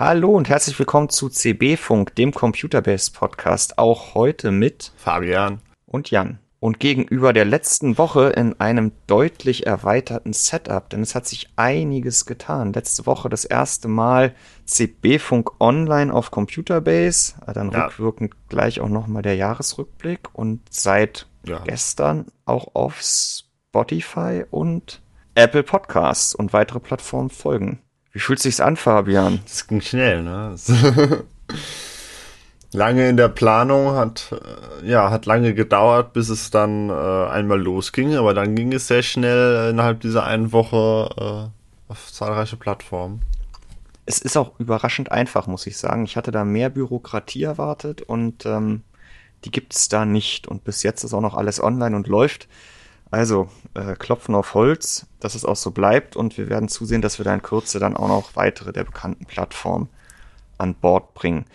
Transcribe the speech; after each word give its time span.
Hallo 0.00 0.30
und 0.30 0.48
herzlich 0.48 0.78
willkommen 0.78 1.08
zu 1.08 1.28
CB 1.28 1.76
Funk, 1.76 2.14
dem 2.14 2.32
Computerbase 2.32 3.10
Podcast. 3.10 3.78
Auch 3.78 4.14
heute 4.14 4.52
mit 4.52 4.92
Fabian 4.96 5.60
und 5.86 6.12
Jan. 6.12 6.38
Und 6.60 6.78
gegenüber 6.78 7.32
der 7.32 7.44
letzten 7.44 7.98
Woche 7.98 8.28
in 8.28 8.60
einem 8.60 8.92
deutlich 9.08 9.66
erweiterten 9.66 10.32
Setup, 10.32 10.88
denn 10.88 11.02
es 11.02 11.16
hat 11.16 11.26
sich 11.26 11.48
einiges 11.56 12.26
getan. 12.26 12.72
Letzte 12.72 13.06
Woche 13.06 13.28
das 13.28 13.44
erste 13.44 13.88
Mal 13.88 14.36
CB 14.66 15.18
Funk 15.18 15.60
online 15.60 16.14
auf 16.14 16.30
Computerbase, 16.30 17.34
dann 17.52 17.72
ja. 17.72 17.86
rückwirkend 17.86 18.34
gleich 18.48 18.80
auch 18.80 18.88
nochmal 18.88 19.22
der 19.22 19.34
Jahresrückblick 19.34 20.28
und 20.32 20.60
seit 20.70 21.26
ja. 21.44 21.58
gestern 21.64 22.26
auch 22.44 22.76
auf 22.76 23.00
Spotify 23.02 24.44
und 24.48 25.02
Apple 25.34 25.64
Podcasts 25.64 26.36
und 26.36 26.52
weitere 26.52 26.78
Plattformen 26.78 27.30
folgen. 27.30 27.80
Wie 28.18 28.22
fühlt 28.22 28.40
sich's 28.40 28.58
an, 28.58 28.74
Fabian? 28.74 29.38
Das 29.44 29.68
ging 29.68 29.80
schnell, 29.80 30.24
ne? 30.24 30.56
lange 32.72 33.08
in 33.08 33.16
der 33.16 33.28
Planung, 33.28 33.92
hat 33.92 34.34
äh, 34.82 34.90
ja 34.90 35.12
hat 35.12 35.24
lange 35.24 35.54
gedauert, 35.54 36.14
bis 36.14 36.28
es 36.28 36.50
dann 36.50 36.90
äh, 36.90 36.92
einmal 36.92 37.60
losging, 37.60 38.16
aber 38.16 38.34
dann 38.34 38.56
ging 38.56 38.72
es 38.72 38.88
sehr 38.88 39.04
schnell 39.04 39.70
innerhalb 39.70 40.00
dieser 40.00 40.24
einen 40.24 40.50
Woche 40.50 41.10
äh, 41.16 41.92
auf 41.92 42.12
zahlreiche 42.12 42.56
Plattformen. 42.56 43.22
Es 44.04 44.18
ist 44.18 44.36
auch 44.36 44.58
überraschend 44.58 45.12
einfach, 45.12 45.46
muss 45.46 45.68
ich 45.68 45.78
sagen. 45.78 46.04
Ich 46.04 46.16
hatte 46.16 46.32
da 46.32 46.44
mehr 46.44 46.70
Bürokratie 46.70 47.44
erwartet 47.44 48.02
und 48.02 48.44
ähm, 48.46 48.82
die 49.44 49.52
gibt's 49.52 49.88
da 49.88 50.04
nicht. 50.04 50.48
Und 50.48 50.64
bis 50.64 50.82
jetzt 50.82 51.04
ist 51.04 51.14
auch 51.14 51.20
noch 51.20 51.36
alles 51.36 51.62
online 51.62 51.94
und 51.94 52.08
läuft. 52.08 52.48
Also, 53.10 53.48
äh, 53.74 53.94
klopfen 53.94 54.34
auf 54.34 54.54
Holz, 54.54 55.06
dass 55.20 55.34
es 55.34 55.44
auch 55.44 55.56
so 55.56 55.70
bleibt 55.70 56.16
und 56.16 56.36
wir 56.36 56.48
werden 56.48 56.68
zusehen, 56.68 57.02
dass 57.02 57.18
wir 57.18 57.24
da 57.24 57.34
in 57.34 57.42
Kürze 57.42 57.78
dann 57.78 57.96
auch 57.96 58.08
noch 58.08 58.36
weitere 58.36 58.72
der 58.72 58.84
bekannten 58.84 59.24
Plattformen 59.24 59.88
an 60.58 60.74
Bord 60.74 61.14
bringen. 61.14 61.46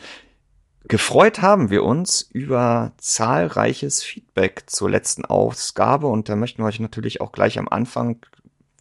Gefreut 0.86 1.42
haben 1.42 1.70
wir 1.70 1.84
uns 1.84 2.22
über 2.22 2.92
zahlreiches 2.98 4.04
Feedback 4.04 4.64
zur 4.68 4.90
letzten 4.90 5.24
Ausgabe 5.24 6.08
und 6.08 6.28
da 6.28 6.36
möchten 6.36 6.62
wir 6.62 6.68
euch 6.68 6.80
natürlich 6.80 7.22
auch 7.22 7.32
gleich 7.32 7.58
am 7.58 7.70
Anfang 7.70 8.26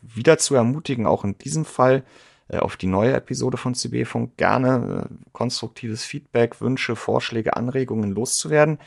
wieder 0.03 0.39
zu 0.39 0.55
ermutigen, 0.55 1.07
auch 1.07 1.25
in 1.25 1.39
diesem 1.39 1.65
Fall 1.65 2.03
äh, 2.49 2.59
auf 2.59 2.77
die 2.77 2.89
neue 2.89 3.13
Episode 3.13 3.57
von 3.57 3.75
CB 3.75 4.05
Funk 4.05 4.37
gerne 4.37 5.09
äh, 5.09 5.15
konstruktives 5.33 6.05
Feedback, 6.05 6.61
Wünsche, 6.61 6.97
Vorschläge, 6.97 7.57
Anregungen 7.57 8.11
loszuwerden. 8.11 8.79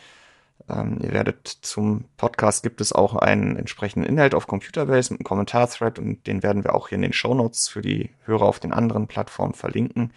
Ähm, 0.69 0.99
ihr 1.01 1.11
werdet 1.11 1.47
zum 1.47 2.05
Podcast 2.17 2.63
gibt 2.63 2.81
es 2.81 2.91
auch 2.91 3.15
einen 3.15 3.55
entsprechenden 3.55 4.07
Inhalt 4.07 4.33
auf 4.33 4.47
Computerbase 4.47 5.13
mit 5.13 5.19
einem 5.19 5.25
Kommentarthread 5.25 5.99
und 5.99 6.25
den 6.25 6.41
werden 6.43 6.63
wir 6.63 6.73
auch 6.73 6.89
hier 6.89 6.95
in 6.95 7.03
den 7.03 7.13
Show 7.13 7.33
Notes 7.35 7.67
für 7.67 7.81
die 7.81 8.09
Hörer 8.25 8.45
auf 8.45 8.59
den 8.59 8.73
anderen 8.73 9.07
Plattformen 9.07 9.53
verlinken. 9.53 10.11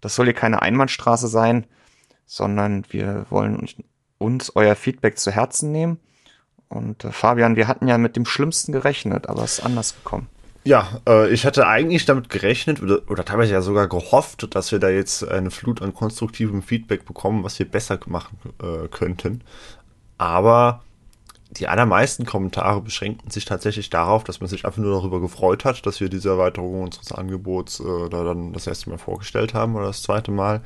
Das 0.00 0.14
soll 0.14 0.26
hier 0.26 0.34
keine 0.34 0.62
Einbahnstraße 0.62 1.28
sein, 1.28 1.66
sondern 2.26 2.84
wir 2.90 3.26
wollen 3.28 3.68
uns, 4.18 4.52
euer 4.54 4.76
Feedback 4.76 5.18
zu 5.18 5.30
Herzen 5.30 5.72
nehmen. 5.72 5.98
Und 6.68 7.04
äh, 7.04 7.12
Fabian, 7.12 7.56
wir 7.56 7.68
hatten 7.68 7.88
ja 7.88 7.98
mit 7.98 8.16
dem 8.16 8.24
Schlimmsten 8.24 8.72
gerechnet, 8.72 9.28
aber 9.28 9.42
es 9.42 9.58
ist 9.58 9.64
anders 9.64 9.94
gekommen. 9.94 10.28
Ja, 10.64 11.00
äh, 11.08 11.28
ich 11.32 11.44
hatte 11.44 11.66
eigentlich 11.66 12.04
damit 12.04 12.28
gerechnet 12.28 12.80
oder, 12.82 13.00
oder 13.08 13.24
teilweise 13.24 13.52
ja 13.52 13.62
sogar 13.62 13.88
gehofft, 13.88 14.54
dass 14.54 14.70
wir 14.70 14.78
da 14.78 14.90
jetzt 14.90 15.26
eine 15.26 15.50
Flut 15.50 15.82
an 15.82 15.92
konstruktivem 15.92 16.62
Feedback 16.62 17.04
bekommen, 17.04 17.42
was 17.42 17.58
wir 17.58 17.68
besser 17.68 17.98
machen 18.06 18.38
äh, 18.62 18.86
könnten. 18.88 19.42
Aber 20.18 20.82
die 21.50 21.68
allermeisten 21.68 22.24
Kommentare 22.24 22.80
beschränkten 22.80 23.30
sich 23.30 23.44
tatsächlich 23.44 23.90
darauf, 23.90 24.24
dass 24.24 24.40
man 24.40 24.48
sich 24.48 24.64
einfach 24.64 24.78
nur 24.78 24.94
darüber 24.94 25.20
gefreut 25.20 25.64
hat, 25.64 25.84
dass 25.84 26.00
wir 26.00 26.08
diese 26.08 26.30
Erweiterung 26.30 26.82
unseres 26.82 27.12
Angebots 27.12 27.80
äh, 27.80 28.08
da 28.08 28.22
dann 28.24 28.52
das 28.52 28.66
erste 28.68 28.88
Mal 28.88 28.98
vorgestellt 28.98 29.54
haben 29.54 29.74
oder 29.74 29.86
das 29.86 30.02
zweite 30.02 30.30
Mal, 30.30 30.62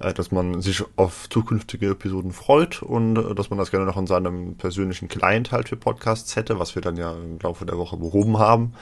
äh, 0.00 0.12
dass 0.12 0.30
man 0.30 0.60
sich 0.60 0.84
auf 0.96 1.28
zukünftige 1.30 1.90
Episoden 1.90 2.32
freut 2.32 2.82
und 2.82 3.16
äh, 3.16 3.34
dass 3.34 3.48
man 3.48 3.58
das 3.58 3.70
gerne 3.70 3.86
noch 3.86 3.96
in 3.96 4.06
seinem 4.06 4.56
persönlichen 4.56 5.08
Client 5.08 5.50
halt 5.50 5.70
für 5.70 5.76
Podcasts 5.76 6.36
hätte, 6.36 6.58
was 6.58 6.74
wir 6.74 6.82
dann 6.82 6.96
ja 6.96 7.12
im 7.12 7.38
Laufe 7.40 7.64
der 7.64 7.78
Woche 7.78 7.96
behoben 7.96 8.38
haben. 8.38 8.74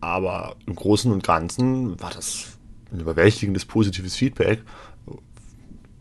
Aber 0.00 0.56
im 0.66 0.74
Großen 0.74 1.10
und 1.12 1.24
Ganzen 1.24 2.00
war 2.00 2.10
das 2.10 2.58
ein 2.92 3.00
überwältigendes 3.00 3.64
positives 3.64 4.16
Feedback 4.16 4.60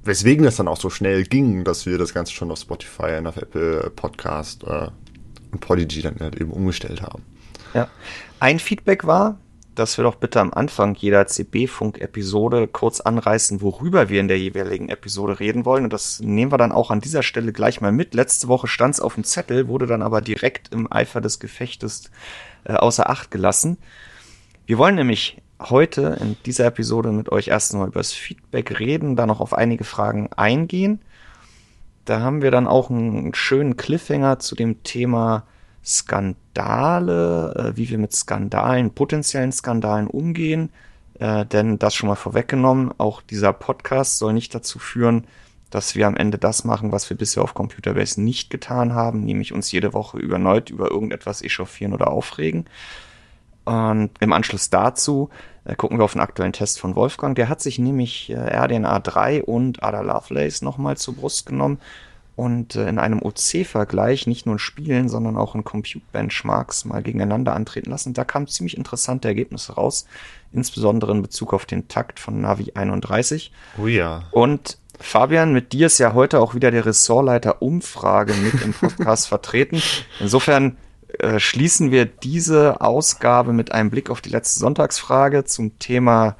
weswegen 0.03 0.43
das 0.43 0.55
dann 0.55 0.67
auch 0.67 0.79
so 0.79 0.89
schnell 0.89 1.23
ging, 1.23 1.63
dass 1.63 1.85
wir 1.85 1.97
das 1.97 2.13
Ganze 2.13 2.33
schon 2.33 2.51
auf 2.51 2.59
Spotify 2.59 3.21
auf 3.23 3.37
Apple 3.37 3.91
Podcast 3.95 4.63
äh, 4.63 4.87
und 5.51 5.59
Podigy 5.59 6.01
dann 6.01 6.17
halt 6.19 6.39
eben 6.39 6.51
umgestellt 6.51 7.01
haben. 7.01 7.23
Ja. 7.73 7.87
Ein 8.39 8.59
Feedback 8.59 9.05
war, 9.05 9.37
dass 9.75 9.97
wir 9.97 10.03
doch 10.03 10.15
bitte 10.15 10.41
am 10.41 10.51
Anfang 10.51 10.95
jeder 10.95 11.27
CB-Funk-Episode 11.27 12.67
kurz 12.67 12.99
anreißen, 12.99 13.61
worüber 13.61 14.09
wir 14.09 14.19
in 14.19 14.27
der 14.27 14.39
jeweiligen 14.39 14.89
Episode 14.89 15.39
reden 15.39 15.63
wollen. 15.63 15.85
Und 15.85 15.93
das 15.93 16.19
nehmen 16.19 16.51
wir 16.51 16.57
dann 16.57 16.71
auch 16.71 16.91
an 16.91 17.01
dieser 17.01 17.23
Stelle 17.23 17.53
gleich 17.53 17.79
mal 17.79 17.91
mit. 17.91 18.13
Letzte 18.13 18.47
Woche 18.47 18.67
stand 18.67 18.95
es 18.95 18.99
auf 18.99 19.15
dem 19.15 19.23
Zettel, 19.23 19.67
wurde 19.67 19.87
dann 19.87 20.01
aber 20.01 20.21
direkt 20.21 20.73
im 20.73 20.91
Eifer 20.91 21.21
des 21.21 21.39
Gefechtes 21.39 22.09
äh, 22.63 22.73
außer 22.73 23.09
Acht 23.09 23.31
gelassen. 23.31 23.77
Wir 24.65 24.77
wollen 24.77 24.95
nämlich 24.95 25.41
heute 25.61 26.17
in 26.21 26.37
dieser 26.45 26.65
Episode 26.65 27.11
mit 27.11 27.31
euch 27.31 27.49
erstmal 27.49 27.87
über 27.87 27.99
das 27.99 28.13
Feedback 28.13 28.79
reden, 28.79 29.15
dann 29.15 29.27
noch 29.27 29.41
auf 29.41 29.53
einige 29.53 29.83
Fragen 29.83 30.29
eingehen. 30.35 31.01
Da 32.05 32.21
haben 32.21 32.41
wir 32.41 32.51
dann 32.51 32.67
auch 32.67 32.89
einen 32.89 33.33
schönen 33.33 33.77
Cliffhanger 33.77 34.39
zu 34.39 34.55
dem 34.55 34.83
Thema 34.83 35.43
Skandale, 35.83 37.53
äh, 37.55 37.77
wie 37.77 37.89
wir 37.89 37.97
mit 37.97 38.13
Skandalen, 38.13 38.91
potenziellen 38.91 39.51
Skandalen 39.51 40.07
umgehen. 40.07 40.71
Äh, 41.19 41.45
denn 41.45 41.79
das 41.79 41.95
schon 41.95 42.09
mal 42.09 42.15
vorweggenommen, 42.15 42.93
auch 42.97 43.21
dieser 43.21 43.53
Podcast 43.53 44.17
soll 44.19 44.33
nicht 44.33 44.55
dazu 44.55 44.79
führen, 44.79 45.25
dass 45.69 45.95
wir 45.95 46.07
am 46.07 46.17
Ende 46.17 46.37
das 46.37 46.63
machen, 46.63 46.91
was 46.91 47.09
wir 47.09 47.17
bisher 47.17 47.43
auf 47.43 47.53
Computerbase 47.53 48.21
nicht 48.21 48.49
getan 48.49 48.93
haben, 48.93 49.23
nämlich 49.23 49.53
uns 49.53 49.71
jede 49.71 49.93
Woche 49.93 50.17
überneut 50.17 50.69
über 50.69 50.89
irgendetwas 50.91 51.41
echauffieren 51.41 51.93
oder 51.93 52.09
aufregen, 52.09 52.65
und 53.69 54.09
im 54.19 54.33
Anschluss 54.33 54.71
dazu 54.71 55.29
äh, 55.63 55.75
gucken 55.75 55.99
wir 55.99 56.03
auf 56.03 56.13
den 56.13 56.21
aktuellen 56.21 56.53
Test 56.53 56.79
von 56.79 56.95
Wolfgang. 56.95 57.35
Der 57.35 57.49
hat 57.49 57.61
sich 57.61 57.77
nämlich 57.77 58.31
äh, 58.31 58.33
RDNA 58.33 58.97
3 58.97 59.43
und 59.43 59.83
Ada 59.83 60.01
Lovelace 60.01 60.63
nochmal 60.63 60.97
zur 60.97 61.15
Brust 61.15 61.45
genommen 61.45 61.77
und 62.35 62.75
äh, 62.75 62.89
in 62.89 62.97
einem 62.97 63.21
OC-Vergleich 63.21 64.25
nicht 64.25 64.47
nur 64.47 64.55
in 64.55 64.59
Spielen, 64.59 65.07
sondern 65.07 65.37
auch 65.37 65.53
in 65.53 65.63
Compute-Benchmarks 65.63 66.85
mal 66.85 67.03
gegeneinander 67.03 67.53
antreten 67.53 67.91
lassen. 67.91 68.15
Da 68.15 68.23
kamen 68.23 68.47
ziemlich 68.47 68.75
interessante 68.75 69.27
Ergebnisse 69.27 69.73
raus, 69.73 70.07
insbesondere 70.51 71.11
in 71.11 71.21
Bezug 71.21 71.53
auf 71.53 71.67
den 71.67 71.87
Takt 71.87 72.19
von 72.19 72.41
Navi 72.41 72.71
31. 72.73 73.51
Oh 73.79 73.85
ja. 73.85 74.23
Und 74.31 74.79
Fabian, 74.99 75.53
mit 75.53 75.71
dir 75.73 75.87
ist 75.87 75.97
ja 75.97 76.13
heute 76.13 76.39
auch 76.39 76.55
wieder 76.55 76.71
der 76.71 76.85
Ressortleiter 76.85 77.61
Umfrage 77.61 78.33
mit 78.33 78.61
im 78.63 78.73
Podcast 78.73 79.27
vertreten. 79.29 79.81
Insofern 80.19 80.77
äh, 81.19 81.39
schließen 81.39 81.91
wir 81.91 82.05
diese 82.05 82.81
Ausgabe 82.81 83.53
mit 83.53 83.71
einem 83.71 83.89
Blick 83.89 84.09
auf 84.09 84.21
die 84.21 84.29
letzte 84.29 84.59
Sonntagsfrage 84.59 85.45
zum 85.45 85.79
Thema 85.79 86.35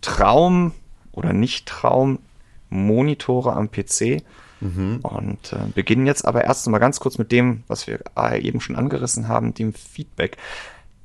Traum 0.00 0.72
oder 1.12 1.32
Nicht-Traum 1.32 2.18
Monitore 2.68 3.52
am 3.54 3.70
PC. 3.70 4.22
Mhm. 4.60 5.00
Und 5.02 5.52
äh, 5.52 5.70
beginnen 5.74 6.06
jetzt 6.06 6.26
aber 6.26 6.44
erst 6.44 6.68
mal 6.68 6.78
ganz 6.78 7.00
kurz 7.00 7.16
mit 7.16 7.32
dem, 7.32 7.62
was 7.66 7.86
wir 7.86 8.00
äh, 8.16 8.40
eben 8.40 8.60
schon 8.60 8.76
angerissen 8.76 9.28
haben, 9.28 9.54
dem 9.54 9.72
Feedback. 9.72 10.36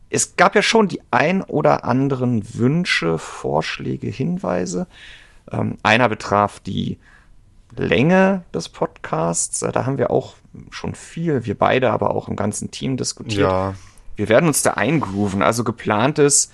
Es 0.10 0.36
gab 0.36 0.56
ja 0.56 0.62
schon 0.62 0.88
die 0.88 1.02
ein 1.12 1.42
oder 1.42 1.86
anderen 1.86 2.56
Wünsche, 2.56 3.18
Vorschläge, 3.18 4.08
Hinweise. 4.08 4.88
Ähm, 5.52 5.78
einer 5.84 6.10
betraf 6.10 6.60
die 6.60 6.98
Länge 7.76 8.44
des 8.54 8.70
Podcasts. 8.70 9.62
Äh, 9.62 9.72
da 9.72 9.86
haben 9.86 9.98
wir 9.98 10.12
auch 10.12 10.36
schon 10.72 10.96
viel, 10.96 11.46
wir 11.46 11.58
beide, 11.58 11.92
aber 11.92 12.12
auch 12.12 12.28
im 12.28 12.36
ganzen 12.36 12.72
Team 12.72 12.98
diskutiert. 12.98 13.50
Ja. 13.50 13.74
Wir 14.16 14.30
werden 14.30 14.48
uns 14.48 14.62
da 14.62 14.72
eingrooven. 14.72 15.42
Also 15.42 15.64
geplant 15.64 16.20
ist, 16.20 16.52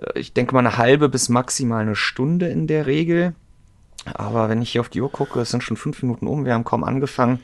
äh, 0.00 0.18
ich 0.18 0.32
denke 0.32 0.54
mal 0.54 0.60
eine 0.60 0.78
halbe 0.78 1.08
bis 1.08 1.28
maximal 1.28 1.82
eine 1.82 1.96
Stunde 1.96 2.48
in 2.48 2.66
der 2.66 2.86
Regel. 2.86 3.34
Aber 4.12 4.48
wenn 4.48 4.62
ich 4.62 4.72
hier 4.72 4.82
auf 4.82 4.88
die 4.88 5.00
Uhr 5.00 5.10
gucke, 5.10 5.40
es 5.40 5.50
sind 5.50 5.62
schon 5.62 5.76
fünf 5.76 6.02
Minuten 6.02 6.26
um, 6.26 6.44
wir 6.44 6.54
haben 6.54 6.64
kaum 6.64 6.84
angefangen. 6.84 7.40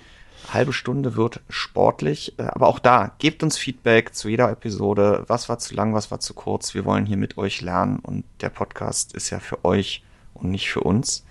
halbe 0.53 0.73
Stunde 0.73 1.17
wird 1.17 1.41
sportlich. 1.49 2.39
Äh, 2.39 2.43
aber 2.45 2.69
auch 2.69 2.79
da, 2.79 3.13
gebt 3.19 3.43
uns 3.43 3.59
Feedback 3.59 4.15
zu 4.15 4.29
jeder 4.29 4.51
Episode. 4.51 5.25
Was 5.27 5.49
war 5.49 5.59
zu 5.59 5.75
lang, 5.75 5.95
was 5.95 6.11
war 6.11 6.21
zu 6.21 6.35
kurz? 6.35 6.75
Wir 6.75 6.85
wollen 6.85 7.07
hier 7.07 7.17
mit 7.17 7.39
euch 7.39 7.61
lernen 7.61 7.99
und 7.99 8.25
der 8.41 8.51
Podcast 8.51 9.15
ist 9.15 9.31
ja 9.31 9.41
für 9.41 9.65
euch 9.65 10.05
und 10.41 10.51
nicht 10.51 10.71
für 10.71 10.81
uns 10.81 11.25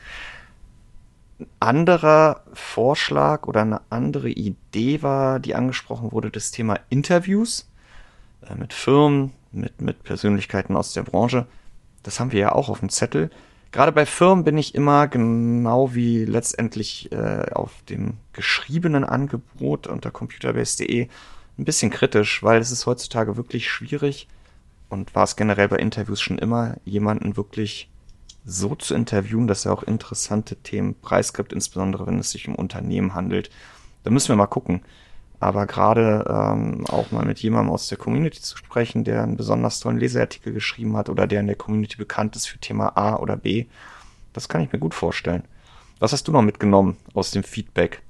anderer 1.60 2.44
Vorschlag 2.54 3.48
oder 3.48 3.62
eine 3.62 3.82
andere 3.90 4.30
Idee 4.30 5.02
war, 5.02 5.40
die 5.40 5.56
angesprochen 5.56 6.12
wurde, 6.12 6.32
das 6.32 6.52
Thema 6.52 6.80
Interviews 6.90 7.70
äh, 8.48 8.56
mit 8.56 8.74
Firmen, 8.74 9.32
mit, 9.52 9.82
mit 9.82 10.04
Persönlichkeiten 10.04 10.76
aus 10.76 10.94
der 10.94 11.04
Branche. 11.04 11.46
Das 12.04 12.20
haben 12.20 12.32
wir 12.32 12.40
ja 12.40 12.52
auch 12.52 12.70
auf 12.70 12.80
dem 12.80 12.90
Zettel. 12.90 13.30
Gerade 13.72 13.92
bei 13.92 14.06
Firmen 14.06 14.44
bin 14.44 14.58
ich 14.58 14.74
immer 14.74 15.08
genau 15.08 15.94
wie 15.94 16.26
letztendlich 16.26 17.12
äh, 17.12 17.52
auf 17.54 17.72
dem 17.88 18.16
geschriebenen 18.34 19.04
Angebot 19.04 19.88
unter 19.88 20.12
computerbase.de 20.12 21.08
ein 21.58 21.66
bisschen 21.66 21.92
kritisch, 21.92 22.42
weil 22.42 22.60
es 22.60 22.72
ist 22.72 22.86
heutzutage 22.86 23.38
wirklich 23.38 23.70
schwierig 23.70 24.28
und 24.90 25.14
war 25.14 25.24
es 25.24 25.36
generell 25.36 25.68
bei 25.68 25.78
Interviews 25.78 26.22
schon 26.22 26.40
immer, 26.40 26.78
jemanden 26.84 27.38
wirklich 27.38 27.90
so 28.50 28.76
zu 28.76 28.96
interviewen, 28.96 29.48
dass 29.48 29.66
er 29.66 29.74
auch 29.74 29.84
interessante 29.84 30.56
Themen 30.58 30.96
preisgibt, 31.00 31.54
insbesondere 31.54 32.08
wenn 32.08 32.20
es 32.20 32.32
sich 32.32 32.48
um 32.48 32.56
Unternehmen 32.56 33.14
handelt. 33.14 33.50
Da 34.04 34.12
müssen 34.12 34.30
wir 34.30 34.36
mal 34.36 34.48
gucken. 34.48 34.82
Aber 35.42 35.68
gerade 35.68 36.26
ähm, 36.28 36.86
auch 36.88 37.12
mal 37.12 37.26
mit 37.26 37.40
jemandem 37.40 37.72
aus 37.72 37.88
der 37.88 37.98
Community 37.98 38.42
zu 38.42 38.58
sprechen, 38.58 39.06
der 39.06 39.24
einen 39.24 39.38
besonders 39.38 39.80
tollen 39.80 39.98
Leseartikel 39.98 40.52
geschrieben 40.52 40.98
hat 40.98 41.08
oder 41.08 41.28
der 41.28 41.40
in 41.40 41.48
der 41.48 41.56
Community 41.56 41.96
bekannt 41.96 42.36
ist 42.36 42.48
für 42.48 42.60
Thema 42.60 42.98
A 42.98 43.16
oder 43.16 43.38
B, 43.38 43.66
das 44.34 44.50
kann 44.50 44.62
ich 44.62 44.74
mir 44.74 44.80
gut 44.80 44.94
vorstellen. 44.94 45.44
Was 46.00 46.12
hast 46.12 46.28
du 46.28 46.34
noch 46.34 46.42
mitgenommen 46.42 46.98
aus 47.14 47.32
dem 47.32 47.44
Feedback? 47.44 48.02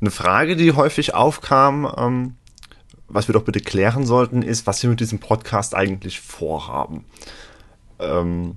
Eine 0.00 0.10
Frage, 0.10 0.56
die 0.56 0.72
häufig 0.72 1.14
aufkam, 1.14 1.92
ähm, 1.96 2.36
was 3.08 3.28
wir 3.28 3.32
doch 3.34 3.44
bitte 3.44 3.60
klären 3.60 4.06
sollten, 4.06 4.42
ist, 4.42 4.66
was 4.66 4.82
wir 4.82 4.90
mit 4.90 5.00
diesem 5.00 5.18
Podcast 5.18 5.74
eigentlich 5.74 6.20
vorhaben. 6.20 7.04
Ähm, 8.00 8.56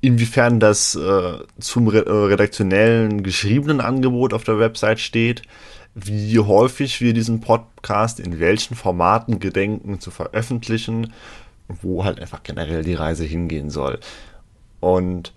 inwiefern 0.00 0.60
das 0.60 0.94
äh, 0.94 1.38
zum 1.58 1.92
äh, 1.92 1.98
redaktionellen 1.98 3.22
geschriebenen 3.22 3.80
Angebot 3.80 4.34
auf 4.34 4.44
der 4.44 4.58
Website 4.58 5.00
steht, 5.00 5.42
wie 5.94 6.38
häufig 6.38 7.00
wir 7.00 7.14
diesen 7.14 7.40
Podcast 7.40 8.20
in 8.20 8.40
welchen 8.40 8.74
Formaten 8.74 9.38
gedenken 9.38 10.00
zu 10.00 10.10
veröffentlichen, 10.10 11.12
wo 11.68 12.04
halt 12.04 12.20
einfach 12.20 12.42
generell 12.42 12.82
die 12.84 12.94
Reise 12.94 13.24
hingehen 13.24 13.70
soll. 13.70 13.98
Und 14.80 15.32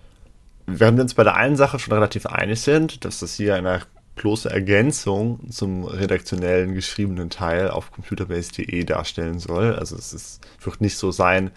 während 0.66 0.98
wir 0.98 1.02
uns 1.02 1.14
bei 1.14 1.24
der 1.24 1.36
einen 1.36 1.56
Sache 1.56 1.78
schon 1.78 1.94
relativ 1.94 2.26
einig 2.26 2.60
sind, 2.60 3.04
dass 3.04 3.20
das 3.20 3.34
hier 3.34 3.54
eine 3.54 3.80
bloße 4.16 4.50
Ergänzung 4.50 5.50
zum 5.50 5.84
redaktionellen 5.84 6.74
geschriebenen 6.74 7.30
Teil 7.30 7.70
auf 7.70 7.90
computerbase.de 7.92 8.84
darstellen 8.84 9.38
soll. 9.38 9.76
Also 9.76 9.96
es 9.96 10.12
ist, 10.12 10.46
wird 10.60 10.80
nicht 10.80 10.98
so 10.98 11.10
sein, 11.10 11.52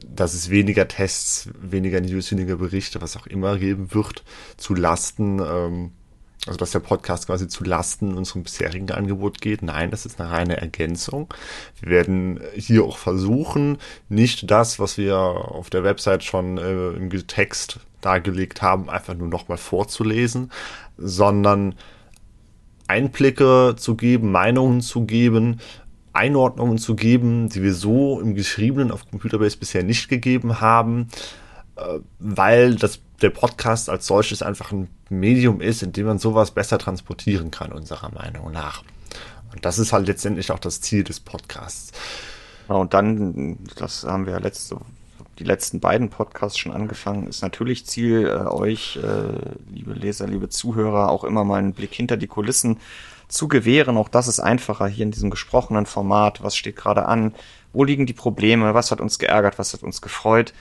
dass 0.00 0.34
es 0.34 0.50
weniger 0.50 0.88
Tests, 0.88 1.48
weniger 1.60 2.00
News, 2.00 2.30
weniger 2.32 2.56
Berichte, 2.56 3.00
was 3.02 3.16
auch 3.16 3.26
immer 3.26 3.58
geben 3.58 3.92
wird, 3.94 4.24
zu 4.56 4.74
Lasten, 4.74 5.38
ähm, 5.40 5.92
also 6.46 6.56
dass 6.56 6.72
der 6.72 6.80
Podcast 6.80 7.26
quasi 7.26 7.46
zu 7.46 7.62
Lasten 7.62 8.14
unserem 8.14 8.42
bisherigen 8.42 8.90
Angebot 8.90 9.40
geht. 9.40 9.62
Nein, 9.62 9.90
das 9.90 10.06
ist 10.06 10.20
eine 10.20 10.30
reine 10.30 10.56
Ergänzung. 10.56 11.32
Wir 11.80 11.90
werden 11.90 12.40
hier 12.54 12.84
auch 12.84 12.98
versuchen, 12.98 13.78
nicht 14.08 14.50
das, 14.50 14.80
was 14.80 14.98
wir 14.98 15.16
auf 15.16 15.70
der 15.70 15.84
Website 15.84 16.24
schon 16.24 16.58
äh, 16.58 16.90
im 16.90 17.10
Text 17.28 17.78
dargelegt 18.00 18.62
haben, 18.62 18.90
einfach 18.90 19.14
nur 19.14 19.28
nochmal 19.28 19.58
vorzulesen, 19.58 20.50
sondern 20.98 21.76
Einblicke 22.88 23.74
zu 23.76 23.94
geben, 23.94 24.32
Meinungen 24.32 24.80
zu 24.80 25.06
geben, 25.06 25.60
Einordnungen 26.12 26.78
zu 26.78 26.94
geben, 26.94 27.48
die 27.48 27.62
wir 27.62 27.74
so 27.74 28.20
im 28.20 28.34
Geschriebenen 28.34 28.90
auf 28.90 29.08
Computerbase 29.10 29.56
bisher 29.56 29.82
nicht 29.82 30.08
gegeben 30.08 30.60
haben, 30.60 31.08
äh, 31.76 32.00
weil 32.18 32.74
das, 32.74 33.00
der 33.20 33.30
Podcast 33.30 33.88
als 33.88 34.06
solches 34.06 34.42
einfach 34.42 34.72
ein 34.72 34.88
Medium 35.08 35.60
ist, 35.60 35.82
in 35.82 35.92
dem 35.92 36.06
man 36.06 36.18
sowas 36.18 36.50
besser 36.50 36.78
transportieren 36.78 37.50
kann, 37.50 37.72
unserer 37.72 38.10
Meinung 38.12 38.52
nach. 38.52 38.82
Und 39.52 39.64
das 39.64 39.78
ist 39.78 39.92
halt 39.92 40.06
letztendlich 40.06 40.50
auch 40.50 40.58
das 40.58 40.80
Ziel 40.80 41.04
des 41.04 41.20
Podcasts. 41.20 41.92
und 42.68 42.94
dann, 42.94 43.58
das 43.76 44.04
haben 44.04 44.26
wir 44.26 44.32
ja 44.34 44.38
letzte, 44.38 44.78
die 45.38 45.44
letzten 45.44 45.80
beiden 45.80 46.10
Podcasts 46.10 46.58
schon 46.58 46.72
angefangen, 46.72 47.26
ist 47.26 47.42
natürlich 47.42 47.86
Ziel, 47.86 48.26
äh, 48.26 48.48
euch, 48.48 48.98
äh, 49.02 49.72
liebe 49.72 49.92
Leser, 49.92 50.26
liebe 50.26 50.48
Zuhörer, 50.48 51.10
auch 51.10 51.24
immer 51.24 51.44
mal 51.44 51.58
einen 51.58 51.74
Blick 51.74 51.94
hinter 51.94 52.16
die 52.16 52.26
Kulissen 52.26 52.78
zu 53.32 53.48
gewähren. 53.48 53.96
Auch 53.96 54.08
das 54.08 54.28
ist 54.28 54.40
einfacher 54.40 54.86
hier 54.86 55.04
in 55.04 55.10
diesem 55.10 55.30
gesprochenen 55.30 55.86
Format. 55.86 56.42
Was 56.42 56.56
steht 56.56 56.76
gerade 56.76 57.06
an? 57.06 57.34
Wo 57.72 57.84
liegen 57.84 58.06
die 58.06 58.12
Probleme? 58.12 58.74
Was 58.74 58.90
hat 58.90 59.00
uns 59.00 59.18
geärgert? 59.18 59.58
Was 59.58 59.72
hat 59.72 59.82
uns 59.82 60.02
gefreut? 60.02 60.52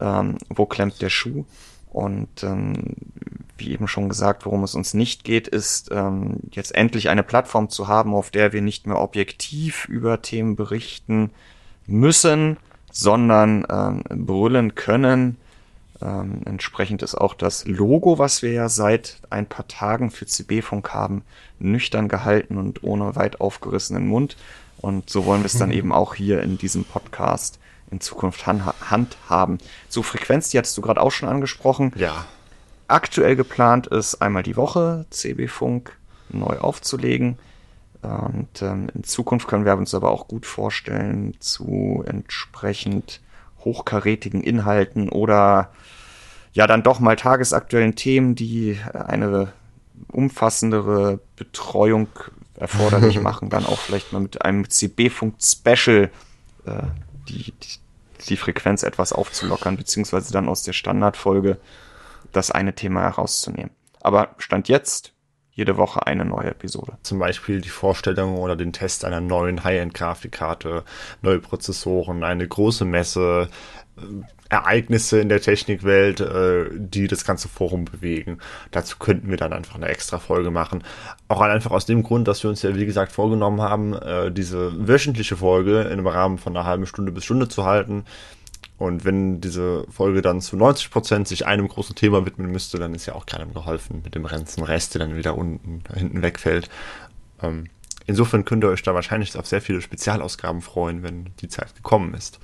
Ähm, 0.00 0.38
wo 0.48 0.66
klemmt 0.66 1.00
der 1.02 1.10
Schuh? 1.10 1.44
Und 1.90 2.42
ähm, 2.42 2.94
wie 3.56 3.72
eben 3.72 3.88
schon 3.88 4.08
gesagt, 4.08 4.46
worum 4.46 4.62
es 4.62 4.74
uns 4.74 4.94
nicht 4.94 5.24
geht, 5.24 5.48
ist 5.48 5.90
ähm, 5.90 6.38
jetzt 6.50 6.74
endlich 6.74 7.08
eine 7.08 7.22
Plattform 7.22 7.70
zu 7.70 7.88
haben, 7.88 8.14
auf 8.14 8.30
der 8.30 8.52
wir 8.52 8.62
nicht 8.62 8.86
mehr 8.86 8.98
objektiv 8.98 9.86
über 9.86 10.22
Themen 10.22 10.54
berichten 10.56 11.30
müssen, 11.86 12.58
sondern 12.92 13.66
ähm, 13.70 14.26
brüllen 14.26 14.74
können, 14.74 15.36
ähm, 16.00 16.42
entsprechend 16.44 17.02
ist 17.02 17.16
auch 17.16 17.34
das 17.34 17.66
Logo, 17.66 18.18
was 18.18 18.42
wir 18.42 18.52
ja 18.52 18.68
seit 18.68 19.18
ein 19.30 19.46
paar 19.46 19.66
Tagen 19.66 20.10
für 20.10 20.26
CB-Funk 20.26 20.94
haben, 20.94 21.22
nüchtern 21.58 22.08
gehalten 22.08 22.56
und 22.56 22.84
ohne 22.84 23.16
weit 23.16 23.40
aufgerissenen 23.40 24.06
Mund. 24.06 24.36
Und 24.80 25.10
so 25.10 25.26
wollen 25.26 25.42
wir 25.42 25.46
es 25.46 25.58
dann 25.58 25.70
eben 25.72 25.92
auch 25.92 26.14
hier 26.14 26.42
in 26.42 26.58
diesem 26.58 26.84
Podcast 26.84 27.58
in 27.90 28.00
Zukunft 28.00 28.46
handhaben. 28.46 29.58
So 29.88 30.02
Frequenz, 30.02 30.50
die 30.50 30.58
hattest 30.58 30.76
du 30.76 30.82
gerade 30.82 31.00
auch 31.00 31.10
schon 31.10 31.28
angesprochen. 31.28 31.92
Ja. 31.96 32.26
Aktuell 32.86 33.34
geplant 33.34 33.86
ist 33.86 34.16
einmal 34.16 34.42
die 34.42 34.56
Woche 34.56 35.06
CB-Funk 35.10 35.96
neu 36.28 36.58
aufzulegen. 36.58 37.38
Und 38.02 38.62
ähm, 38.62 38.88
in 38.94 39.04
Zukunft 39.04 39.48
können 39.48 39.64
wir 39.64 39.76
uns 39.76 39.94
aber 39.94 40.10
auch 40.10 40.28
gut 40.28 40.46
vorstellen, 40.46 41.34
zu 41.40 42.04
entsprechend 42.06 43.20
hochkarätigen 43.64 44.42
Inhalten 44.42 45.08
oder 45.08 45.72
ja 46.52 46.66
dann 46.66 46.82
doch 46.82 47.00
mal 47.00 47.16
tagesaktuellen 47.16 47.94
Themen, 47.94 48.34
die 48.34 48.78
eine 48.92 49.52
umfassendere 50.12 51.20
Betreuung 51.36 52.08
erforderlich 52.56 53.20
machen, 53.22 53.50
dann 53.50 53.66
auch 53.66 53.78
vielleicht 53.78 54.12
mal 54.12 54.20
mit 54.20 54.44
einem 54.44 54.68
CB-Funk-Special 54.68 56.10
äh, 56.66 56.82
die, 57.28 57.52
die, 57.52 57.78
die 58.28 58.36
Frequenz 58.36 58.82
etwas 58.82 59.12
aufzulockern, 59.12 59.76
beziehungsweise 59.76 60.32
dann 60.32 60.48
aus 60.48 60.62
der 60.62 60.72
Standardfolge 60.72 61.58
das 62.32 62.50
eine 62.50 62.74
Thema 62.74 63.02
herauszunehmen. 63.02 63.70
Aber 64.00 64.34
Stand 64.38 64.68
jetzt 64.68 65.12
jede 65.58 65.76
Woche 65.76 66.06
eine 66.06 66.24
neue 66.24 66.52
Episode. 66.52 66.92
Zum 67.02 67.18
Beispiel 67.18 67.60
die 67.60 67.68
Vorstellung 67.68 68.36
oder 68.38 68.54
den 68.54 68.72
Test 68.72 69.04
einer 69.04 69.20
neuen 69.20 69.64
High-End-Grafikkarte, 69.64 70.84
neue 71.20 71.40
Prozessoren, 71.40 72.22
eine 72.22 72.46
große 72.46 72.84
Messe, 72.84 73.48
äh, 73.96 74.00
Ereignisse 74.50 75.18
in 75.18 75.28
der 75.28 75.40
Technikwelt, 75.40 76.20
äh, 76.20 76.66
die 76.72 77.08
das 77.08 77.24
ganze 77.24 77.48
Forum 77.48 77.86
bewegen. 77.86 78.38
Dazu 78.70 78.98
könnten 78.98 79.30
wir 79.30 79.36
dann 79.36 79.52
einfach 79.52 79.74
eine 79.74 79.88
extra 79.88 80.20
Folge 80.20 80.52
machen. 80.52 80.84
Auch 81.26 81.40
einfach 81.40 81.72
aus 81.72 81.86
dem 81.86 82.04
Grund, 82.04 82.28
dass 82.28 82.44
wir 82.44 82.50
uns 82.50 82.62
ja, 82.62 82.76
wie 82.76 82.86
gesagt, 82.86 83.10
vorgenommen 83.10 83.60
haben, 83.60 83.94
äh, 83.94 84.30
diese 84.30 84.86
wöchentliche 84.86 85.36
Folge 85.36 85.88
einem 85.90 86.06
Rahmen 86.06 86.38
von 86.38 86.56
einer 86.56 86.66
halben 86.66 86.86
Stunde 86.86 87.10
bis 87.10 87.24
Stunde 87.24 87.48
zu 87.48 87.64
halten. 87.64 88.04
Und 88.78 89.04
wenn 89.04 89.40
diese 89.40 89.84
Folge 89.90 90.22
dann 90.22 90.40
zu 90.40 90.56
90 90.56 90.90
Prozent 90.90 91.28
sich 91.28 91.46
einem 91.46 91.66
großen 91.66 91.96
Thema 91.96 92.24
widmen 92.24 92.50
müsste, 92.50 92.78
dann 92.78 92.94
ist 92.94 93.06
ja 93.06 93.14
auch 93.14 93.26
keinem 93.26 93.52
geholfen 93.52 94.02
mit 94.04 94.14
dem 94.14 94.24
ganzen 94.24 94.62
Rest, 94.62 94.94
der 94.94 95.00
dann 95.00 95.16
wieder 95.16 95.36
unten 95.36 95.82
hinten 95.92 96.22
wegfällt. 96.22 96.70
Ähm, 97.42 97.64
insofern 98.06 98.44
könnt 98.44 98.62
ihr 98.62 98.70
euch 98.70 98.82
da 98.82 98.94
wahrscheinlich 98.94 99.36
auf 99.36 99.48
sehr 99.48 99.60
viele 99.60 99.80
Spezialausgaben 99.80 100.62
freuen, 100.62 101.02
wenn 101.02 101.30
die 101.40 101.48
Zeit 101.48 101.74
gekommen 101.74 102.14
ist. 102.14 102.38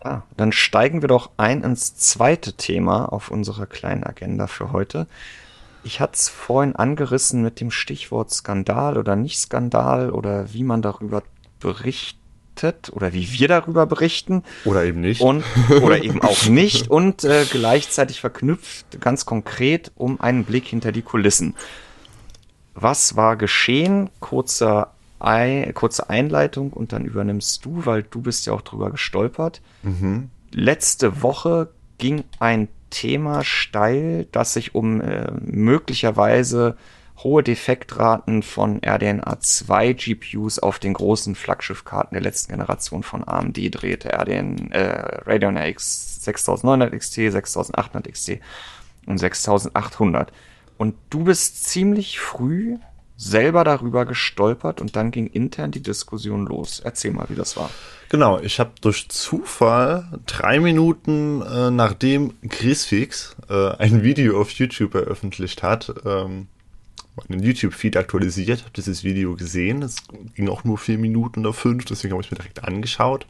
Ah, 0.00 0.22
dann 0.36 0.50
steigen 0.50 1.02
wir 1.02 1.08
doch 1.08 1.30
ein 1.36 1.62
ins 1.62 1.96
zweite 1.96 2.54
Thema 2.54 3.06
auf 3.06 3.30
unserer 3.30 3.66
kleinen 3.66 4.04
Agenda 4.04 4.48
für 4.48 4.72
heute. 4.72 5.06
Ich 5.84 6.00
hatte 6.00 6.14
es 6.14 6.28
vorhin 6.28 6.74
angerissen 6.74 7.42
mit 7.42 7.60
dem 7.60 7.70
Stichwort 7.70 8.32
Skandal 8.32 8.98
oder 8.98 9.14
nicht 9.14 9.38
Skandal 9.38 10.10
oder 10.10 10.52
wie 10.52 10.64
man 10.64 10.82
darüber 10.82 11.22
berichtet 11.60 12.25
berichtet 12.56 12.90
oder 12.92 13.12
wie 13.12 13.30
wir 13.32 13.48
darüber 13.48 13.86
berichten. 13.86 14.42
Oder 14.64 14.84
eben 14.84 15.00
nicht. 15.00 15.20
Und, 15.20 15.44
oder 15.82 16.02
eben 16.02 16.22
auch 16.22 16.46
nicht 16.48 16.88
und 16.90 17.24
äh, 17.24 17.44
gleichzeitig 17.50 18.20
verknüpft 18.20 19.00
ganz 19.00 19.26
konkret 19.26 19.92
um 19.96 20.20
einen 20.20 20.44
Blick 20.44 20.66
hinter 20.66 20.92
die 20.92 21.02
Kulissen. 21.02 21.54
Was 22.74 23.16
war 23.16 23.36
geschehen? 23.36 24.10
Kurzer 24.20 24.92
Ei, 25.18 25.70
kurze 25.74 26.10
Einleitung 26.10 26.72
und 26.74 26.92
dann 26.92 27.06
übernimmst 27.06 27.64
du, 27.64 27.86
weil 27.86 28.02
du 28.02 28.20
bist 28.20 28.44
ja 28.46 28.52
auch 28.52 28.60
drüber 28.60 28.90
gestolpert. 28.90 29.62
Mhm. 29.82 30.28
Letzte 30.52 31.22
Woche 31.22 31.70
ging 31.96 32.24
ein 32.38 32.68
Thema 32.90 33.42
steil, 33.42 34.26
das 34.30 34.52
sich 34.52 34.74
um 34.74 35.00
äh, 35.00 35.30
möglicherweise 35.40 36.76
hohe 37.18 37.42
Defektraten 37.42 38.42
von 38.42 38.80
RDNA2 38.80 39.94
GPUs 39.94 40.58
auf 40.58 40.78
den 40.78 40.94
großen 40.94 41.34
Flaggschiffkarten 41.34 42.14
der 42.14 42.22
letzten 42.22 42.52
Generation 42.52 43.02
von 43.02 43.26
AMD 43.26 43.56
drehte. 43.70 44.12
RDN, 44.12 44.70
äh, 44.72 45.22
Radeon 45.24 45.56
RX 45.56 46.24
6900 46.24 46.92
XT, 46.92 47.14
6800 47.32 48.12
XT 48.12 48.40
und 49.06 49.18
6800. 49.18 50.32
Und 50.76 50.94
du 51.10 51.24
bist 51.24 51.64
ziemlich 51.64 52.20
früh 52.20 52.76
selber 53.16 53.64
darüber 53.64 54.04
gestolpert 54.04 54.80
und 54.80 54.94
dann 54.94 55.10
ging 55.10 55.26
intern 55.26 55.70
die 55.70 55.82
Diskussion 55.82 56.46
los. 56.46 56.80
Erzähl 56.84 57.12
mal, 57.12 57.26
wie 57.30 57.34
das 57.34 57.56
war. 57.56 57.70
Genau, 58.10 58.38
ich 58.40 58.60
habe 58.60 58.72
durch 58.82 59.08
Zufall 59.08 60.20
drei 60.26 60.60
Minuten 60.60 61.40
äh, 61.42 61.70
nachdem 61.70 62.34
Chrisfix 62.48 63.34
äh, 63.48 63.70
ein 63.78 64.02
Video 64.02 64.38
auf 64.38 64.50
YouTube 64.50 64.92
veröffentlicht 64.92 65.62
hat, 65.62 65.94
ähm, 66.04 66.48
meinen 67.28 67.42
YouTube-Feed 67.42 67.96
aktualisiert, 67.96 68.60
habe 68.60 68.72
dieses 68.76 69.04
Video 69.04 69.34
gesehen. 69.34 69.82
Es 69.82 69.96
ging 70.34 70.48
auch 70.48 70.64
nur 70.64 70.78
vier 70.78 70.98
Minuten 70.98 71.40
oder 71.40 71.52
fünf, 71.52 71.84
deswegen 71.84 72.12
habe 72.12 72.22
ich 72.22 72.28
es 72.28 72.30
mir 72.30 72.38
direkt 72.38 72.64
angeschaut. 72.64 73.26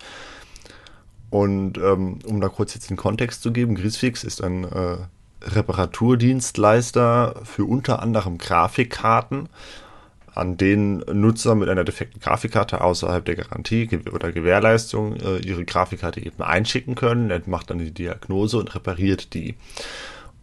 Und 1.30 1.78
ähm, 1.78 2.18
um 2.24 2.40
da 2.40 2.48
kurz 2.48 2.74
jetzt 2.74 2.90
den 2.90 2.96
Kontext 2.96 3.42
zu 3.42 3.52
geben, 3.52 3.74
Grisfix 3.74 4.24
ist 4.24 4.42
ein 4.42 4.64
äh, 4.64 4.96
Reparaturdienstleister 5.42 7.42
für 7.44 7.64
unter 7.64 8.02
anderem 8.02 8.38
Grafikkarten, 8.38 9.48
an 10.34 10.56
denen 10.56 11.02
Nutzer 11.12 11.54
mit 11.54 11.68
einer 11.68 11.84
defekten 11.84 12.20
Grafikkarte 12.20 12.82
außerhalb 12.82 13.24
der 13.24 13.36
Garantie 13.36 13.88
oder 14.12 14.32
Gewährleistung 14.32 15.16
äh, 15.16 15.38
ihre 15.38 15.64
Grafikkarte 15.64 16.24
eben 16.24 16.42
einschicken 16.42 16.94
können. 16.94 17.30
Er 17.30 17.42
macht 17.46 17.70
dann 17.70 17.78
die 17.78 17.92
Diagnose 17.92 18.58
und 18.58 18.74
repariert 18.74 19.34
die. 19.34 19.54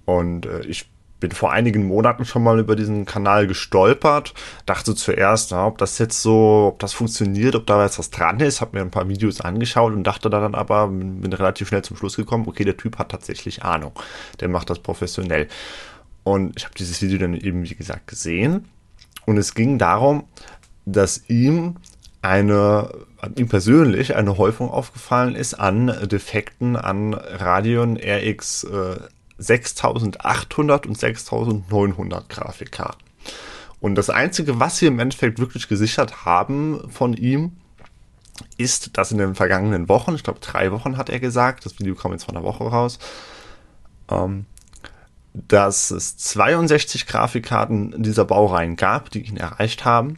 Und 0.05 0.45
äh, 0.45 0.65
ich 0.65 0.89
bin 1.23 1.31
vor 1.31 1.53
einigen 1.53 1.87
Monaten 1.87 2.25
schon 2.25 2.43
mal 2.43 2.59
über 2.59 2.75
diesen 2.75 3.05
Kanal 3.05 3.47
gestolpert, 3.47 4.33
dachte 4.65 4.93
zuerst, 4.93 5.51
na, 5.51 5.65
ob 5.65 5.77
das 5.77 5.97
jetzt 5.97 6.21
so, 6.21 6.71
ob 6.73 6.79
das 6.79 6.91
funktioniert, 6.91 7.55
ob 7.55 7.65
da 7.65 7.81
jetzt 7.81 7.97
was 7.97 8.09
dran 8.09 8.41
ist, 8.41 8.59
habe 8.59 8.75
mir 8.75 8.81
ein 8.81 8.91
paar 8.91 9.07
Videos 9.07 9.39
angeschaut 9.39 9.93
und 9.93 10.03
dachte 10.03 10.29
da 10.29 10.41
dann 10.41 10.53
aber, 10.53 10.89
bin 10.89 11.31
relativ 11.31 11.69
schnell 11.69 11.81
zum 11.81 11.95
Schluss 11.95 12.17
gekommen, 12.17 12.43
okay, 12.45 12.65
der 12.65 12.75
Typ 12.75 12.97
hat 12.97 13.09
tatsächlich 13.09 13.63
Ahnung, 13.63 13.93
der 14.41 14.49
macht 14.49 14.69
das 14.69 14.79
professionell. 14.79 15.47
Und 16.25 16.57
ich 16.57 16.65
habe 16.65 16.75
dieses 16.75 17.01
Video 17.01 17.17
dann 17.19 17.35
eben, 17.35 17.63
wie 17.63 17.75
gesagt, 17.75 18.07
gesehen 18.07 18.65
und 19.25 19.37
es 19.37 19.53
ging 19.53 19.77
darum, 19.77 20.25
dass 20.85 21.29
ihm 21.29 21.77
eine, 22.21 22.89
ihm 23.37 23.47
persönlich 23.47 24.17
eine 24.17 24.37
Häufung 24.37 24.69
aufgefallen 24.69 25.35
ist 25.35 25.53
an 25.53 25.87
Defekten 26.03 26.75
an 26.75 27.13
Radeon 27.13 27.97
RX 27.97 28.65
äh, 28.65 28.95
6800 29.37 30.85
und 30.85 30.97
6900 30.97 32.29
Grafikkarten. 32.29 33.03
Und 33.79 33.95
das 33.95 34.09
Einzige, 34.09 34.59
was 34.59 34.81
wir 34.81 34.87
im 34.87 34.99
Endeffekt 34.99 35.39
wirklich 35.39 35.67
gesichert 35.67 36.25
haben 36.25 36.89
von 36.89 37.13
ihm, 37.13 37.53
ist, 38.57 38.97
dass 38.97 39.11
in 39.11 39.17
den 39.17 39.35
vergangenen 39.35 39.89
Wochen, 39.89 40.15
ich 40.15 40.23
glaube 40.23 40.39
drei 40.39 40.71
Wochen 40.71 40.97
hat 40.97 41.09
er 41.09 41.19
gesagt, 41.19 41.65
das 41.65 41.79
Video 41.79 41.95
kam 41.95 42.11
jetzt 42.11 42.23
von 42.23 42.35
einer 42.35 42.45
Woche 42.45 42.63
raus, 42.63 42.99
ähm, 44.09 44.45
dass 45.33 45.91
es 45.91 46.17
62 46.17 47.07
Grafikkarten 47.07 48.01
dieser 48.03 48.25
Baureihen 48.25 48.75
gab, 48.75 49.09
die 49.09 49.21
ihn 49.21 49.37
erreicht 49.37 49.83
haben 49.85 50.17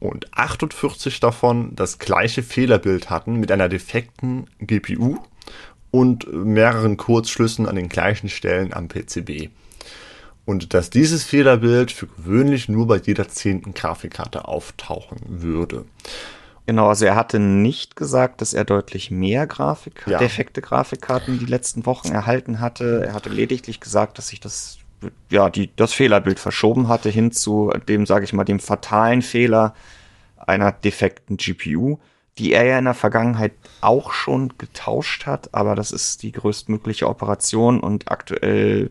und 0.00 0.32
48 0.34 1.20
davon 1.20 1.74
das 1.74 1.98
gleiche 1.98 2.42
Fehlerbild 2.42 3.10
hatten 3.10 3.36
mit 3.36 3.50
einer 3.50 3.68
defekten 3.68 4.48
GPU 4.60 5.18
und 5.90 6.32
mehreren 6.32 6.96
Kurzschlüssen 6.96 7.66
an 7.66 7.76
den 7.76 7.88
gleichen 7.88 8.28
Stellen 8.28 8.72
am 8.72 8.88
PCB. 8.88 9.50
Und 10.44 10.72
dass 10.72 10.90
dieses 10.90 11.24
Fehlerbild 11.24 11.92
für 11.92 12.06
gewöhnlich 12.06 12.68
nur 12.68 12.86
bei 12.86 12.96
jeder 12.96 13.28
zehnten 13.28 13.74
Grafikkarte 13.74 14.48
auftauchen 14.48 15.18
würde. 15.26 15.84
Genau, 16.68 16.88
also 16.88 17.06
er 17.06 17.16
hatte 17.16 17.38
nicht 17.38 17.96
gesagt, 17.96 18.40
dass 18.40 18.52
er 18.52 18.64
deutlich 18.64 19.10
mehr 19.10 19.46
Grafik, 19.46 20.04
ja. 20.06 20.18
defekte 20.18 20.60
Grafikkarten 20.60 21.38
die 21.38 21.46
letzten 21.46 21.86
Wochen 21.86 22.08
erhalten 22.08 22.60
hatte. 22.60 23.04
Er 23.06 23.14
hatte 23.14 23.30
lediglich 23.30 23.80
gesagt, 23.80 24.18
dass 24.18 24.28
sich 24.28 24.40
das, 24.40 24.78
ja, 25.30 25.48
die, 25.48 25.74
das 25.76 25.94
Fehlerbild 25.94 26.38
verschoben 26.38 26.88
hatte 26.88 27.08
hin 27.08 27.32
zu 27.32 27.72
dem, 27.88 28.04
sage 28.04 28.24
ich 28.24 28.34
mal, 28.34 28.44
dem 28.44 28.60
fatalen 28.60 29.22
Fehler 29.22 29.74
einer 30.36 30.72
defekten 30.72 31.38
GPU 31.38 31.98
die 32.38 32.52
er 32.52 32.64
ja 32.64 32.78
in 32.78 32.84
der 32.84 32.94
Vergangenheit 32.94 33.52
auch 33.80 34.12
schon 34.12 34.54
getauscht 34.58 35.26
hat, 35.26 35.54
aber 35.54 35.74
das 35.74 35.90
ist 35.90 36.22
die 36.22 36.32
größtmögliche 36.32 37.08
Operation 37.08 37.80
und 37.80 38.10
aktuell, 38.10 38.90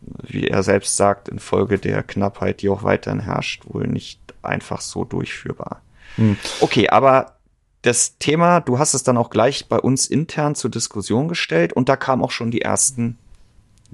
wie 0.00 0.48
er 0.48 0.62
selbst 0.62 0.96
sagt, 0.96 1.28
infolge 1.28 1.78
der 1.78 2.02
Knappheit, 2.02 2.62
die 2.62 2.68
auch 2.68 2.82
weiterhin 2.82 3.20
herrscht, 3.20 3.62
wohl 3.66 3.86
nicht 3.86 4.20
einfach 4.42 4.80
so 4.80 5.04
durchführbar. 5.04 5.82
Hm. 6.16 6.36
Okay, 6.60 6.88
aber 6.88 7.36
das 7.82 8.18
Thema, 8.18 8.60
du 8.60 8.78
hast 8.78 8.94
es 8.94 9.04
dann 9.04 9.16
auch 9.16 9.30
gleich 9.30 9.68
bei 9.68 9.78
uns 9.78 10.08
intern 10.08 10.56
zur 10.56 10.70
Diskussion 10.70 11.28
gestellt 11.28 11.72
und 11.72 11.88
da 11.88 11.96
kamen 11.96 12.22
auch 12.22 12.32
schon 12.32 12.50
die 12.50 12.62
ersten 12.62 13.18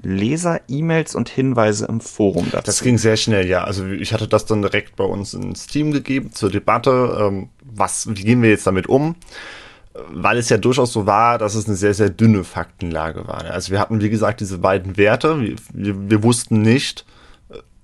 Leser-E-Mails 0.03 1.15
und 1.15 1.29
Hinweise 1.29 1.87
im 1.87 2.01
Forum 2.01 2.49
dazu. 2.51 2.67
Das 2.67 2.83
ging 2.83 2.99
sehr 2.99 3.17
schnell, 3.17 3.47
ja. 3.47 3.65
Also 3.65 3.87
ich 3.87 4.13
hatte 4.13 4.29
das 4.29 4.45
dann 4.47 4.63
direkt 4.63 4.97
bei 4.97 5.05
uns 5.05 5.35
ins 5.35 5.67
Team 5.67 5.93
gegeben 5.93 6.33
zur 6.33 6.51
Debatte. 6.51 7.17
Ähm, 7.21 7.49
was, 7.63 8.09
wie 8.09 8.25
gehen 8.25 8.43
wir 8.43 8.51
jetzt 8.51 8.67
damit 8.67 8.89
um? 8.89 9.17
Weil 10.11 10.39
es 10.39 10.49
ja 10.49 10.57
durchaus 10.57 10.93
so 10.93 11.07
war, 11.07 11.39
dass 11.39 11.55
es 11.55 11.67
eine 11.67 11.77
sehr, 11.77 11.95
sehr 11.95 12.11
dünne 12.11 12.43
Faktenlage 12.43 13.29
war. 13.29 13.45
Also 13.45 13.71
wir 13.71 13.79
hatten, 13.79 14.01
wie 14.01 14.11
gesagt, 14.11 14.41
diese 14.41 14.59
beiden 14.59 14.97
Werte. 14.97 15.41
Wir, 15.41 15.57
wir, 15.73 16.11
wir 16.11 16.23
wussten 16.25 16.63
nicht, 16.63 17.05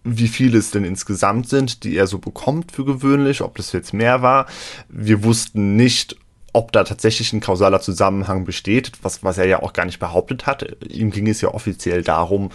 wie 0.02 0.28
viele 0.28 0.58
es 0.58 0.70
denn 0.70 0.84
insgesamt 0.84 1.48
sind, 1.48 1.84
die 1.84 1.96
er 1.96 2.06
so 2.06 2.18
bekommt 2.18 2.72
für 2.72 2.84
gewöhnlich, 2.84 3.42
ob 3.42 3.56
das 3.56 3.72
jetzt 3.72 3.94
mehr 3.94 4.22
war. 4.22 4.46
Wir 4.88 5.22
wussten 5.22 5.76
nicht, 5.76 6.16
ob 6.52 6.72
da 6.72 6.84
tatsächlich 6.84 7.32
ein 7.32 7.40
kausaler 7.40 7.80
Zusammenhang 7.80 8.44
besteht, 8.44 8.92
was, 9.02 9.22
was 9.22 9.38
er 9.38 9.46
ja 9.46 9.62
auch 9.62 9.72
gar 9.72 9.86
nicht 9.86 9.98
behauptet 9.98 10.46
hat. 10.46 10.66
Ihm 10.88 11.10
ging 11.10 11.28
es 11.28 11.40
ja 11.40 11.54
offiziell 11.54 12.02
darum, 12.02 12.50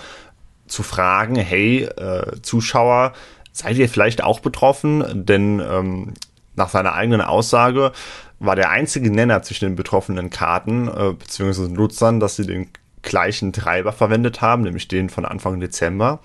zu 0.67 0.83
fragen, 0.83 1.35
hey, 1.35 1.83
äh, 1.83 2.41
Zuschauer, 2.41 3.13
seid 3.51 3.77
ihr 3.77 3.87
vielleicht 3.87 4.23
auch 4.23 4.39
betroffen? 4.39 5.25
Denn 5.25 5.59
ähm, 5.59 6.13
nach 6.55 6.69
seiner 6.69 6.93
eigenen 6.93 7.21
Aussage 7.21 7.91
war 8.39 8.55
der 8.55 8.69
einzige 8.69 9.11
Nenner 9.11 9.43
zwischen 9.43 9.65
den 9.65 9.75
betroffenen 9.75 10.29
Karten 10.29 10.87
äh, 10.87 11.13
bzw. 11.13 11.69
Nutzern, 11.69 12.19
dass 12.19 12.35
sie 12.35 12.45
den 12.45 12.69
gleichen 13.01 13.53
Treiber 13.53 13.93
verwendet 13.93 14.41
haben, 14.41 14.63
nämlich 14.63 14.87
den 14.87 15.09
von 15.09 15.25
Anfang 15.25 15.59
Dezember. 15.59 16.19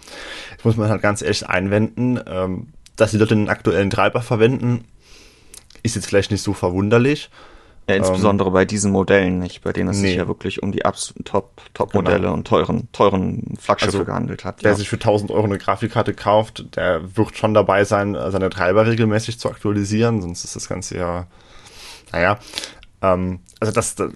Jetzt 0.51 0.65
muss 0.65 0.77
man 0.77 0.89
halt 0.89 1.03
ganz 1.03 1.23
ehrlich 1.23 1.47
einwenden, 1.47 2.19
ähm, 2.27 2.69
dass 2.97 3.13
die 3.13 3.19
Leute 3.19 3.35
den 3.35 3.49
aktuellen 3.49 3.91
Treiber 3.91 4.23
verwenden, 4.23 4.85
ist 5.83 5.97
jetzt 5.97 6.07
vielleicht 6.07 6.31
nicht 6.31 6.43
so 6.43 6.53
verwunderlich. 6.53 7.31
Ja, 7.91 7.97
insbesondere 7.97 8.49
ähm, 8.49 8.55
bei 8.55 8.65
diesen 8.65 8.93
Modellen 8.93 9.39
nicht, 9.39 9.63
bei 9.63 9.73
denen 9.73 9.91
es 9.91 9.99
nee. 9.99 10.09
sich 10.09 10.17
ja 10.17 10.29
wirklich 10.29 10.63
um 10.63 10.71
die 10.71 10.85
absoluten 10.85 11.25
Top, 11.25 11.61
Top-Modelle 11.75 12.21
genau. 12.21 12.35
und 12.35 12.47
teuren, 12.47 12.89
teuren 12.93 13.57
Flaggschiffe 13.59 13.99
also, 13.99 14.05
gehandelt 14.05 14.45
hat. 14.45 14.63
Wer 14.63 14.73
ja. 14.73 14.77
sich 14.77 14.89
für 14.89 14.97
1000 14.97 15.31
Euro 15.31 15.45
eine 15.45 15.59
Grafikkarte 15.59 16.15
kauft, 16.15 16.77
der 16.77 17.17
wird 17.17 17.37
schon 17.37 17.53
dabei 17.53 17.85
sein, 17.85 18.17
seine 18.29 18.49
Treiber 18.51 18.87
regelmäßig 18.87 19.39
zu 19.39 19.49
aktualisieren, 19.49 20.23
sonst 20.23 20.45
ist 20.45 20.55
das 20.55 20.69
Ganze 20.69 20.97
ja, 20.99 21.27
naja, 22.13 22.39
ähm, 23.03 23.41
also 23.59 23.73
das, 23.73 23.97
das 23.97 24.13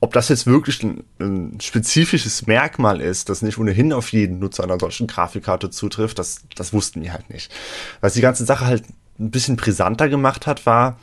ob 0.00 0.12
das 0.12 0.28
jetzt 0.28 0.46
wirklich 0.46 0.82
ein, 0.82 1.04
ein, 1.18 1.60
spezifisches 1.60 2.46
Merkmal 2.46 3.00
ist, 3.00 3.28
das 3.28 3.42
nicht 3.42 3.58
ohnehin 3.58 3.92
auf 3.92 4.12
jeden 4.12 4.38
Nutzer 4.38 4.64
einer 4.64 4.78
solchen 4.78 5.06
Grafikkarte 5.06 5.70
zutrifft, 5.70 6.18
das, 6.18 6.42
das 6.54 6.72
wussten 6.72 7.02
wir 7.02 7.12
halt 7.12 7.30
nicht. 7.30 7.50
Was 8.00 8.14
die 8.14 8.20
ganze 8.20 8.44
Sache 8.44 8.66
halt 8.66 8.84
ein 9.18 9.30
bisschen 9.30 9.56
brisanter 9.56 10.08
gemacht 10.08 10.46
hat, 10.46 10.66
war, 10.66 10.98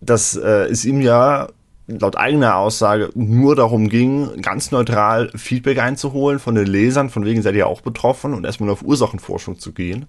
dass 0.00 0.36
äh, 0.36 0.66
es 0.66 0.84
ihm 0.84 1.00
ja 1.00 1.48
laut 1.88 2.16
eigener 2.16 2.56
Aussage 2.56 3.10
nur 3.14 3.56
darum 3.56 3.88
ging, 3.88 4.42
ganz 4.42 4.70
neutral 4.70 5.30
Feedback 5.34 5.78
einzuholen 5.78 6.38
von 6.38 6.54
den 6.54 6.66
Lesern, 6.66 7.08
von 7.08 7.24
wegen 7.24 7.40
seid 7.40 7.54
ihr 7.54 7.66
auch 7.66 7.80
betroffen 7.80 8.34
und 8.34 8.44
erstmal 8.44 8.70
auf 8.70 8.82
Ursachenforschung 8.82 9.58
zu 9.58 9.72
gehen. 9.72 10.06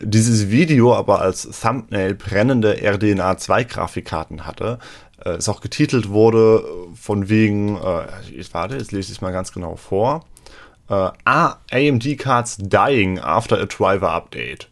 Dieses 0.00 0.50
Video 0.50 0.94
aber 0.94 1.20
als 1.20 1.42
Thumbnail 1.60 2.14
brennende 2.14 2.82
RDNA 2.82 3.36
2 3.36 3.64
Grafikkarten 3.64 4.46
hatte, 4.46 4.78
äh, 5.24 5.30
es 5.32 5.50
auch 5.50 5.60
getitelt 5.60 6.08
wurde 6.08 6.64
von 6.94 7.28
wegen, 7.28 7.76
äh, 7.76 8.06
ich 8.34 8.52
warte, 8.54 8.76
jetzt 8.76 8.92
lese 8.92 9.12
ich 9.12 9.18
es 9.18 9.20
mal 9.20 9.32
ganz 9.32 9.52
genau 9.52 9.76
vor. 9.76 10.24
Äh, 10.88 11.10
ah, 11.24 11.56
AMD 11.70 12.18
Cards 12.18 12.56
dying 12.58 13.18
after 13.18 13.60
a 13.60 13.66
driver 13.66 14.10
update. 14.10 14.68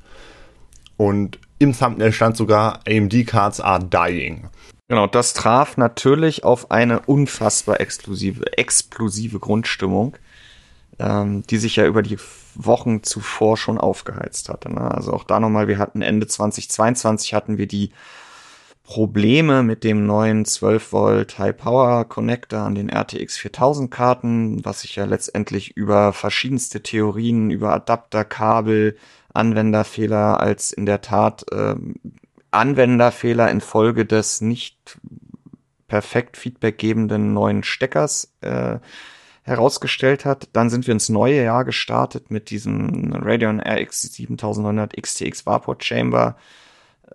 Und 0.97 1.39
im 1.61 1.77
Thumbnail 1.77 2.13
stand 2.13 2.37
sogar 2.37 2.81
AMD 2.89 3.27
Cards 3.27 3.61
are 3.61 3.85
dying. 3.85 4.49
Genau, 4.89 5.07
das 5.07 5.35
traf 5.35 5.77
natürlich 5.77 6.43
auf 6.43 6.71
eine 6.71 7.01
unfassbar 7.01 7.81
explosive, 7.81 8.57
explosive 8.57 9.39
Grundstimmung, 9.39 10.17
ähm, 10.99 11.45
die 11.49 11.59
sich 11.59 11.77
ja 11.77 11.87
über 11.87 12.03
die 12.03 12.19
Wochen 12.55 13.03
zuvor 13.05 13.57
schon 13.57 13.79
aufgeheizt 13.79 14.49
hatte. 14.49 14.73
Ne? 14.73 14.81
Also 14.81 15.13
auch 15.13 15.23
da 15.23 15.39
nochmal, 15.39 15.69
wir 15.69 15.79
hatten 15.79 16.03
Ende 16.03 16.27
2022 16.27 17.35
hatten 17.35 17.59
wir 17.59 17.69
die 17.69 17.93
Probleme 18.83 19.63
mit 19.63 19.85
dem 19.85 20.07
neuen 20.07 20.47
12 20.47 20.93
Volt 20.93 21.39
High 21.39 21.57
Power 21.57 22.07
Connector 22.07 22.61
an 22.61 22.75
den 22.75 22.89
RTX 22.91 23.37
4000 23.37 23.91
Karten, 23.91 24.65
was 24.65 24.81
sich 24.81 24.97
ja 24.97 25.05
letztendlich 25.05 25.77
über 25.77 26.13
verschiedenste 26.13 26.83
Theorien, 26.83 27.51
über 27.51 27.73
Adapterkabel, 27.75 28.97
Anwenderfehler 29.35 30.41
als 30.41 30.73
in 30.73 30.87
der 30.87 31.01
Tat 31.01 31.45
äh, 31.53 31.75
Anwenderfehler 32.51 33.51
infolge 33.51 34.05
des 34.05 34.41
nicht 34.41 34.99
perfekt 35.89 36.37
feedbackgebenden 36.37 37.33
neuen 37.33 37.63
Steckers 37.63 38.33
äh, 38.41 38.79
herausgestellt 39.43 40.25
hat. 40.25 40.49
Dann 40.53 40.71
sind 40.71 40.87
wir 40.87 40.93
ins 40.93 41.09
neue 41.09 41.43
Jahr 41.43 41.65
gestartet 41.65 42.31
mit 42.31 42.51
diesem 42.51 43.13
Radeon 43.13 43.61
RX 43.61 44.03
7900 44.03 44.97
XTX 45.01 45.47
Varport 45.47 45.85
Chamber. 45.85 46.37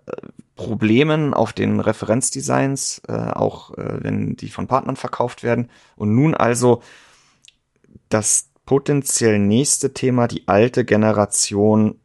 Äh, 0.06 0.12
Problemen 0.56 1.34
auf 1.34 1.52
den 1.52 1.80
Referenzdesigns, 1.80 3.02
äh, 3.08 3.12
auch 3.12 3.76
äh, 3.76 4.02
wenn 4.02 4.36
die 4.36 4.48
von 4.48 4.66
Partnern 4.66 4.96
verkauft 4.96 5.42
werden. 5.42 5.68
Und 5.96 6.14
nun 6.14 6.34
also 6.34 6.82
das 8.08 8.48
potenziell 8.64 9.38
nächste 9.38 9.92
Thema, 9.92 10.28
die 10.28 10.48
alte 10.48 10.86
Generation 10.86 12.00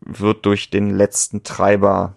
wird 0.00 0.46
durch 0.46 0.70
den 0.70 0.90
letzten 0.90 1.42
Treiber 1.42 2.16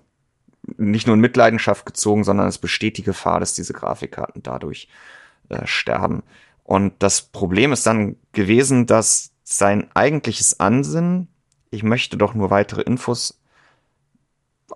nicht 0.77 1.07
nur 1.07 1.15
in 1.15 1.21
Mitleidenschaft 1.21 1.85
gezogen, 1.85 2.23
sondern 2.23 2.47
es 2.47 2.57
besteht 2.57 2.97
die 2.97 3.03
Gefahr, 3.03 3.39
dass 3.39 3.53
diese 3.53 3.73
Grafikkarten 3.73 4.43
dadurch 4.43 4.87
äh, 5.49 5.65
sterben. 5.67 6.23
Und 6.63 6.93
das 6.99 7.21
Problem 7.21 7.73
ist 7.73 7.85
dann 7.85 8.15
gewesen, 8.31 8.85
dass 8.85 9.31
sein 9.43 9.89
eigentliches 9.93 10.59
Ansinnen, 10.59 11.27
ich 11.69 11.83
möchte 11.83 12.17
doch 12.17 12.33
nur 12.33 12.49
weitere 12.49 12.81
Infos 12.81 13.41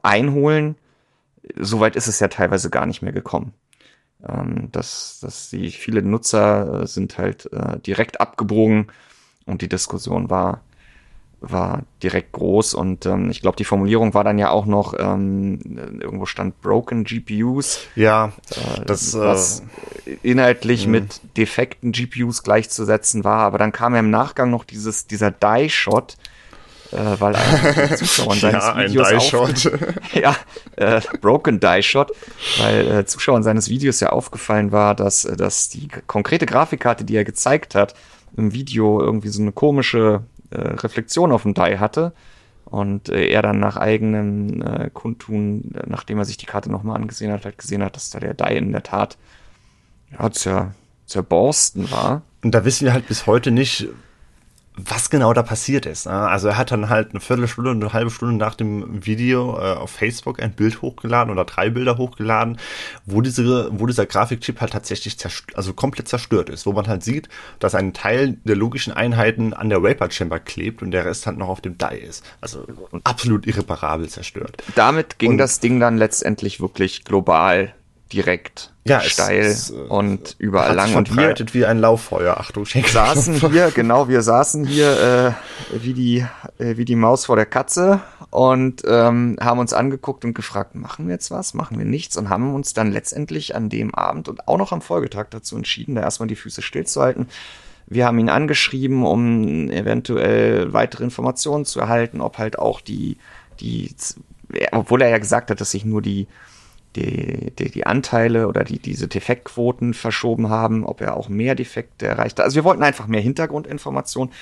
einholen, 0.03 0.75
soweit 1.55 1.95
ist 1.95 2.07
es 2.07 2.19
ja 2.19 2.27
teilweise 2.27 2.69
gar 2.69 2.85
nicht 2.85 3.01
mehr 3.01 3.13
gekommen. 3.13 3.53
Ähm, 4.27 4.69
dass, 4.71 5.19
dass 5.21 5.49
die 5.51 5.71
viele 5.71 6.01
Nutzer 6.01 6.81
äh, 6.81 6.87
sind 6.87 7.17
halt 7.17 7.51
äh, 7.53 7.79
direkt 7.79 8.19
abgebogen 8.19 8.87
und 9.45 9.61
die 9.61 9.69
Diskussion 9.69 10.29
war 10.29 10.61
war 11.39 11.83
direkt 12.01 12.31
groß 12.31 12.73
und 12.73 13.05
ähm, 13.05 13.29
ich 13.29 13.41
glaube, 13.41 13.57
die 13.57 13.63
Formulierung 13.63 14.13
war 14.13 14.23
dann 14.23 14.39
ja 14.39 14.49
auch 14.49 14.65
noch, 14.65 14.95
ähm, 14.97 15.59
irgendwo 16.01 16.25
stand 16.25 16.61
Broken 16.61 17.03
GPUs. 17.03 17.81
Ja, 17.95 18.33
äh, 18.51 18.85
das 18.85 19.13
was 19.17 19.61
äh, 20.05 20.17
inhaltlich 20.23 20.87
mh. 20.87 20.91
mit 20.91 21.21
defekten 21.37 21.91
GPUs 21.91 22.43
gleichzusetzen 22.43 23.23
war, 23.23 23.41
aber 23.41 23.59
dann 23.59 23.71
kam 23.71 23.93
ja 23.93 23.99
im 23.99 24.09
Nachgang 24.09 24.49
noch 24.49 24.63
dieses, 24.63 25.05
dieser 25.05 25.29
Die-Shot, 25.29 26.17
äh, 26.91 26.97
weil 27.19 27.35
ein 27.75 27.97
Zuschauer 27.97 28.33
in 28.33 28.39
seines 28.39 28.65
ja, 28.65 28.77
Videos 28.77 29.07
ein 29.07 29.21
Shot. 29.21 29.71
ja, 30.13 30.35
äh, 30.75 31.01
Broken 31.21 31.59
Die 31.59 31.83
Shot, 31.83 32.11
weil 32.59 32.87
äh, 32.87 33.05
Zuschauern 33.05 33.43
seines 33.43 33.69
Videos 33.69 33.99
ja 33.99 34.09
aufgefallen 34.09 34.71
war, 34.71 34.95
dass, 34.95 35.25
äh, 35.25 35.37
dass 35.37 35.69
die 35.69 35.87
konkrete 36.07 36.47
Grafikkarte, 36.47 37.05
die 37.05 37.15
er 37.15 37.25
gezeigt 37.25 37.75
hat, 37.75 37.93
im 38.35 38.53
Video 38.53 39.01
irgendwie 39.01 39.29
so 39.29 39.41
eine 39.41 39.51
komische 39.51 40.23
äh, 40.49 40.59
Reflexion 40.59 41.31
auf 41.31 41.43
dem 41.43 41.53
Die 41.53 41.79
hatte. 41.79 42.13
Und 42.65 43.09
äh, 43.09 43.27
er 43.27 43.41
dann 43.41 43.59
nach 43.59 43.77
eigenem 43.77 44.61
äh, 44.61 44.89
Kundtun, 44.91 45.71
nachdem 45.85 46.17
er 46.19 46.25
sich 46.25 46.37
die 46.37 46.45
Karte 46.45 46.69
nochmal 46.69 46.97
angesehen 46.97 47.31
hat, 47.31 47.45
halt 47.45 47.57
gesehen 47.57 47.81
hat, 47.81 47.95
dass 47.95 48.09
da 48.09 48.19
der 48.19 48.33
Die 48.33 48.57
in 48.57 48.73
der 48.73 48.83
Tat 48.83 49.17
ja, 50.11 50.29
zer, 50.31 50.73
zerborsten 51.05 51.89
war. 51.91 52.23
Und 52.43 52.53
da 52.53 52.65
wissen 52.65 52.85
wir 52.85 52.93
halt 52.93 53.07
bis 53.07 53.25
heute 53.25 53.51
nicht, 53.51 53.87
was 54.77 55.09
genau 55.09 55.33
da 55.33 55.41
passiert 55.41 55.85
ist. 55.85 56.05
Ne? 56.05 56.13
Also 56.13 56.49
er 56.49 56.57
hat 56.57 56.71
dann 56.71 56.89
halt 56.89 57.09
eine 57.09 57.19
Viertelstunde, 57.19 57.71
eine 57.71 57.93
halbe 57.93 58.11
Stunde 58.11 58.35
nach 58.35 58.55
dem 58.55 59.05
Video 59.05 59.57
äh, 59.57 59.73
auf 59.73 59.89
Facebook 59.89 60.41
ein 60.41 60.53
Bild 60.53 60.81
hochgeladen 60.81 61.31
oder 61.31 61.45
drei 61.45 61.69
Bilder 61.69 61.97
hochgeladen, 61.97 62.57
wo 63.05 63.21
diese, 63.21 63.69
wo 63.71 63.87
dieser 63.87 64.05
Grafikchip 64.05 64.61
halt 64.61 64.73
tatsächlich 64.73 65.17
also 65.55 65.73
komplett 65.73 66.07
zerstört 66.07 66.49
ist, 66.49 66.65
wo 66.67 66.73
man 66.73 66.87
halt 66.87 67.03
sieht, 67.03 67.27
dass 67.59 67.73
ein 67.73 67.93
Teil 67.93 68.37
der 68.43 68.55
logischen 68.55 68.93
Einheiten 68.93 69.53
an 69.53 69.69
der 69.69 69.81
Vapor 69.81 70.11
Chamber 70.11 70.39
klebt 70.39 70.83
und 70.83 70.91
der 70.91 71.05
Rest 71.05 71.25
halt 71.25 71.37
noch 71.37 71.49
auf 71.49 71.61
dem 71.61 71.77
Die 71.77 71.97
ist. 71.97 72.23
Also 72.39 72.65
absolut 73.03 73.47
irreparabel 73.47 74.07
zerstört. 74.07 74.63
Damit 74.75 75.17
ging 75.17 75.31
und 75.31 75.37
das 75.39 75.59
Ding 75.59 75.79
dann 75.79 75.97
letztendlich 75.97 76.61
wirklich 76.61 77.03
global 77.03 77.73
direkt 78.11 78.71
ja, 78.85 79.01
steil 79.01 79.41
es, 79.41 79.69
es, 79.69 79.71
äh, 79.71 79.75
und 79.75 80.35
überall 80.39 80.73
lang 80.73 80.95
und 80.95 81.15
wir 81.15 81.35
wie 81.51 81.65
ein 81.65 81.79
Lauffeuer. 81.79 82.37
Achtung, 82.37 82.65
Schenk 82.65 82.87
saßen 82.87 83.35
hier, 83.51 83.71
genau, 83.71 84.07
wir 84.07 84.21
saßen 84.21 84.65
hier 84.65 85.35
äh, 85.73 85.77
wie 85.83 85.93
die 85.93 86.25
äh, 86.57 86.77
wie 86.77 86.85
die 86.85 86.95
Maus 86.95 87.25
vor 87.25 87.35
der 87.35 87.45
Katze 87.45 87.99
und 88.29 88.83
ähm, 88.87 89.37
haben 89.41 89.59
uns 89.59 89.73
angeguckt 89.73 90.23
und 90.25 90.33
gefragt, 90.33 90.75
machen 90.75 91.07
wir 91.07 91.13
jetzt 91.13 91.31
was, 91.31 91.53
machen 91.53 91.77
wir 91.77 91.85
nichts 91.85 92.17
und 92.17 92.29
haben 92.29 92.53
uns 92.53 92.73
dann 92.73 92.91
letztendlich 92.91 93.55
an 93.55 93.69
dem 93.69 93.93
Abend 93.93 94.29
und 94.29 94.47
auch 94.47 94.57
noch 94.57 94.71
am 94.71 94.81
Folgetag 94.81 95.27
dazu 95.29 95.57
entschieden, 95.57 95.95
da 95.95 96.01
erstmal 96.01 96.27
die 96.27 96.35
Füße 96.35 96.61
stillzuhalten. 96.61 97.27
Wir 97.87 98.05
haben 98.05 98.19
ihn 98.19 98.29
angeschrieben, 98.29 99.05
um 99.05 99.69
eventuell 99.69 100.73
weitere 100.73 101.05
Informationen 101.05 101.65
zu 101.65 101.79
erhalten, 101.79 102.21
ob 102.21 102.37
halt 102.37 102.59
auch 102.59 102.81
die 102.81 103.17
die 103.59 103.93
obwohl 104.71 105.01
er 105.01 105.09
ja 105.09 105.17
gesagt 105.17 105.49
hat, 105.49 105.59
dass 105.59 105.71
sich 105.71 105.83
nur 105.83 106.01
die 106.01 106.27
die, 106.95 107.51
die, 107.57 107.69
die 107.69 107.85
Anteile 107.85 108.47
oder 108.47 108.63
die, 108.63 108.79
diese 108.79 109.07
Defektquoten 109.07 109.93
verschoben 109.93 110.49
haben, 110.49 110.85
ob 110.85 111.01
er 111.01 111.15
auch 111.15 111.29
mehr 111.29 111.55
Defekte 111.55 112.07
erreicht 112.07 112.39
hat. 112.39 112.45
Also 112.45 112.55
wir 112.55 112.63
wollten 112.63 112.83
einfach 112.83 113.07
mehr 113.07 113.21
Hintergrundinformationen. 113.21 114.33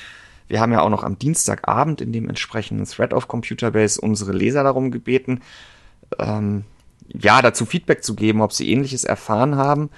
Wir 0.47 0.59
haben 0.59 0.71
ja 0.71 0.81
auch 0.81 0.89
noch 0.89 1.03
am 1.03 1.17
Dienstagabend 1.17 2.01
in 2.01 2.13
dem 2.13 2.29
entsprechenden 2.29 2.85
Thread 2.85 3.13
auf 3.13 3.27
Computerbase 3.27 3.99
unsere 3.99 4.31
Leser 4.31 4.63
darum 4.63 4.91
gebeten, 4.91 5.41
ähm, 6.19 6.65
ja, 7.07 7.41
dazu 7.41 7.65
Feedback 7.65 8.03
zu 8.03 8.15
geben, 8.15 8.41
ob 8.41 8.53
sie 8.53 8.71
ähnliches 8.71 9.03
erfahren 9.03 9.55
haben. 9.55 9.89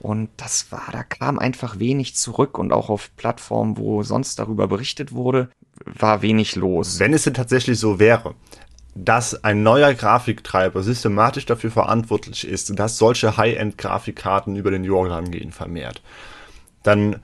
Und 0.00 0.30
das 0.38 0.72
war, 0.72 0.88
da 0.92 1.02
kam 1.02 1.38
einfach 1.38 1.78
wenig 1.78 2.16
zurück 2.16 2.58
und 2.58 2.72
auch 2.72 2.88
auf 2.88 3.14
Plattformen, 3.16 3.76
wo 3.76 4.02
sonst 4.02 4.38
darüber 4.38 4.66
berichtet 4.66 5.12
wurde, 5.12 5.50
war 5.84 6.22
wenig 6.22 6.56
los. 6.56 6.98
Wenn 6.98 7.12
es 7.12 7.24
denn 7.24 7.34
tatsächlich 7.34 7.78
so 7.78 7.98
wäre, 7.98 8.34
dass 8.94 9.44
ein 9.44 9.62
neuer 9.62 9.94
Grafiktreiber 9.94 10.82
systematisch 10.82 11.46
dafür 11.46 11.70
verantwortlich 11.70 12.46
ist, 12.46 12.78
dass 12.78 12.98
solche 12.98 13.36
High-End-Grafikkarten 13.36 14.56
über 14.56 14.70
den 14.70 14.84
Jordan 14.84 15.30
gehen 15.30 15.52
vermehrt, 15.52 16.02
dann 16.82 17.16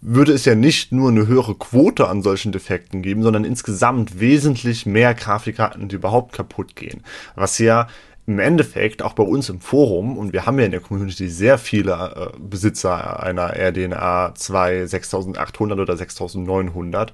würde 0.00 0.32
es 0.32 0.46
ja 0.46 0.54
nicht 0.54 0.92
nur 0.92 1.10
eine 1.10 1.26
höhere 1.26 1.54
Quote 1.54 2.08
an 2.08 2.22
solchen 2.22 2.52
Defekten 2.52 3.02
geben, 3.02 3.22
sondern 3.22 3.44
insgesamt 3.44 4.18
wesentlich 4.18 4.86
mehr 4.86 5.14
Grafikkarten, 5.14 5.88
die 5.88 5.96
überhaupt 5.96 6.32
kaputt 6.32 6.74
gehen. 6.74 7.02
Was 7.34 7.58
ja 7.58 7.86
im 8.26 8.38
Endeffekt 8.38 9.02
auch 9.02 9.12
bei 9.12 9.22
uns 9.22 9.48
im 9.48 9.60
Forum, 9.60 10.16
und 10.16 10.32
wir 10.32 10.46
haben 10.46 10.58
ja 10.58 10.64
in 10.64 10.70
der 10.70 10.80
Community 10.80 11.28
sehr 11.28 11.58
viele 11.58 12.32
äh, 12.34 12.38
Besitzer 12.38 13.22
einer 13.22 13.54
RDNA 13.56 14.34
2 14.34 14.86
6800 14.86 15.78
oder 15.78 15.96
6900, 15.96 17.12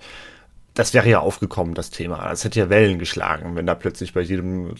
das 0.76 0.92
wäre 0.94 1.08
ja 1.08 1.20
aufgekommen, 1.20 1.74
das 1.74 1.90
Thema. 1.90 2.28
Das 2.28 2.44
hätte 2.44 2.60
ja 2.60 2.68
Wellen 2.68 2.98
geschlagen, 2.98 3.56
wenn 3.56 3.66
da 3.66 3.74
plötzlich 3.74 4.12
bei 4.12 4.20
jedem, 4.20 4.74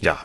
ja, 0.00 0.18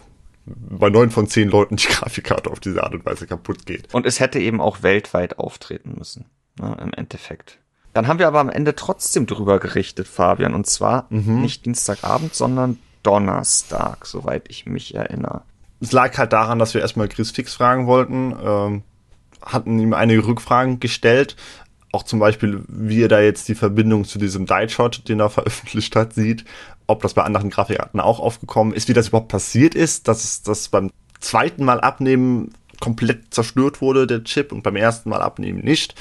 bei 0.45 0.89
neun 0.89 1.11
von 1.11 1.27
zehn 1.27 1.49
Leuten 1.49 1.75
die 1.75 1.87
Grafikkarte 1.89 2.49
auf 2.49 2.59
diese 2.59 2.83
Art 2.83 2.93
und 2.95 3.05
Weise 3.05 3.27
kaputt 3.27 3.65
geht. 3.65 3.93
Und 3.93 4.05
es 4.05 4.19
hätte 4.19 4.39
eben 4.39 4.59
auch 4.59 4.81
weltweit 4.81 5.37
auftreten 5.37 5.93
müssen, 5.97 6.25
ne, 6.59 6.75
im 6.81 6.91
Endeffekt. 6.93 7.59
Dann 7.93 8.07
haben 8.07 8.19
wir 8.19 8.27
aber 8.27 8.39
am 8.39 8.49
Ende 8.49 8.75
trotzdem 8.75 9.27
drüber 9.27 9.59
gerichtet, 9.59 10.07
Fabian, 10.07 10.55
und 10.55 10.65
zwar 10.65 11.05
mhm. 11.09 11.41
nicht 11.41 11.65
Dienstagabend, 11.65 12.33
sondern 12.33 12.79
Donnerstag, 13.03 14.05
soweit 14.05 14.49
ich 14.49 14.65
mich 14.65 14.95
erinnere. 14.95 15.43
Es 15.79 15.91
lag 15.91 16.17
halt 16.17 16.33
daran, 16.33 16.59
dass 16.59 16.73
wir 16.73 16.81
erstmal 16.81 17.07
Chris 17.07 17.31
Fix 17.31 17.53
fragen 17.53 17.87
wollten, 17.87 18.35
ähm, 18.43 18.83
hatten 19.41 19.79
ihm 19.79 19.93
einige 19.93 20.25
Rückfragen 20.25 20.79
gestellt, 20.79 21.35
auch 21.91 22.03
zum 22.03 22.19
Beispiel, 22.19 22.63
wie 22.67 23.03
er 23.03 23.07
da 23.07 23.19
jetzt 23.19 23.47
die 23.47 23.55
Verbindung 23.55 24.05
zu 24.05 24.19
diesem 24.19 24.45
Die-Shot, 24.45 25.07
den 25.07 25.19
er 25.19 25.29
veröffentlicht 25.29 25.95
hat, 25.95 26.13
sieht, 26.13 26.45
ob 26.87 27.01
das 27.01 27.13
bei 27.13 27.23
anderen 27.23 27.49
Grafikarten 27.49 27.99
auch 27.99 28.19
aufgekommen 28.19 28.73
ist, 28.73 28.87
wie 28.87 28.93
das 28.93 29.09
überhaupt 29.09 29.29
passiert 29.29 29.75
ist, 29.75 30.07
dass 30.07 30.41
das 30.41 30.69
beim 30.69 30.91
zweiten 31.19 31.65
Mal 31.65 31.81
abnehmen 31.81 32.53
komplett 32.79 33.33
zerstört 33.33 33.81
wurde, 33.81 34.07
der 34.07 34.23
Chip, 34.23 34.51
und 34.51 34.63
beim 34.63 34.75
ersten 34.75 35.09
Mal 35.09 35.21
abnehmen 35.21 35.59
nicht. 35.59 35.95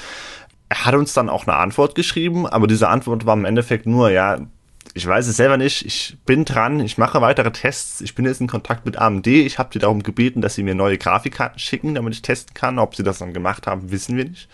Er 0.69 0.85
hat 0.85 0.95
uns 0.95 1.13
dann 1.13 1.29
auch 1.29 1.47
eine 1.47 1.57
Antwort 1.57 1.95
geschrieben, 1.95 2.47
aber 2.47 2.67
diese 2.67 2.87
Antwort 2.87 3.25
war 3.25 3.35
im 3.35 3.45
Endeffekt 3.45 3.85
nur, 3.85 4.11
ja, 4.11 4.39
ich 4.93 5.05
weiß 5.05 5.27
es 5.27 5.37
selber 5.37 5.57
nicht. 5.57 5.85
Ich 5.85 6.17
bin 6.25 6.45
dran. 6.45 6.79
Ich 6.79 6.97
mache 6.97 7.21
weitere 7.21 7.51
Tests. 7.51 8.01
Ich 8.01 8.15
bin 8.15 8.25
jetzt 8.25 8.41
in 8.41 8.47
Kontakt 8.47 8.85
mit 8.85 8.97
AMD. 8.97 9.27
Ich 9.27 9.59
habe 9.59 9.69
die 9.71 9.79
darum 9.79 10.03
gebeten, 10.03 10.41
dass 10.41 10.55
sie 10.55 10.63
mir 10.63 10.75
neue 10.75 10.97
Grafikkarten 10.97 11.59
schicken, 11.59 11.95
damit 11.95 12.15
ich 12.15 12.21
testen 12.21 12.53
kann. 12.53 12.79
Ob 12.79 12.95
sie 12.95 13.03
das 13.03 13.19
dann 13.19 13.33
gemacht 13.33 13.67
haben, 13.67 13.91
wissen 13.91 14.17
wir 14.17 14.25
nicht. 14.25 14.49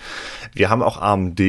Wir 0.54 0.70
haben 0.70 0.82
auch 0.82 1.02
AMD 1.02 1.40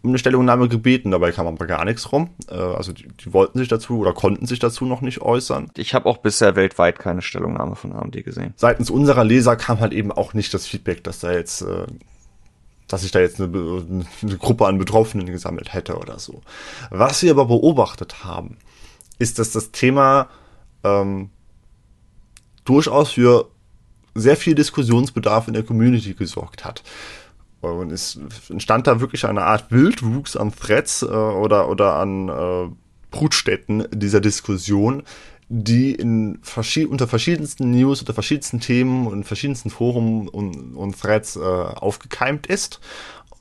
um 0.00 0.10
eine 0.10 0.18
Stellungnahme 0.18 0.68
gebeten, 0.68 1.10
dabei 1.10 1.32
kam 1.32 1.46
aber 1.46 1.66
gar 1.66 1.84
nichts 1.84 2.12
rum. 2.12 2.30
Äh, 2.48 2.54
also 2.54 2.92
die, 2.92 3.08
die, 3.08 3.32
wollten 3.32 3.58
sich 3.58 3.68
dazu 3.68 3.98
oder 3.98 4.12
konnten 4.12 4.46
sich 4.46 4.58
dazu 4.58 4.84
noch 4.84 5.00
nicht 5.00 5.20
äußern. 5.20 5.70
Ich 5.76 5.92
habe 5.92 6.06
auch 6.06 6.18
bisher 6.18 6.56
weltweit 6.56 6.98
keine 6.98 7.20
Stellungnahme 7.20 7.74
von 7.74 7.92
AMD 7.92 8.24
gesehen. 8.24 8.54
Seitens 8.56 8.90
unserer 8.90 9.24
Leser 9.24 9.56
kam 9.56 9.80
halt 9.80 9.92
eben 9.92 10.12
auch 10.12 10.34
nicht 10.34 10.54
das 10.54 10.66
Feedback, 10.66 11.02
dass 11.02 11.18
da 11.18 11.32
jetzt 11.32 11.62
äh, 11.62 11.86
dass 12.88 13.04
ich 13.04 13.10
da 13.10 13.20
jetzt 13.20 13.40
eine, 13.40 14.04
eine, 14.22 14.38
Gruppe 14.38 14.66
an 14.66 14.78
Betroffenen 14.78 15.26
gesammelt 15.26 15.72
hätte 15.72 15.98
oder 15.98 16.18
so. 16.18 16.42
Was 16.90 17.22
wir 17.22 17.30
aber 17.30 17.44
beobachtet 17.44 18.24
haben, 18.24 18.56
ist, 19.18 19.38
dass 19.38 19.52
das 19.52 19.70
Thema 19.70 20.28
ähm, 20.82 21.30
durchaus 22.64 23.12
für 23.12 23.50
sehr 24.14 24.36
viel 24.36 24.54
Diskussionsbedarf 24.54 25.48
in 25.48 25.54
der 25.54 25.62
Community 25.62 26.14
gesorgt 26.14 26.64
hat. 26.64 26.82
Und 27.60 27.90
es 27.90 28.18
entstand 28.48 28.86
da 28.86 29.00
wirklich 29.00 29.26
eine 29.26 29.42
Art 29.42 29.70
Wildwuchs 29.70 30.36
an 30.36 30.54
Threads 30.54 31.02
äh, 31.02 31.06
oder, 31.06 31.68
oder 31.68 31.94
an 31.94 32.28
äh, 32.28 32.68
Brutstätten 33.10 33.86
dieser 33.92 34.20
Diskussion, 34.20 35.02
die 35.48 35.94
in 35.94 36.38
verschi 36.42 36.84
unter 36.84 37.08
verschiedensten 37.08 37.70
News, 37.70 38.00
unter 38.00 38.14
verschiedensten 38.14 38.60
Themen 38.60 39.06
und 39.06 39.24
verschiedensten 39.24 39.70
Foren 39.70 40.28
und, 40.28 40.74
und 40.74 41.00
Threads 41.00 41.36
äh, 41.36 41.40
aufgekeimt 41.40 42.46
ist. 42.46 42.80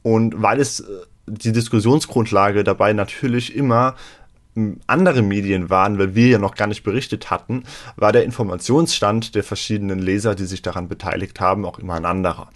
Und 0.03 0.41
weil 0.41 0.59
es 0.59 0.81
äh, 0.81 0.85
die 1.27 1.51
Diskussionsgrundlage 1.51 2.63
dabei 2.63 2.93
natürlich 2.93 3.55
immer 3.55 3.95
andere 4.87 5.21
Medien 5.21 5.69
waren, 5.69 5.99
weil 5.99 6.15
wir 6.15 6.27
ja 6.27 6.37
noch 6.39 6.55
gar 6.55 6.67
nicht 6.67 6.83
berichtet 6.83 7.29
hatten, 7.29 7.63
war 7.95 8.11
der 8.11 8.23
Informationsstand 8.23 9.35
der 9.35 9.43
verschiedenen 9.43 9.99
Leser, 9.99 10.33
die 10.33 10.45
sich 10.45 10.63
daran 10.63 10.87
beteiligt 10.87 11.39
haben, 11.39 11.63
auch 11.63 11.77
immer 11.77 11.93
ein 11.93 12.05
anderer. 12.05 12.49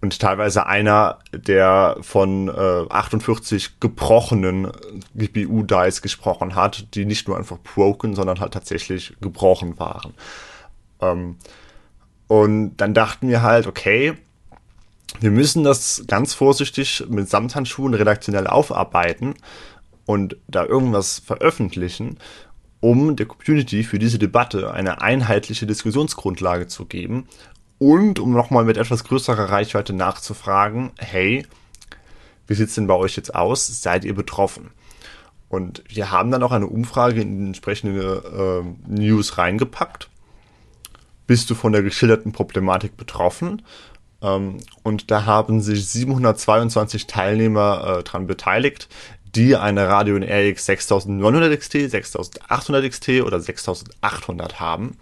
Und 0.00 0.18
teilweise 0.20 0.66
einer, 0.66 1.18
der 1.32 1.96
von 2.00 2.48
äh, 2.48 2.84
48 2.90 3.80
gebrochenen 3.80 4.70
GPU-Dice 5.14 6.02
gesprochen 6.02 6.54
hat, 6.54 6.94
die 6.94 7.06
nicht 7.06 7.28
nur 7.28 7.38
einfach 7.38 7.58
broken, 7.58 8.14
sondern 8.14 8.40
halt 8.40 8.52
tatsächlich 8.52 9.14
gebrochen 9.20 9.78
waren. 9.78 10.14
Ähm, 11.00 11.36
und 12.28 12.76
dann 12.76 12.92
dachten 12.92 13.28
wir 13.28 13.42
halt, 13.42 13.66
okay, 13.66 14.14
wir 15.20 15.30
müssen 15.30 15.64
das 15.64 16.04
ganz 16.06 16.34
vorsichtig 16.34 17.04
mit 17.08 17.28
Samthandschuhen 17.28 17.94
redaktionell 17.94 18.46
aufarbeiten 18.46 19.34
und 20.04 20.36
da 20.46 20.64
irgendwas 20.64 21.20
veröffentlichen, 21.20 22.18
um 22.80 23.16
der 23.16 23.26
Community 23.26 23.82
für 23.82 23.98
diese 23.98 24.18
Debatte 24.18 24.72
eine 24.72 25.00
einheitliche 25.00 25.66
Diskussionsgrundlage 25.66 26.66
zu 26.66 26.84
geben 26.84 27.26
und 27.78 28.18
um 28.18 28.32
nochmal 28.32 28.64
mit 28.64 28.76
etwas 28.76 29.04
größerer 29.04 29.50
Reichweite 29.50 29.92
nachzufragen, 29.92 30.92
hey, 30.98 31.46
wie 32.46 32.54
sieht's 32.54 32.74
denn 32.74 32.86
bei 32.86 32.94
euch 32.94 33.16
jetzt 33.16 33.34
aus? 33.34 33.82
Seid 33.82 34.04
ihr 34.04 34.14
betroffen? 34.14 34.70
Und 35.48 35.82
wir 35.88 36.10
haben 36.10 36.30
dann 36.30 36.42
auch 36.42 36.52
eine 36.52 36.66
Umfrage 36.66 37.20
in 37.20 37.38
die 37.38 37.46
entsprechende 37.46 38.64
äh, 38.64 38.90
News 38.90 39.38
reingepackt. 39.38 40.08
Bist 41.26 41.50
du 41.50 41.54
von 41.54 41.72
der 41.72 41.82
geschilderten 41.82 42.32
Problematik 42.32 42.96
betroffen? 42.96 43.62
Ähm, 44.22 44.58
und 44.82 45.10
da 45.10 45.24
haben 45.24 45.60
sich 45.60 45.86
722 45.88 47.06
Teilnehmer 47.06 47.98
äh, 47.98 48.02
dran 48.02 48.26
beteiligt, 48.26 48.88
die 49.34 49.56
eine 49.56 49.88
Radeon 49.88 50.22
RX 50.22 50.66
6900 50.66 51.58
XT, 51.58 51.90
6800 51.90 52.90
XT 52.90 53.08
oder 53.22 53.38
6800 53.38 54.60
haben. 54.60 54.96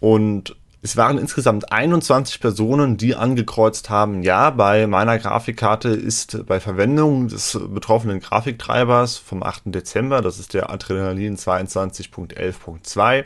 Und 0.00 0.56
es 0.80 0.96
waren 0.96 1.18
insgesamt 1.18 1.72
21 1.72 2.40
Personen, 2.40 2.96
die 2.96 3.16
angekreuzt 3.16 3.90
haben, 3.90 4.22
ja, 4.22 4.50
bei 4.50 4.86
meiner 4.86 5.18
Grafikkarte 5.18 5.88
ist 5.88 6.46
bei 6.46 6.60
Verwendung 6.60 7.26
des 7.28 7.58
betroffenen 7.70 8.20
Grafiktreibers 8.20 9.16
vom 9.16 9.42
8. 9.42 9.62
Dezember, 9.66 10.22
das 10.22 10.38
ist 10.38 10.54
der 10.54 10.70
Adrenalin 10.70 11.36
22.11.2, 11.36 13.24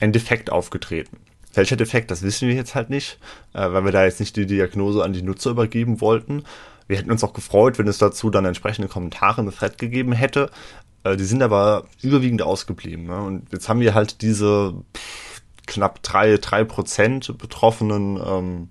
ein 0.00 0.12
Defekt 0.12 0.50
aufgetreten. 0.50 1.18
Welcher 1.52 1.76
Defekt, 1.76 2.10
das 2.10 2.22
wissen 2.22 2.48
wir 2.48 2.54
jetzt 2.54 2.74
halt 2.74 2.90
nicht, 2.90 3.18
äh, 3.52 3.72
weil 3.72 3.84
wir 3.84 3.92
da 3.92 4.04
jetzt 4.04 4.20
nicht 4.20 4.36
die 4.36 4.46
Diagnose 4.46 5.02
an 5.02 5.12
die 5.12 5.22
Nutzer 5.22 5.50
übergeben 5.50 6.00
wollten. 6.00 6.44
Wir 6.86 6.96
hätten 6.96 7.10
uns 7.10 7.24
auch 7.24 7.32
gefreut, 7.32 7.78
wenn 7.78 7.88
es 7.88 7.98
dazu 7.98 8.30
dann 8.30 8.44
entsprechende 8.44 8.88
Kommentare 8.88 9.42
im 9.42 9.50
Thread 9.50 9.76
gegeben 9.76 10.12
hätte. 10.12 10.50
Äh, 11.04 11.16
die 11.16 11.24
sind 11.24 11.42
aber 11.42 11.84
überwiegend 12.02 12.42
ausgeblieben. 12.42 13.06
Ne? 13.06 13.20
Und 13.20 13.52
jetzt 13.52 13.68
haben 13.68 13.80
wir 13.80 13.94
halt 13.94 14.22
diese 14.22 14.74
knapp 15.70 16.02
drei, 16.02 16.36
drei 16.36 16.64
Prozent 16.64 17.36
betroffenen 17.38 18.20
ähm, 18.24 18.68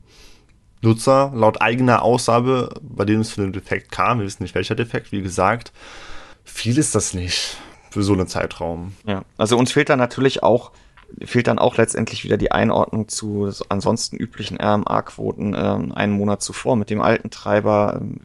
Nutzer 0.81 1.31
laut 1.33 1.61
eigener 1.61 2.03
Aussage, 2.03 2.69
bei 2.81 3.05
denen 3.05 3.21
es 3.21 3.33
zu 3.33 3.41
einem 3.41 3.53
Defekt 3.53 3.91
kam. 3.91 4.19
Wir 4.19 4.25
wissen 4.25 4.43
nicht, 4.43 4.55
welcher 4.55 4.75
Defekt, 4.75 5.11
wie 5.11 5.21
gesagt. 5.21 5.71
Viel 6.43 6.77
ist 6.77 6.95
das 6.95 7.13
nicht 7.13 7.57
für 7.89 8.03
so 8.03 8.13
einen 8.13 8.27
Zeitraum. 8.27 8.93
Ja, 9.05 9.23
also 9.37 9.57
uns 9.57 9.71
fehlt 9.71 9.89
da 9.89 9.95
natürlich 9.95 10.43
auch 10.43 10.71
fehlt 11.23 11.47
dann 11.47 11.59
auch 11.59 11.77
letztendlich 11.77 12.23
wieder 12.23 12.37
die 12.37 12.51
Einordnung 12.51 13.07
zu 13.07 13.51
ansonsten 13.69 14.17
üblichen 14.17 14.59
RMA-Quoten 14.59 15.55
ähm, 15.57 15.91
einen 15.91 16.13
Monat 16.13 16.41
zuvor 16.41 16.75
mit 16.75 16.89
dem 16.89 17.01
alten 17.01 17.29
Treiber. 17.29 17.99
Ähm, 18.01 18.21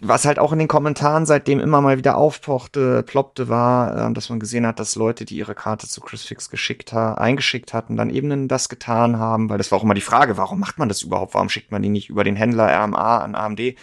was 0.00 0.24
halt 0.24 0.38
auch 0.38 0.52
in 0.52 0.58
den 0.58 0.68
Kommentaren 0.68 1.26
seitdem 1.26 1.60
immer 1.60 1.80
mal 1.80 1.98
wieder 1.98 2.16
aufpochte, 2.16 3.02
ploppte, 3.02 3.48
war, 3.48 4.10
äh, 4.10 4.12
dass 4.12 4.30
man 4.30 4.40
gesehen 4.40 4.66
hat, 4.66 4.80
dass 4.80 4.96
Leute, 4.96 5.24
die 5.24 5.36
ihre 5.36 5.54
Karte 5.54 5.88
zu 5.88 6.00
ChrisFix 6.00 6.50
geschickt 6.50 6.92
ha 6.92 7.14
eingeschickt 7.14 7.72
hatten, 7.72 7.96
dann 7.96 8.10
eben 8.10 8.48
das 8.48 8.68
getan 8.68 9.18
haben, 9.18 9.48
weil 9.48 9.58
das 9.58 9.70
war 9.70 9.78
auch 9.78 9.84
immer 9.84 9.94
die 9.94 10.00
Frage, 10.00 10.36
warum 10.36 10.60
macht 10.60 10.78
man 10.78 10.88
das 10.88 11.02
überhaupt? 11.02 11.34
Warum 11.34 11.48
schickt 11.48 11.70
man 11.70 11.82
die 11.82 11.88
nicht 11.88 12.10
über 12.10 12.24
den 12.24 12.36
Händler 12.36 12.66
RMA 12.66 13.18
an 13.18 13.34
AMD 13.34 13.60
äh, 13.60 13.74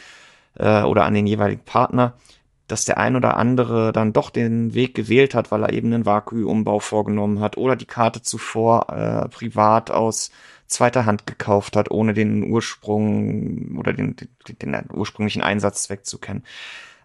oder 0.83 1.05
an 1.05 1.13
den 1.13 1.27
jeweiligen 1.27 1.63
Partner? 1.63 2.13
Dass 2.71 2.85
der 2.85 2.97
ein 2.97 3.15
oder 3.15 3.37
andere 3.37 3.91
dann 3.91 4.13
doch 4.13 4.29
den 4.29 4.73
Weg 4.73 4.95
gewählt 4.95 5.35
hat, 5.35 5.51
weil 5.51 5.63
er 5.63 5.73
eben 5.73 5.93
einen 5.93 6.05
Vakuumbau 6.05 6.79
vorgenommen 6.79 7.41
hat 7.41 7.57
oder 7.57 7.75
die 7.75 7.85
Karte 7.85 8.21
zuvor 8.21 8.87
äh, 8.89 9.27
privat 9.29 9.91
aus 9.91 10.31
zweiter 10.67 11.05
Hand 11.05 11.27
gekauft 11.27 11.75
hat, 11.75 11.91
ohne 11.91 12.13
den 12.13 12.49
Ursprung 12.49 13.77
oder 13.77 13.91
den, 13.91 14.15
den, 14.15 14.71
den 14.71 14.85
ursprünglichen 14.93 15.41
Einsatzzweck 15.41 16.05
zu 16.05 16.17
kennen. 16.17 16.43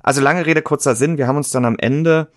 Also 0.03 0.21
lange 0.21 0.47
Rede, 0.47 0.63
kurzer 0.63 0.95
Sinn. 0.95 1.19
Wir 1.19 1.27
haben 1.27 1.37
uns 1.37 1.51
dann 1.51 1.65
am 1.65 1.77
Ende, 1.79 2.29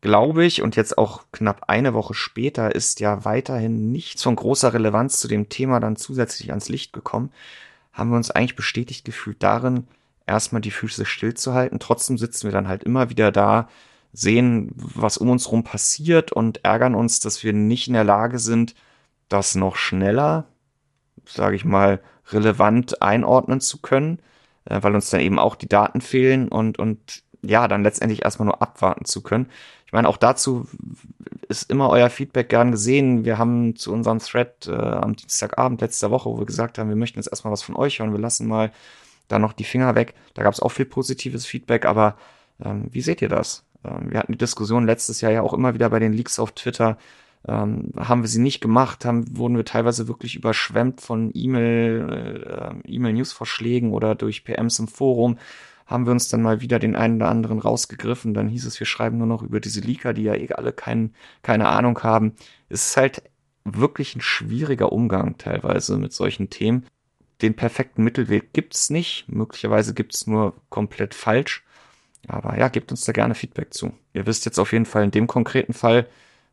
glaube 0.00 0.44
ich, 0.44 0.60
und 0.60 0.74
jetzt 0.74 0.98
auch 0.98 1.22
knapp 1.30 1.68
eine 1.68 1.94
Woche 1.94 2.14
später 2.14 2.74
ist 2.74 2.98
ja 2.98 3.24
weiterhin 3.24 3.92
nichts 3.92 4.24
von 4.24 4.34
großer 4.34 4.74
Relevanz 4.74 5.20
zu 5.20 5.28
dem 5.28 5.48
Thema 5.48 5.78
dann 5.78 5.94
zusätzlich 5.94 6.50
ans 6.50 6.68
Licht 6.68 6.92
gekommen, 6.92 7.30
haben 7.92 8.10
wir 8.10 8.16
uns 8.16 8.32
eigentlich 8.32 8.56
bestätigt 8.56 9.04
gefühlt 9.04 9.40
darin, 9.40 9.86
erstmal 10.26 10.60
die 10.60 10.70
Füße 10.70 11.04
stillzuhalten. 11.04 11.78
Trotzdem 11.78 12.18
sitzen 12.18 12.44
wir 12.44 12.52
dann 12.52 12.68
halt 12.68 12.84
immer 12.84 13.10
wieder 13.10 13.32
da, 13.32 13.68
sehen, 14.12 14.70
was 14.76 15.16
um 15.16 15.30
uns 15.30 15.50
rum 15.50 15.64
passiert 15.64 16.32
und 16.32 16.64
ärgern 16.64 16.94
uns, 16.94 17.20
dass 17.20 17.42
wir 17.42 17.52
nicht 17.52 17.88
in 17.88 17.94
der 17.94 18.04
Lage 18.04 18.38
sind, 18.38 18.74
das 19.28 19.54
noch 19.54 19.76
schneller, 19.76 20.46
sage 21.26 21.56
ich 21.56 21.64
mal, 21.64 22.00
relevant 22.30 23.00
einordnen 23.02 23.60
zu 23.60 23.80
können, 23.80 24.18
äh, 24.66 24.82
weil 24.82 24.94
uns 24.94 25.10
dann 25.10 25.20
eben 25.20 25.38
auch 25.38 25.56
die 25.56 25.68
Daten 25.68 26.00
fehlen 26.00 26.48
und, 26.48 26.78
und 26.78 27.22
ja, 27.42 27.66
dann 27.68 27.82
letztendlich 27.82 28.22
erstmal 28.22 28.46
nur 28.46 28.62
abwarten 28.62 29.04
zu 29.04 29.22
können. 29.22 29.48
Ich 29.86 29.92
meine, 29.92 30.08
auch 30.08 30.16
dazu 30.16 30.68
ist 31.48 31.70
immer 31.70 31.90
euer 31.90 32.08
Feedback 32.08 32.48
gern 32.48 32.70
gesehen. 32.70 33.24
Wir 33.24 33.38
haben 33.38 33.76
zu 33.76 33.92
unserem 33.92 34.20
Thread 34.20 34.68
äh, 34.68 34.72
am 34.72 35.16
Dienstagabend 35.16 35.80
letzter 35.80 36.10
Woche, 36.10 36.30
wo 36.30 36.38
wir 36.38 36.46
gesagt 36.46 36.78
haben, 36.78 36.88
wir 36.88 36.96
möchten 36.96 37.18
jetzt 37.18 37.28
erstmal 37.28 37.52
was 37.52 37.62
von 37.62 37.76
euch 37.76 37.98
hören, 37.98 38.12
wir 38.12 38.20
lassen 38.20 38.46
mal 38.46 38.72
da 39.32 39.38
noch 39.38 39.52
die 39.52 39.64
Finger 39.64 39.94
weg. 39.94 40.14
Da 40.34 40.42
gab 40.42 40.52
es 40.52 40.60
auch 40.60 40.70
viel 40.70 40.86
positives 40.86 41.46
Feedback, 41.46 41.84
aber 41.86 42.16
ähm, 42.64 42.86
wie 42.90 43.00
seht 43.00 43.22
ihr 43.22 43.28
das? 43.28 43.64
Ähm, 43.84 44.10
wir 44.10 44.18
hatten 44.18 44.32
die 44.32 44.38
Diskussion 44.38 44.86
letztes 44.86 45.20
Jahr 45.20 45.32
ja 45.32 45.42
auch 45.42 45.54
immer 45.54 45.74
wieder 45.74 45.90
bei 45.90 45.98
den 45.98 46.12
Leaks 46.12 46.38
auf 46.38 46.52
Twitter. 46.52 46.98
Ähm, 47.46 47.92
haben 47.96 48.22
wir 48.22 48.28
sie 48.28 48.40
nicht 48.40 48.60
gemacht, 48.60 49.04
haben, 49.04 49.36
wurden 49.36 49.56
wir 49.56 49.64
teilweise 49.64 50.06
wirklich 50.06 50.36
überschwemmt 50.36 51.00
von 51.00 51.30
E-Mail, 51.34 52.80
äh, 52.86 52.88
E-Mail-News-Vorschlägen 52.88 53.92
oder 53.92 54.14
durch 54.14 54.44
PMs 54.44 54.78
im 54.78 54.88
Forum. 54.88 55.38
Haben 55.86 56.06
wir 56.06 56.12
uns 56.12 56.28
dann 56.28 56.42
mal 56.42 56.60
wieder 56.60 56.78
den 56.78 56.94
einen 56.94 57.16
oder 57.16 57.28
anderen 57.28 57.58
rausgegriffen. 57.58 58.34
Dann 58.34 58.48
hieß 58.48 58.66
es, 58.66 58.78
wir 58.78 58.86
schreiben 58.86 59.18
nur 59.18 59.26
noch 59.26 59.42
über 59.42 59.58
diese 59.58 59.80
Leaker, 59.80 60.12
die 60.12 60.22
ja 60.22 60.34
eh 60.34 60.52
alle 60.52 60.72
kein, 60.72 61.14
keine 61.42 61.68
Ahnung 61.68 61.98
haben. 62.02 62.34
Es 62.68 62.88
ist 62.88 62.96
halt 62.96 63.22
wirklich 63.64 64.14
ein 64.14 64.20
schwieriger 64.20 64.92
Umgang 64.92 65.36
teilweise 65.38 65.96
mit 65.96 66.12
solchen 66.12 66.50
Themen 66.50 66.86
den 67.42 67.54
perfekten 67.54 68.04
Mittelweg 68.04 68.52
gibt's 68.52 68.90
nicht. 68.90 69.24
Möglicherweise 69.28 69.94
gibt's 69.94 70.26
nur 70.26 70.54
komplett 70.70 71.14
falsch. 71.14 71.64
Aber 72.28 72.56
ja, 72.58 72.68
gebt 72.68 72.90
uns 72.90 73.04
da 73.04 73.12
gerne 73.12 73.34
Feedback 73.34 73.74
zu. 73.74 73.92
Ihr 74.12 74.26
wisst 74.26 74.44
jetzt 74.44 74.58
auf 74.58 74.72
jeden 74.72 74.86
Fall 74.86 75.04
in 75.04 75.10
dem 75.10 75.26
konkreten 75.26 75.72
Fall, 75.72 76.06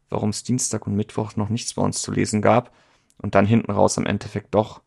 warum 0.09 0.29
es 0.29 0.43
Dienstag 0.43 0.87
und 0.87 0.95
Mittwoch 0.95 1.35
noch 1.35 1.49
nichts 1.49 1.75
bei 1.75 1.81
uns 1.81 2.01
zu 2.01 2.11
lesen 2.11 2.41
gab. 2.41 2.73
Und 3.19 3.35
dann 3.35 3.45
hinten 3.45 3.71
raus 3.71 3.97
am 3.97 4.05
Endeffekt 4.05 4.55
doch. 4.55 4.81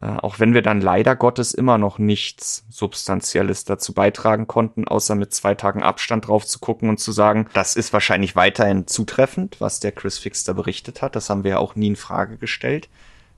Äh, 0.00 0.06
auch 0.06 0.38
wenn 0.40 0.52
wir 0.52 0.62
dann 0.62 0.80
leider 0.80 1.16
Gottes 1.16 1.54
immer 1.54 1.78
noch 1.78 1.98
nichts 1.98 2.64
Substanzielles 2.68 3.64
dazu 3.64 3.94
beitragen 3.94 4.46
konnten, 4.46 4.86
außer 4.86 5.14
mit 5.14 5.32
zwei 5.32 5.54
Tagen 5.54 5.82
Abstand 5.82 6.28
drauf 6.28 6.46
zu 6.46 6.58
gucken 6.58 6.88
und 6.88 6.98
zu 6.98 7.12
sagen, 7.12 7.48
das 7.52 7.76
ist 7.76 7.92
wahrscheinlich 7.92 8.36
weiterhin 8.36 8.86
zutreffend, 8.86 9.60
was 9.60 9.80
der 9.80 9.92
Chris 9.92 10.18
Fixter 10.18 10.54
berichtet 10.54 11.02
hat. 11.02 11.16
Das 11.16 11.30
haben 11.30 11.44
wir 11.44 11.52
ja 11.52 11.58
auch 11.58 11.76
nie 11.76 11.88
in 11.88 11.96
Frage 11.96 12.36
gestellt. 12.36 12.88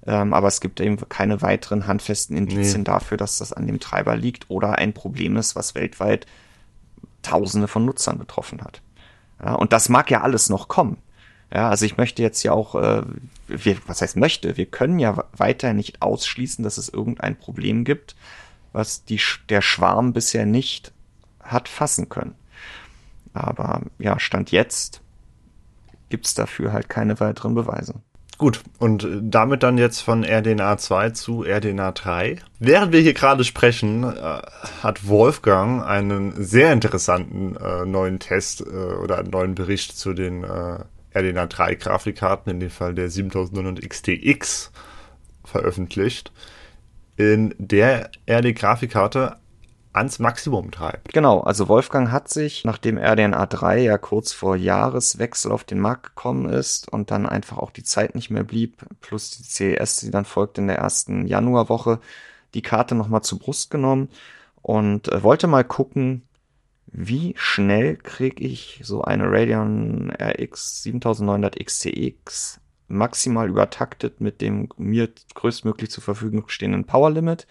Ähm, 0.07 0.35
aber 0.35 0.49
es 0.49 0.61
gibt 0.61 0.81
eben 0.81 0.97
keine 1.09 1.41
weiteren 1.43 1.87
handfesten 1.87 2.37
Indizien 2.37 2.81
nee. 2.81 2.85
dafür, 2.85 3.17
dass 3.17 3.39
das 3.39 3.53
an 3.53 3.67
dem 3.67 3.81
Treiber 3.81 4.17
liegt 4.17 4.51
oder 4.51 4.79
ein 4.79 4.93
Problem 4.93 5.37
ist, 5.37 5.57
was 5.57 5.75
weltweit 5.75 6.27
Tausende 7.23 7.69
von 7.69 7.87
Nutzern 7.87 8.19
betroffen 8.19 8.61
hat. 8.61 8.83
Ja, 9.43 9.55
und 9.55 9.73
das 9.73 9.89
mag 9.89 10.11
ja 10.11 10.21
alles 10.21 10.51
noch 10.51 10.69
kommen. 10.69 10.99
Ja, 11.53 11.71
also 11.71 11.87
ich 11.87 11.97
möchte 11.97 12.23
jetzt 12.23 12.43
ja 12.43 12.53
auch, 12.53 12.75
äh, 12.75 13.03
wir, 13.47 13.77
was 13.87 14.03
heißt 14.03 14.17
möchte, 14.17 14.57
wir 14.57 14.67
können 14.67 14.99
ja 14.99 15.25
weiter 15.37 15.73
nicht 15.73 16.03
ausschließen, 16.03 16.65
dass 16.65 16.79
es 16.79 16.89
irgendein 16.89 17.37
Problem 17.37 17.85
gibt, 17.85 18.15
was 18.73 19.05
die, 19.05 19.21
der 19.49 19.63
Schwarm 19.63 20.13
bisher 20.13 20.47
nicht 20.47 20.93
hat 21.41 21.69
fassen 21.69 22.09
können. 22.09 22.35
Aber 23.33 23.83
ja, 23.99 24.19
Stand 24.19 24.51
jetzt 24.51 25.01
gibt's 26.09 26.35
dafür 26.35 26.73
halt 26.73 26.89
keine 26.89 27.21
weiteren 27.21 27.55
Beweise. 27.55 27.95
Gut, 28.37 28.63
und 28.79 29.07
damit 29.23 29.63
dann 29.63 29.79
jetzt 29.79 30.01
von 30.01 30.25
RDNA 30.25 30.77
2 30.77 31.11
zu 31.11 31.45
RDNA 31.45 31.93
3. 31.93 32.37
Während 32.59 32.93
wir 32.93 33.01
hier 33.01 33.15
gerade 33.15 33.45
sprechen, 33.45 34.03
äh, 34.03 34.43
hat 34.83 35.07
Wolfgang 35.07 35.85
einen 35.85 36.43
sehr 36.43 36.73
interessanten 36.73 37.57
äh, 37.57 37.85
neuen 37.87 38.19
Test 38.19 38.61
äh, 38.61 38.65
oder 38.65 39.19
einen 39.19 39.31
neuen 39.31 39.55
Bericht 39.55 39.97
zu 39.97 40.15
den 40.15 40.43
äh, 40.43 40.79
RDNA 41.17 41.47
3 41.47 41.77
Grafikkarten, 41.77 42.51
in 42.51 42.61
dem 42.61 42.71
Fall 42.71 42.95
der 42.95 43.09
7900 43.09 43.89
XTX, 43.89 44.73
veröffentlicht, 45.45 46.33
in 47.17 47.55
der 47.59 48.11
er 48.27 48.43
die 48.43 48.55
Grafikkarte 48.55 49.37
ans 49.95 50.19
Maximum 50.19 50.71
treibt. 50.71 51.13
Genau, 51.13 51.41
also 51.41 51.69
Wolfgang 51.69 52.11
hat 52.11 52.29
sich, 52.29 52.65
nachdem 52.65 52.99
RDNA 52.99 53.47
3 53.47 53.81
ja 53.81 53.99
kurz 53.99 54.33
vor 54.33 54.57
Jahreswechsel 54.57 55.53
auf 55.53 55.65
den 55.65 55.79
Markt 55.79 56.15
gekommen 56.15 56.49
ist 56.49 56.93
und 56.93 57.11
dann 57.11 57.27
einfach 57.27 57.59
auch 57.59 57.71
die 57.71 57.85
Zeit 57.85 58.15
nicht 58.15 58.31
mehr 58.31 58.45
blieb, 58.45 58.85
plus 59.01 59.31
die 59.31 59.45
CES, 59.45 59.99
die 59.99 60.11
dann 60.11 60.25
folgt 60.25 60.59
in 60.59 60.67
der 60.67 60.79
ersten 60.79 61.27
Januarwoche, 61.27 62.01
die 62.55 62.63
Karte 62.63 62.95
nochmal 62.95 63.23
zur 63.23 63.39
Brust 63.39 63.71
genommen 63.71 64.09
und 64.63 65.09
äh, 65.09 65.23
wollte 65.23 65.47
mal 65.47 65.65
gucken, 65.65 66.23
wie 66.87 67.35
schnell 67.37 67.97
kriege 67.97 68.45
ich 68.45 68.81
so 68.83 69.03
eine 69.03 69.31
Radeon 69.31 70.13
RX 70.21 70.83
7900 70.83 71.65
XTX 71.65 72.61
maximal 72.87 73.49
übertaktet 73.49 74.21
mit 74.21 74.41
dem 74.41 74.69
mir 74.77 75.09
größtmöglich 75.35 75.91
zur 75.91 76.05
Verfügung 76.05 76.45
stehenden 76.49 76.85
Power 76.85 77.11
Limit 77.11 77.47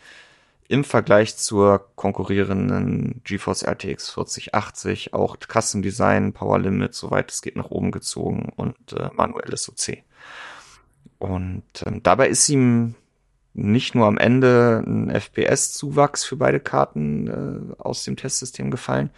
im 0.68 0.84
Vergleich 0.84 1.38
zur 1.38 1.90
konkurrierenden 1.96 3.22
GeForce 3.24 3.64
RTX 3.64 4.12
4080, 4.12 5.14
auch 5.14 5.38
Custom 5.38 5.82
Design, 5.82 6.34
Power 6.34 6.60
Limit, 6.60 6.94
soweit 6.94 7.32
es 7.32 7.42
geht 7.42 7.56
nach 7.56 7.70
oben 7.70 7.92
gezogen 7.92 8.52
und 8.56 8.76
äh, 8.94 9.10
manuelles 9.14 9.70
OC. 9.70 10.04
Und 11.20 11.64
ähm, 11.86 12.02
dabei 12.04 12.28
ist 12.28 12.50
ihm 12.50 12.96
nicht 13.54 13.96
nur 13.96 14.08
am 14.08 14.18
Ende 14.18 14.84
ein 14.86 15.10
FPS-Zuwachs 15.10 16.26
für 16.26 16.36
beide 16.36 16.60
Karten 16.60 17.28
äh, 17.78 17.82
aus 17.82 18.04
dem 18.04 18.16
Testsystem 18.16 18.72
gefallen, 18.72 19.10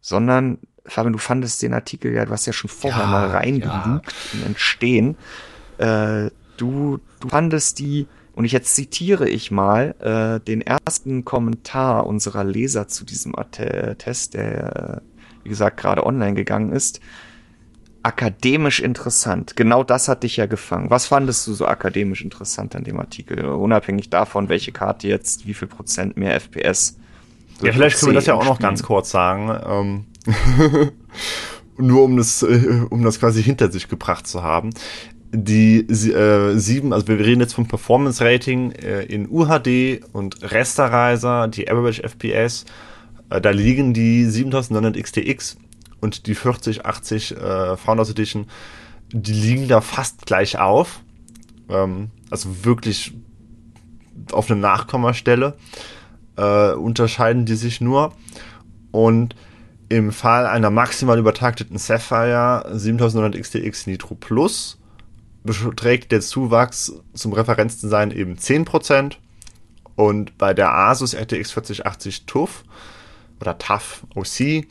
sondern 0.00 0.58
Fabian, 0.84 1.12
du 1.12 1.18
fandest 1.18 1.62
den 1.62 1.74
Artikel 1.74 2.12
ja, 2.12 2.24
du 2.24 2.32
hast 2.32 2.46
ja 2.46 2.52
schon 2.52 2.70
vorher 2.70 3.04
ja, 3.04 3.06
mal 3.06 3.28
reingelugt 3.28 4.12
ja. 4.32 4.40
im 4.40 4.46
Entstehen. 4.46 5.16
Äh, 5.78 6.30
du, 6.56 6.98
du 7.20 7.28
fandest 7.28 7.78
die, 7.78 8.06
und 8.34 8.44
ich 8.44 8.52
jetzt 8.52 8.74
zitiere 8.74 9.28
ich 9.28 9.50
mal 9.50 9.94
äh, 10.00 10.44
den 10.44 10.62
ersten 10.62 11.24
Kommentar 11.24 12.06
unserer 12.06 12.44
Leser 12.44 12.88
zu 12.88 13.04
diesem 13.04 13.34
Test, 13.98 14.34
der, 14.34 15.02
wie 15.42 15.48
gesagt, 15.48 15.76
gerade 15.76 16.06
online 16.06 16.34
gegangen 16.34 16.72
ist 16.72 17.00
akademisch 18.02 18.80
interessant. 18.80 19.56
Genau 19.56 19.84
das 19.84 20.08
hat 20.08 20.22
dich 20.22 20.36
ja 20.36 20.46
gefangen. 20.46 20.90
Was 20.90 21.06
fandest 21.06 21.46
du 21.46 21.54
so 21.54 21.66
akademisch 21.66 22.22
interessant 22.22 22.74
an 22.74 22.84
dem 22.84 22.98
Artikel? 22.98 23.44
Unabhängig 23.44 24.10
davon, 24.10 24.48
welche 24.48 24.72
Karte 24.72 25.08
jetzt, 25.08 25.46
wie 25.46 25.54
viel 25.54 25.68
Prozent 25.68 26.16
mehr 26.16 26.34
FPS. 26.40 26.98
Ja, 27.62 27.72
vielleicht 27.72 27.98
können 27.98 28.12
wir 28.12 28.16
das 28.16 28.26
ja 28.26 28.34
auch 28.34 28.44
noch 28.44 28.58
ganz 28.58 28.82
kurz 28.82 29.10
sagen. 29.10 29.56
Ähm, 29.64 30.06
nur 31.76 32.02
um 32.02 32.16
das, 32.16 32.42
äh, 32.42 32.86
um 32.90 33.04
das 33.04 33.20
quasi 33.20 33.42
hinter 33.42 33.70
sich 33.70 33.88
gebracht 33.88 34.26
zu 34.26 34.42
haben. 34.42 34.70
Die 35.34 35.78
äh, 35.78 36.58
sieben, 36.58 36.92
also 36.92 37.08
wir 37.08 37.18
reden 37.18 37.40
jetzt 37.40 37.54
vom 37.54 37.66
Performance 37.66 38.22
Rating 38.22 38.72
äh, 38.72 39.04
in 39.04 39.28
UHD 39.30 40.02
und 40.12 40.36
Rasterizer, 40.42 41.48
die 41.48 41.70
Average 41.70 42.02
FPS. 42.02 42.66
Äh, 43.30 43.40
da 43.40 43.50
liegen 43.50 43.94
die 43.94 44.26
7900 44.26 45.02
XTX 45.02 45.56
und 46.00 46.26
die 46.26 46.34
4080 46.34 47.36
äh, 47.36 47.76
Founders 47.78 48.10
Edition, 48.10 48.46
die 49.10 49.32
liegen 49.32 49.68
da 49.68 49.80
fast 49.80 50.26
gleich 50.26 50.58
auf. 50.58 51.00
Ähm, 51.70 52.10
also 52.30 52.64
wirklich 52.64 53.14
auf 54.32 54.50
eine 54.50 54.60
Nachkommastelle 54.60 55.56
äh, 56.36 56.72
unterscheiden 56.72 57.46
die 57.46 57.56
sich 57.56 57.80
nur. 57.80 58.12
Und 58.90 59.34
im 59.88 60.12
Fall 60.12 60.46
einer 60.46 60.70
maximal 60.70 61.18
übertakteten 61.18 61.78
Sapphire 61.78 62.66
7900 62.72 63.40
XTX 63.40 63.86
Nitro 63.86 64.14
Plus 64.14 64.78
beträgt 65.44 66.12
der 66.12 66.20
Zuwachs 66.20 66.92
zum 67.14 67.32
Referenzdesign 67.32 68.10
eben 68.10 68.36
10%. 68.36 69.16
Und 69.94 70.38
bei 70.38 70.54
der 70.54 70.72
Asus 70.72 71.14
RTX 71.14 71.52
4080 71.52 72.26
TUF 72.26 72.64
oder 73.40 73.58
TUF 73.58 74.06
OC 74.14 74.66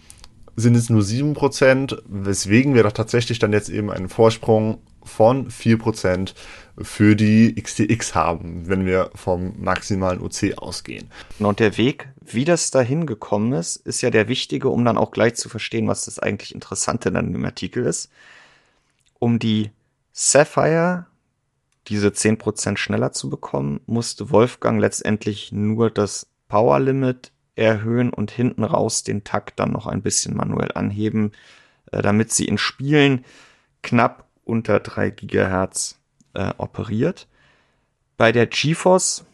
sind 0.55 0.75
es 0.75 0.89
nur 0.89 1.01
7%, 1.01 2.01
weswegen 2.05 2.73
wir 2.73 2.83
doch 2.83 2.91
tatsächlich 2.91 3.39
dann 3.39 3.53
jetzt 3.53 3.69
eben 3.69 3.91
einen 3.91 4.09
Vorsprung 4.09 4.79
von 5.03 5.49
4% 5.49 6.33
für 6.79 7.15
die 7.15 7.55
XTX 7.55 8.15
haben, 8.15 8.67
wenn 8.67 8.85
wir 8.85 9.11
vom 9.15 9.53
maximalen 9.59 10.21
OC 10.21 10.57
ausgehen. 10.57 11.09
Und 11.39 11.59
der 11.59 11.77
Weg, 11.77 12.09
wie 12.21 12.45
das 12.45 12.71
dahin 12.71 13.05
gekommen 13.05 13.53
ist, 13.53 13.77
ist 13.77 14.01
ja 14.01 14.09
der 14.09 14.27
wichtige, 14.27 14.69
um 14.69 14.85
dann 14.85 14.97
auch 14.97 15.11
gleich 15.11 15.35
zu 15.35 15.49
verstehen, 15.49 15.87
was 15.87 16.05
das 16.05 16.19
eigentlich 16.19 16.53
Interessante 16.53 17.11
dann 17.11 17.33
im 17.33 17.45
Artikel 17.45 17.85
ist. 17.85 18.09
Um 19.19 19.39
die 19.39 19.71
Sapphire, 20.11 21.07
diese 21.87 22.09
10% 22.09 22.77
schneller 22.77 23.11
zu 23.11 23.29
bekommen, 23.29 23.81
musste 23.85 24.29
Wolfgang 24.29 24.79
letztendlich 24.79 25.51
nur 25.51 25.89
das 25.89 26.27
Power 26.47 26.79
Limit 26.79 27.31
erhöhen 27.55 28.11
und 28.11 28.31
hinten 28.31 28.63
raus 28.63 29.03
den 29.03 29.23
Takt 29.23 29.59
dann 29.59 29.71
noch 29.71 29.87
ein 29.87 30.01
bisschen 30.01 30.35
manuell 30.35 30.71
anheben, 30.73 31.31
äh, 31.91 32.01
damit 32.01 32.31
sie 32.31 32.45
in 32.45 32.57
Spielen 32.57 33.25
knapp 33.81 34.27
unter 34.43 34.79
3 34.79 35.11
Gigahertz 35.11 35.99
äh, 36.33 36.53
operiert. 36.57 37.27
Bei 38.17 38.31
der 38.31 38.47
GeForce 38.47 39.25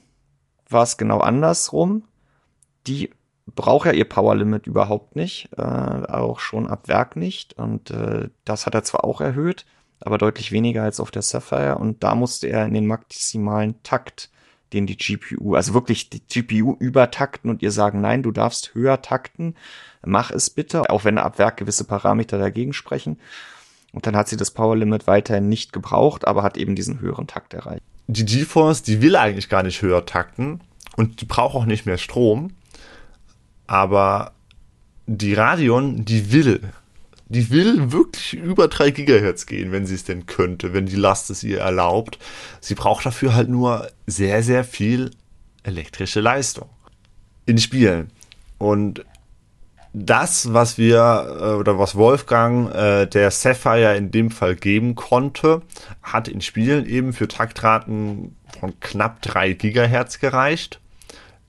war 0.70 0.84
es 0.84 0.98
genau 0.98 1.20
andersrum. 1.20 2.04
Die 2.88 3.12
braucht 3.46 3.86
ja 3.86 3.94
ihr 3.94 4.08
Power 4.08 4.36
Limit 4.36 4.68
überhaupt 4.68 5.16
nicht, 5.16 5.50
äh, 5.58 5.62
auch 5.62 6.40
schon 6.40 6.68
ab 6.68 6.88
Werk 6.88 7.16
nicht. 7.16 7.58
Und 7.58 7.92
äh, 7.92 8.30
das 8.46 8.66
hat 8.66 8.76
er 8.76 8.84
zwar 8.84 9.04
auch 9.04 9.22
erhöht, 9.22 9.66
aber 10.00 10.18
deutlich 10.18 10.52
weniger 10.52 10.84
als 10.84 11.00
auf 11.00 11.12
der 11.12 11.22
Sapphire. 11.22 11.78
Und 11.78 12.04
da 12.04 12.16
musste 12.16 12.48
er 12.48 12.66
in 12.66 12.74
den 12.74 12.88
maximalen 12.88 13.82
Takt 13.84 14.30
den 14.74 14.86
die 14.86 14.98
GPU, 14.98 15.56
also 15.56 15.74
wirklich 15.74 16.10
die 16.10 16.22
GPU 16.22 16.76
übertakten 16.80 17.50
und 17.50 17.62
ihr 17.62 17.72
sagen, 17.72 18.02
nein, 18.02 18.24
du 18.24 18.32
darfst 18.32 18.76
höher 18.76 19.02
takten, 19.02 19.56
mach 20.06 20.32
es 20.32 20.50
bitte, 20.50 20.90
auch 20.90 21.06
wenn 21.06 21.18
ab 21.18 21.40
Werk 21.40 21.58
gewisse 21.58 21.86
Parameter 21.86 22.38
dagegen 22.38 22.74
sprechen. 22.74 23.20
Und 23.94 24.06
dann 24.06 24.16
hat 24.16 24.28
sie 24.28 24.38
das 24.38 24.52
Power 24.52 24.76
Limit 24.76 25.08
weiterhin 25.08 25.48
nicht 25.48 25.72
gebraucht, 25.72 26.28
aber 26.28 26.44
hat 26.44 26.58
eben 26.58 26.76
diesen 26.76 27.00
höheren 27.00 27.28
Takt 27.28 27.54
erreicht. 27.54 27.82
Die 28.08 28.26
GeForce, 28.26 28.84
die 28.84 29.02
will 29.02 29.16
eigentlich 29.16 29.50
gar 29.50 29.64
nicht 29.64 29.82
höher 29.82 30.06
takten 30.06 30.62
und 30.96 31.22
die 31.22 31.26
braucht 31.26 31.56
auch 31.56 31.66
nicht 31.66 31.86
mehr 31.86 31.98
Strom. 31.98 32.52
Aber 33.66 34.34
die 35.08 35.34
Radeon, 35.34 36.06
die 36.06 36.32
will 36.32 36.62
die 37.30 37.50
will 37.52 37.92
wirklich 37.92 38.34
über 38.34 38.68
3 38.68 38.92
Gigahertz 38.92 39.46
gehen, 39.46 39.72
wenn 39.72 39.86
sie 39.86 39.96
es 39.96 40.06
denn 40.06 40.26
könnte, 40.26 40.74
wenn 40.74 40.86
die 40.86 40.96
Last 40.96 41.30
es 41.30 41.44
ihr 41.44 41.60
erlaubt. 41.60 42.20
Sie 42.62 42.76
braucht 42.76 43.06
dafür 43.06 43.36
halt 43.36 43.50
nur 43.50 43.90
sehr, 44.06 44.44
sehr 44.44 44.64
viel 44.64 45.12
elektrische 45.64 46.22
Leistung 46.22 46.70
in 47.46 47.58
Spielen. 47.58 48.12
Und 48.58 49.04
das, 49.94 50.54
was 50.54 50.78
wir 50.78 51.38
äh, 51.40 51.60
oder 51.60 51.78
was 51.80 51.96
Wolfgang 51.96 52.74
äh, 52.74 53.08
der 53.08 53.32
Sapphire 53.32 53.98
in 53.98 54.12
dem 54.12 54.32
Fall 54.32 54.56
geben 54.56 54.96
konnte, 54.96 55.62
hat 56.02 56.28
in 56.28 56.42
Spielen 56.42 56.86
eben 56.86 57.14
für 57.14 57.28
Taktraten 57.28 58.36
von 58.60 58.80
knapp 58.80 59.22
3 59.22 59.54
Gigahertz 59.54 60.20
gereicht 60.20 60.80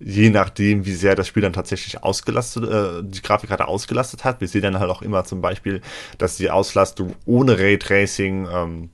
je 0.00 0.30
nachdem, 0.30 0.86
wie 0.86 0.94
sehr 0.94 1.14
das 1.14 1.26
Spiel 1.26 1.42
dann 1.42 1.52
tatsächlich 1.52 2.02
ausgelastet, 2.02 2.64
äh, 2.64 3.02
die 3.02 3.22
Grafikkarte 3.22 3.66
ausgelastet 3.66 4.24
hat. 4.24 4.40
Wir 4.40 4.48
sehen 4.48 4.62
dann 4.62 4.78
halt 4.78 4.90
auch 4.90 5.02
immer 5.02 5.24
zum 5.24 5.40
Beispiel, 5.40 5.80
dass 6.18 6.36
die 6.36 6.50
Auslastung 6.50 7.14
ohne 7.26 7.58
Raytracing 7.58 8.48
ähm, 8.52 8.90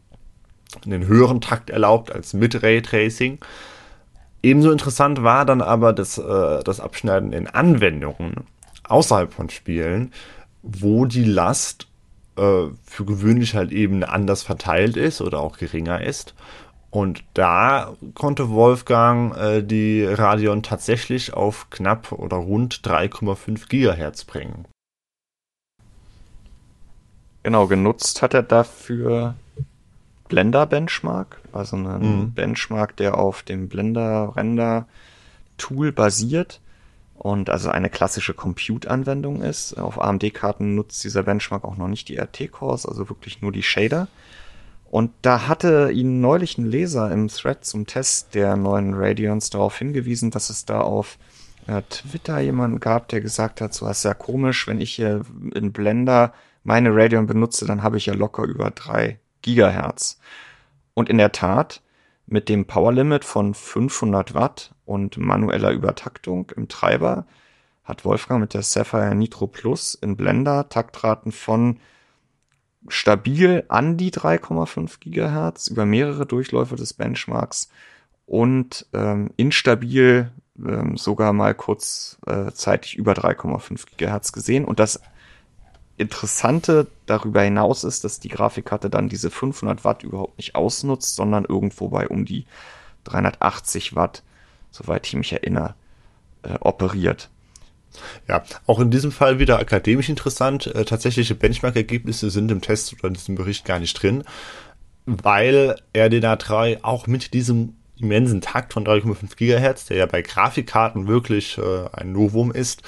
einen 0.85 1.07
höheren 1.07 1.41
Takt 1.41 1.71
erlaubt 1.71 2.11
als 2.11 2.33
mit 2.33 2.63
Raytracing. 2.63 3.39
Ebenso 4.43 4.71
interessant 4.71 5.23
war 5.23 5.45
dann 5.45 5.61
aber 5.61 5.93
das, 5.93 6.19
äh, 6.19 6.63
das 6.65 6.81
Abschneiden 6.81 7.33
in 7.33 7.47
Anwendungen 7.47 8.45
außerhalb 8.89 9.33
von 9.33 9.51
Spielen, 9.51 10.13
wo 10.63 11.05
die 11.05 11.25
Last 11.25 11.87
äh, 12.37 12.67
für 12.85 13.05
gewöhnlich 13.05 13.55
halt 13.55 13.73
eben 13.73 14.05
anders 14.05 14.43
verteilt 14.43 14.97
ist 14.97 15.21
oder 15.21 15.41
auch 15.41 15.59
geringer 15.59 16.03
ist 16.03 16.35
und 16.95 17.25
da 17.35 17.97
konnte 18.15 18.51
Wolfgang 18.51 19.37
äh, 19.37 19.65
die 19.65 20.05
Radeon 20.05 20.63
tatsächlich 20.63 21.35
auf 21.35 21.69
knapp 21.71 22.13
oder 22.13 22.37
rund 22.37 22.83
3,5 22.87 23.69
Gigahertz 23.69 24.23
bringen. 24.23 24.65
Genau, 27.43 27.67
genutzt 27.67 28.23
hat 28.23 28.33
er 28.33 28.45
dafür 28.45 29.35
Blender 30.29 30.67
Benchmark, 30.67 31.41
also 31.53 31.75
einen 31.75 32.21
mhm. 32.21 32.33
Benchmark, 32.33 32.97
der 32.97 33.19
auf 33.19 33.43
dem 33.43 33.69
Blender 33.69 34.37
Render 34.37 34.87
Tool 35.59 35.91
basiert 35.91 36.61
und 37.17 37.51
also 37.51 37.71
eine 37.71 37.91
klassische 37.91 38.35
Compute-Anwendung 38.35 39.43
ist. 39.43 39.77
Auf 39.79 40.01
AMD-Karten 40.01 40.77
nutzt 40.77 41.03
dieser 41.03 41.25
Benchmark 41.25 41.65
auch 41.65 41.77
noch 41.77 41.89
nicht 41.89 42.09
die 42.09 42.21
RT-Cores, 42.21 42.87
also 42.87 43.09
wirklich 43.09 43.43
nur 43.43 43.51
die 43.51 43.65
Shader. 43.65 44.07
Und 44.95 45.11
da 45.23 45.49
hatte 45.49 45.91
ihn 45.91 46.21
neulich 46.21 46.57
ein 46.57 46.67
Leser 46.67 47.11
im 47.11 47.27
Thread 47.27 47.65
zum 47.65 47.85
Test 47.85 48.33
der 48.37 48.55
neuen 48.55 48.95
Radeons 48.95 49.51
darauf 49.51 49.77
hingewiesen, 49.77 50.31
dass 50.31 50.51
es 50.51 50.67
da 50.67 50.83
auf 50.83 51.19
äh, 51.67 51.83
Twitter 51.91 52.39
jemanden 52.39 52.79
gab, 52.79 53.09
der 53.09 53.21
gesagt 53.21 53.61
hat, 53.61 53.75
so 53.75 53.89
ist 53.89 54.05
ja 54.05 54.15
komisch, 54.15 54.69
wenn 54.69 54.81
ich 54.81 54.95
hier 54.95 55.23
in 55.53 55.73
Blender 55.73 56.33
meine 56.63 56.95
Radeon 56.95 57.27
benutze, 57.27 57.67
dann 57.67 57.83
habe 57.83 57.97
ich 57.97 58.07
ja 58.07 58.15
locker 58.15 58.45
über 58.45 58.71
drei 58.71 59.19
Gigahertz. 59.43 60.21
Und 60.95 61.09
in 61.09 61.19
der 61.19 61.33
Tat, 61.33 61.83
mit 62.27 62.49
dem 62.49 62.65
Power 62.65 62.93
Limit 62.93 63.25
von 63.25 63.53
500 63.53 64.35
Watt 64.35 64.77
und 64.85 65.19
manueller 65.19 65.73
Übertaktung 65.73 66.53
im 66.55 66.69
Treiber 66.69 67.27
hat 67.83 68.05
Wolfgang 68.05 68.41
mit 68.41 68.55
der 68.55 68.63
Sapphire 68.63 69.17
Nitro 69.17 69.49
Plus 69.49 69.97
in 69.97 70.17
Blender 70.17 70.69
Taktraten 70.69 71.33
von 71.33 71.81
stabil 72.89 73.65
an 73.69 73.97
die 73.97 74.11
3,5 74.11 75.01
Gigahertz 75.01 75.69
über 75.69 75.87
mehrere 75.87 76.27
Durchläufe 76.27 76.77
des 76.77 76.93
Benchmarks 76.93 77.69
und 78.27 78.87
ähm, 78.93 79.31
instabil 79.37 80.31
ähm, 80.59 80.97
sogar 80.97 81.33
mal 81.33 81.55
kurzzeitig 81.55 82.97
äh, 82.97 82.99
über 82.99 83.13
3,5 83.13 83.87
Gigahertz 83.87 84.33
gesehen. 84.33 84.65
Und 84.65 84.79
das 84.79 85.01
Interessante 85.97 86.89
darüber 87.07 87.43
hinaus 87.43 87.85
ist, 87.85 88.03
dass 88.03 88.19
die 88.19 88.29
Grafikkarte 88.29 88.91
dann 88.91 89.09
diese 89.09 89.31
500 89.31 89.85
Watt 89.85 90.03
überhaupt 90.03 90.39
nicht 90.39 90.57
ausnutzt, 90.57 91.15
sondern 91.15 91.45
irgendwo 91.45 91.89
bei 91.89 92.09
um 92.09 92.25
die 92.25 92.47
380 93.05 93.95
Watt, 93.95 94.25
soweit 94.73 95.07
ich 95.07 95.15
mich 95.15 95.33
erinnere, 95.33 95.75
äh, 96.43 96.55
operiert. 96.61 97.31
Ja, 98.29 98.43
auch 98.67 98.81
in 98.81 98.91
diesem 98.91 99.13
Fall 99.13 99.39
wieder 99.39 99.59
akademisch 99.59 100.09
interessant. 100.09 100.67
Äh, 100.67 100.85
tatsächliche 100.85 101.35
Benchmark-Ergebnisse 101.35 102.31
sind 102.31 102.51
im 102.51 102.61
Test 102.61 102.93
oder 102.95 103.09
in 103.09 103.15
diesem 103.15 103.35
Bericht 103.35 103.65
gar 103.65 103.79
nicht 103.79 103.95
drin, 103.95 104.25
weil 105.07 105.77
RDNA 105.97 106.37
3 106.37 106.85
auch 106.85 107.07
mit 107.07 107.35
diesem 107.35 107.75
immensen 107.99 108.41
Takt 108.41 108.73
von 108.73 108.85
3,5 108.85 109.37
GHz, 109.37 109.87
der 109.87 109.97
ja 109.99 110.07
bei 110.07 110.23
Grafikkarten 110.23 111.07
wirklich 111.07 111.59
äh, 111.59 111.89
ein 111.93 112.13
Novum 112.13 112.51
ist, 112.53 112.83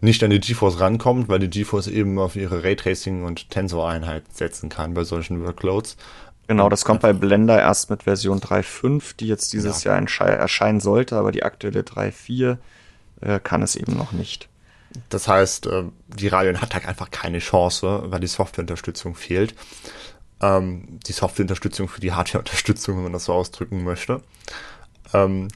nicht 0.00 0.22
an 0.24 0.30
die 0.30 0.40
GeForce 0.40 0.80
rankommt, 0.80 1.28
weil 1.28 1.38
die 1.38 1.48
GeForce 1.48 1.86
eben 1.86 2.18
auf 2.18 2.36
ihre 2.36 2.64
Raytracing 2.64 3.24
und 3.24 3.50
Tensor-Einheit 3.50 4.24
setzen 4.32 4.68
kann 4.68 4.94
bei 4.94 5.04
solchen 5.04 5.44
Workloads. 5.44 5.96
Genau, 6.48 6.68
das 6.68 6.84
kommt 6.84 7.00
bei 7.00 7.12
Blender 7.12 7.58
erst 7.58 7.88
mit 7.88 8.02
Version 8.02 8.40
3.5, 8.40 9.16
die 9.18 9.28
jetzt 9.28 9.52
dieses 9.52 9.84
ja. 9.84 9.96
Jahr 9.96 10.28
erscheinen 10.28 10.80
sollte, 10.80 11.16
aber 11.16 11.30
die 11.30 11.44
aktuelle 11.44 11.80
3.4 11.82 12.58
äh, 13.22 13.40
kann 13.40 13.62
es 13.62 13.76
eben 13.76 13.96
noch 13.96 14.12
nicht. 14.12 14.48
Das 15.08 15.28
heißt, 15.28 15.66
äh, 15.66 15.84
die 16.08 16.28
Radeon 16.28 16.60
hat 16.60 16.74
halt 16.74 16.86
einfach 16.86 17.10
keine 17.10 17.38
Chance, 17.38 18.04
weil 18.06 18.20
die 18.20 18.26
Softwareunterstützung 18.26 19.14
fehlt. 19.14 19.54
Ähm, 20.40 20.98
die 21.06 21.12
Softwareunterstützung 21.12 21.88
für 21.88 22.00
die 22.00 22.12
Hardwareunterstützung, 22.12 22.96
wenn 22.96 23.04
man 23.04 23.12
das 23.12 23.26
so 23.26 23.32
ausdrücken 23.32 23.84
möchte. 23.84 24.22
Ähm, 25.14 25.48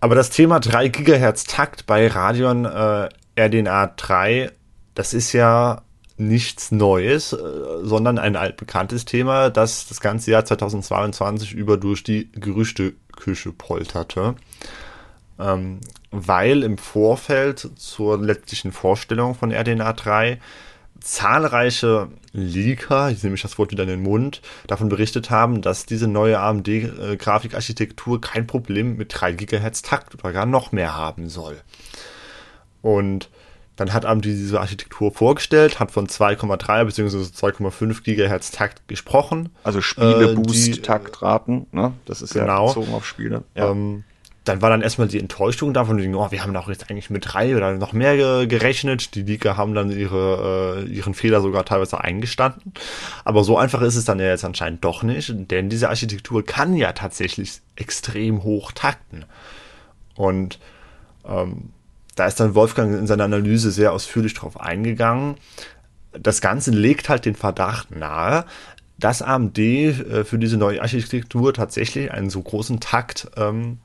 aber 0.00 0.14
das 0.14 0.30
Thema 0.30 0.60
3 0.60 0.88
GHz 0.88 1.44
Takt 1.44 1.86
bei 1.86 2.06
Radeon 2.08 2.64
äh, 2.64 3.08
RDNA 3.38 3.86
3, 3.96 4.52
das 4.94 5.14
ist 5.14 5.32
ja 5.32 5.82
nichts 6.18 6.72
Neues, 6.72 7.36
sondern 7.82 8.18
ein 8.18 8.36
altbekanntes 8.36 9.04
Thema, 9.04 9.50
das 9.50 9.86
das 9.86 10.00
ganze 10.00 10.30
Jahr 10.30 10.46
2022 10.46 11.52
über 11.52 11.76
durch 11.76 12.04
die 12.04 12.32
Gerüchteküche 12.32 13.52
polterte. 13.52 14.34
Ähm, 15.38 15.80
weil 16.10 16.62
im 16.62 16.78
Vorfeld 16.78 17.70
zur 17.76 18.18
letztlichen 18.22 18.72
Vorstellung 18.72 19.34
von 19.34 19.52
RDNA 19.52 19.92
3 19.92 20.38
zahlreiche 21.00 22.08
Leaker, 22.32 23.10
ich 23.10 23.22
nehme 23.22 23.36
das 23.36 23.58
Wort 23.58 23.70
wieder 23.70 23.84
in 23.84 23.88
den 23.88 24.02
Mund, 24.02 24.42
davon 24.66 24.88
berichtet 24.88 25.30
haben, 25.30 25.62
dass 25.62 25.86
diese 25.86 26.08
neue 26.08 26.38
AMD-Grafikarchitektur 26.38 28.20
kein 28.20 28.46
Problem 28.46 28.96
mit 28.96 29.12
3 29.12 29.32
GHz 29.32 29.82
Takt 29.82 30.14
oder 30.14 30.32
gar 30.32 30.46
noch 30.46 30.72
mehr 30.72 30.96
haben 30.96 31.28
soll. 31.28 31.60
Und 32.82 33.30
dann 33.76 33.92
hat 33.92 34.06
AMD 34.06 34.24
diese 34.24 34.58
Architektur 34.58 35.12
vorgestellt, 35.12 35.78
hat 35.78 35.90
von 35.90 36.06
2,3 36.06 36.84
bzw. 36.84 37.16
2,5 37.16 38.02
GHz 38.02 38.50
Takt 38.50 38.88
gesprochen. 38.88 39.50
Also 39.62 39.82
Spiele-Boost-Taktraten, 39.82 41.66
äh, 41.72 41.76
ne? 41.76 41.92
Das 42.06 42.22
ist 42.22 42.32
genau. 42.32 42.68
ja 42.68 42.72
bezogen 42.72 42.94
auf 42.94 43.06
Spiele. 43.06 43.44
Ja. 43.54 43.70
Ähm, 43.70 44.04
dann 44.46 44.62
war 44.62 44.70
dann 44.70 44.80
erstmal 44.80 45.08
die 45.08 45.18
Enttäuschung 45.18 45.74
davon, 45.74 45.98
oh, 46.14 46.30
wir 46.30 46.42
haben 46.42 46.54
doch 46.54 46.68
jetzt 46.68 46.88
eigentlich 46.88 47.10
mit 47.10 47.24
drei 47.26 47.56
oder 47.56 47.74
noch 47.74 47.92
mehr 47.92 48.46
gerechnet. 48.46 49.16
Die 49.16 49.22
Leaker 49.22 49.56
haben 49.56 49.74
dann 49.74 49.90
ihre, 49.90 50.84
äh, 50.86 50.88
ihren 50.88 51.14
Fehler 51.14 51.40
sogar 51.40 51.64
teilweise 51.64 52.00
eingestanden. 52.00 52.72
Aber 53.24 53.42
so 53.42 53.58
einfach 53.58 53.82
ist 53.82 53.96
es 53.96 54.04
dann 54.04 54.20
ja 54.20 54.26
jetzt 54.26 54.44
anscheinend 54.44 54.84
doch 54.84 55.02
nicht, 55.02 55.34
denn 55.50 55.68
diese 55.68 55.88
Architektur 55.88 56.44
kann 56.44 56.76
ja 56.76 56.92
tatsächlich 56.92 57.60
extrem 57.74 58.44
hoch 58.44 58.70
takten. 58.70 59.24
Und 60.14 60.60
ähm, 61.26 61.70
da 62.14 62.26
ist 62.26 62.38
dann 62.38 62.54
Wolfgang 62.54 62.96
in 62.96 63.08
seiner 63.08 63.24
Analyse 63.24 63.72
sehr 63.72 63.92
ausführlich 63.92 64.34
drauf 64.34 64.60
eingegangen. 64.60 65.34
Das 66.12 66.40
Ganze 66.40 66.70
legt 66.70 67.08
halt 67.08 67.24
den 67.24 67.34
Verdacht 67.34 67.90
nahe, 67.90 68.44
dass 68.96 69.22
AMD 69.22 69.58
äh, 69.58 70.24
für 70.24 70.38
diese 70.38 70.56
neue 70.56 70.80
Architektur 70.80 71.52
tatsächlich 71.52 72.12
einen 72.12 72.30
so 72.30 72.40
großen 72.40 72.78
Takt 72.78 73.28
ähm, 73.36 73.78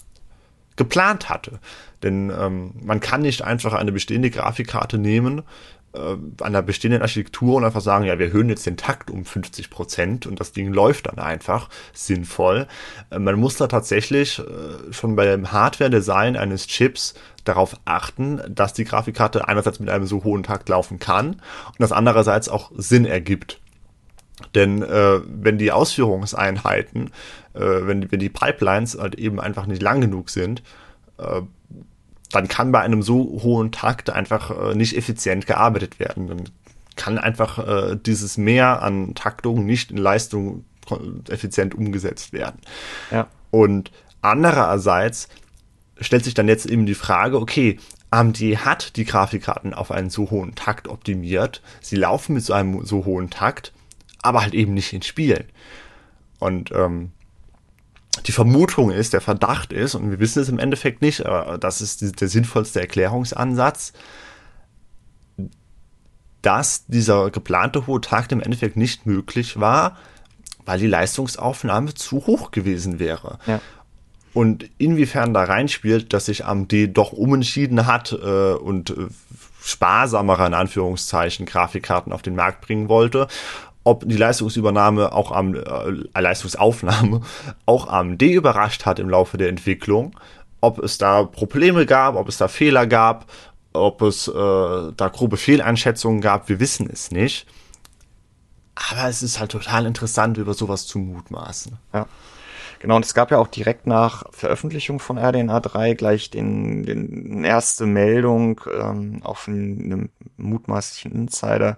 geplant 0.75 1.29
hatte. 1.29 1.59
Denn 2.03 2.31
ähm, 2.35 2.71
man 2.81 2.99
kann 2.99 3.21
nicht 3.21 3.43
einfach 3.43 3.73
eine 3.73 3.91
bestehende 3.91 4.29
Grafikkarte 4.29 4.97
nehmen, 4.97 5.43
äh, 5.93 6.15
einer 6.43 6.61
bestehenden 6.61 7.01
Architektur 7.01 7.55
und 7.55 7.65
einfach 7.65 7.81
sagen, 7.81 8.05
ja, 8.05 8.17
wir 8.17 8.27
erhöhen 8.27 8.49
jetzt 8.49 8.65
den 8.65 8.77
Takt 8.77 9.11
um 9.11 9.25
50 9.25 9.69
Prozent 9.69 10.25
und 10.25 10.39
das 10.39 10.51
Ding 10.53 10.73
läuft 10.73 11.07
dann 11.07 11.19
einfach 11.19 11.69
sinnvoll. 11.93 12.67
Äh, 13.09 13.19
man 13.19 13.35
muss 13.35 13.57
da 13.57 13.67
tatsächlich 13.67 14.39
äh, 14.39 14.93
schon 14.93 15.15
beim 15.15 15.51
Hardware-Design 15.51 16.37
eines 16.37 16.67
Chips 16.67 17.13
darauf 17.43 17.75
achten, 17.85 18.41
dass 18.49 18.73
die 18.73 18.85
Grafikkarte 18.85 19.47
einerseits 19.47 19.79
mit 19.79 19.89
einem 19.89 20.05
so 20.05 20.23
hohen 20.23 20.43
Takt 20.43 20.69
laufen 20.69 20.99
kann 20.99 21.33
und 21.33 21.79
das 21.79 21.91
andererseits 21.91 22.49
auch 22.49 22.71
Sinn 22.75 23.05
ergibt. 23.05 23.60
Denn 24.47 24.81
äh, 24.81 25.19
wenn 25.25 25.57
die 25.57 25.71
Ausführungseinheiten, 25.71 27.11
äh, 27.53 27.59
wenn, 27.59 28.11
wenn 28.11 28.19
die 28.19 28.29
Pipelines 28.29 28.97
halt 28.97 29.15
eben 29.15 29.39
einfach 29.39 29.65
nicht 29.65 29.81
lang 29.81 30.01
genug 30.01 30.29
sind, 30.29 30.63
äh, 31.17 31.41
dann 32.31 32.47
kann 32.47 32.71
bei 32.71 32.79
einem 32.79 33.01
so 33.01 33.41
hohen 33.43 33.71
Takt 33.71 34.09
einfach 34.09 34.71
äh, 34.71 34.75
nicht 34.75 34.95
effizient 34.95 35.47
gearbeitet 35.47 35.99
werden. 35.99 36.27
Dann 36.27 36.43
kann 36.95 37.17
einfach 37.17 37.59
äh, 37.59 37.97
dieses 37.97 38.37
Mehr 38.37 38.81
an 38.81 39.15
Taktung 39.15 39.65
nicht 39.65 39.91
in 39.91 39.97
Leistung 39.97 40.65
effizient 41.29 41.73
umgesetzt 41.73 42.33
werden. 42.33 42.59
Ja. 43.11 43.27
Und 43.49 43.91
andererseits 44.21 45.29
stellt 45.99 46.25
sich 46.25 46.33
dann 46.33 46.47
jetzt 46.47 46.65
eben 46.65 46.85
die 46.85 46.95
Frage, 46.95 47.39
okay, 47.39 47.79
AMD 48.09 48.39
hat 48.65 48.97
die 48.97 49.05
Grafikkarten 49.05 49.73
auf 49.73 49.91
einen 49.91 50.09
so 50.09 50.29
hohen 50.31 50.53
Takt 50.55 50.89
optimiert, 50.89 51.61
sie 51.79 51.95
laufen 51.95 52.33
mit 52.33 52.43
so 52.43 52.53
einem 52.53 52.83
so 52.85 53.05
hohen 53.05 53.29
Takt, 53.29 53.71
aber 54.21 54.41
halt 54.41 54.53
eben 54.53 54.73
nicht 54.73 54.93
in 54.93 55.01
Spielen. 55.01 55.45
Und 56.39 56.71
ähm, 56.71 57.11
die 58.25 58.31
Vermutung 58.31 58.91
ist, 58.91 59.13
der 59.13 59.21
Verdacht 59.21 59.71
ist, 59.71 59.95
und 59.95 60.11
wir 60.11 60.19
wissen 60.19 60.41
es 60.41 60.49
im 60.49 60.59
Endeffekt 60.59 61.01
nicht, 61.01 61.25
aber 61.25 61.57
das 61.57 61.81
ist 61.81 62.19
der 62.21 62.27
sinnvollste 62.27 62.81
Erklärungsansatz, 62.81 63.93
dass 66.41 66.85
dieser 66.87 67.29
geplante 67.29 67.87
hohe 67.87 68.01
Takt 68.01 68.31
im 68.31 68.41
Endeffekt 68.41 68.75
nicht 68.75 69.05
möglich 69.05 69.59
war, 69.59 69.97
weil 70.65 70.79
die 70.79 70.87
Leistungsaufnahme 70.87 71.93
zu 71.93 72.25
hoch 72.27 72.51
gewesen 72.51 72.99
wäre. 72.99 73.39
Ja. 73.45 73.61
Und 74.33 74.69
inwiefern 74.77 75.33
da 75.33 75.43
reinspielt, 75.43 76.13
dass 76.13 76.25
sich 76.25 76.45
AMD 76.45 76.73
doch 76.93 77.11
umentschieden 77.11 77.85
hat 77.85 78.11
äh, 78.13 78.53
und 78.53 78.91
äh, 78.91 79.07
sparsamere, 79.61 80.47
in 80.47 80.53
Anführungszeichen, 80.53 81.45
Grafikkarten 81.45 82.13
auf 82.13 82.21
den 82.21 82.35
Markt 82.35 82.61
bringen 82.61 82.89
wollte 82.89 83.27
ob 83.83 84.07
die 84.07 84.17
Leistungsübernahme 84.17 85.13
auch 85.13 85.31
am 85.31 85.55
äh, 85.55 86.19
Leistungsaufnahme 86.19 87.21
auch 87.65 87.87
AMD 87.87 88.21
überrascht 88.21 88.85
hat 88.85 88.99
im 88.99 89.09
Laufe 89.09 89.37
der 89.37 89.49
Entwicklung, 89.49 90.19
ob 90.61 90.79
es 90.79 90.97
da 90.97 91.23
Probleme 91.23 91.85
gab, 91.85 92.15
ob 92.15 92.27
es 92.27 92.37
da 92.37 92.47
Fehler 92.47 92.85
gab, 92.85 93.31
ob 93.73 94.01
es 94.01 94.27
äh, 94.27 94.31
da 94.33 95.07
grobe 95.11 95.37
Fehleinschätzungen 95.37 96.21
gab, 96.21 96.49
wir 96.49 96.59
wissen 96.59 96.89
es 96.91 97.11
nicht. 97.11 97.47
Aber 98.75 99.07
es 99.07 99.21
ist 99.21 99.39
halt 99.39 99.51
total 99.51 99.85
interessant, 99.85 100.37
über 100.37 100.53
sowas 100.53 100.87
zu 100.87 100.99
mutmaßen. 100.99 101.77
Ja. 101.93 102.07
Genau, 102.79 102.95
und 102.95 103.05
es 103.05 103.13
gab 103.13 103.29
ja 103.29 103.37
auch 103.37 103.47
direkt 103.47 103.85
nach 103.85 104.23
Veröffentlichung 104.31 104.99
von 104.99 105.19
RDNA 105.19 105.59
3 105.59 105.93
gleich 105.93 106.31
den, 106.31 106.83
den 106.83 107.43
erste 107.43 107.85
Meldung 107.85 108.59
ähm, 108.73 109.21
auf 109.23 109.47
einem 109.47 110.09
mutmaßlichen 110.37 111.11
Insider, 111.11 111.77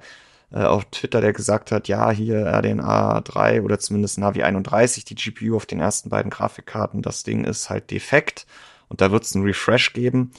äh, 0.54 0.64
auf 0.64 0.86
Twitter, 0.86 1.20
der 1.20 1.34
gesagt 1.34 1.72
hat, 1.72 1.88
ja, 1.88 2.12
hier 2.12 2.46
RDNA 2.46 3.22
3 3.22 3.64
oder 3.64 3.80
zumindest 3.80 4.20
Navi 4.20 4.44
31, 4.44 5.04
die 5.04 5.16
GPU 5.16 5.56
auf 5.56 5.66
den 5.66 5.80
ersten 5.80 6.10
beiden 6.10 6.30
Grafikkarten, 6.30 7.02
das 7.02 7.24
Ding 7.24 7.44
ist 7.44 7.70
halt 7.70 7.92
defekt 7.92 8.46
und 8.88 9.02
da 9.02 9.12
wird 9.12 9.24
es 9.24 9.36
einen 9.36 9.46
Refresh 9.46 9.94
geben. 9.94 10.32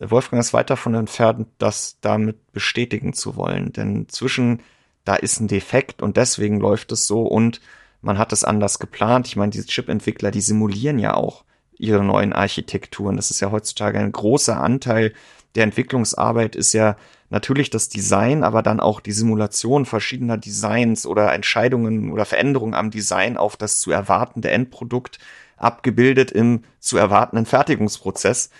Wolfgang 0.00 0.40
ist 0.40 0.52
weit 0.52 0.68
davon 0.68 0.94
entfernt, 0.94 1.46
das 1.58 1.98
damit 2.00 2.52
bestätigen 2.52 3.12
zu 3.12 3.36
wollen, 3.36 3.72
denn 3.72 4.08
zwischen 4.08 4.62
da 5.04 5.14
ist 5.14 5.40
ein 5.40 5.48
Defekt 5.48 6.02
und 6.02 6.16
deswegen 6.16 6.58
läuft 6.60 6.90
es 6.92 7.06
so 7.06 7.22
und 7.22 7.60
man 8.00 8.18
hat 8.18 8.32
es 8.32 8.44
anders 8.44 8.80
geplant. 8.80 9.28
Ich 9.28 9.36
meine, 9.36 9.50
diese 9.50 9.66
Chip-Entwickler, 9.66 10.32
die 10.32 10.40
simulieren 10.40 10.98
ja 10.98 11.14
auch 11.14 11.44
ihre 11.78 12.04
neuen 12.04 12.32
Architekturen. 12.32 13.16
Das 13.16 13.30
ist 13.30 13.40
ja 13.40 13.50
heutzutage 13.52 13.98
ein 13.98 14.12
großer 14.12 14.60
Anteil 14.60 15.12
der 15.54 15.64
Entwicklungsarbeit 15.64 16.56
ist 16.56 16.72
ja 16.72 16.96
natürlich 17.32 17.70
das 17.70 17.88
Design, 17.88 18.44
aber 18.44 18.62
dann 18.62 18.78
auch 18.78 19.00
die 19.00 19.12
Simulation 19.12 19.86
verschiedener 19.86 20.36
Designs 20.36 21.06
oder 21.06 21.32
Entscheidungen 21.32 22.12
oder 22.12 22.26
Veränderungen 22.26 22.74
am 22.74 22.90
Design 22.90 23.38
auf 23.38 23.56
das 23.56 23.80
zu 23.80 23.90
erwartende 23.90 24.50
Endprodukt 24.50 25.18
abgebildet 25.56 26.30
im 26.30 26.64
zu 26.78 26.98
erwartenden 26.98 27.46
Fertigungsprozess. 27.46 28.50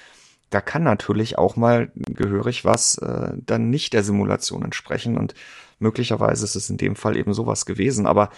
Da 0.48 0.60
kann 0.60 0.82
natürlich 0.84 1.36
auch 1.36 1.54
mal 1.54 1.92
gehörig 1.94 2.64
was 2.64 2.96
äh, 2.98 3.34
dann 3.36 3.68
nicht 3.68 3.92
der 3.92 4.02
Simulation 4.02 4.62
entsprechen 4.62 5.18
und 5.18 5.34
möglicherweise 5.78 6.44
ist 6.44 6.56
es 6.56 6.70
in 6.70 6.78
dem 6.78 6.96
Fall 6.96 7.16
eben 7.16 7.34
sowas 7.34 7.66
gewesen. 7.66 8.06
Aber 8.06 8.30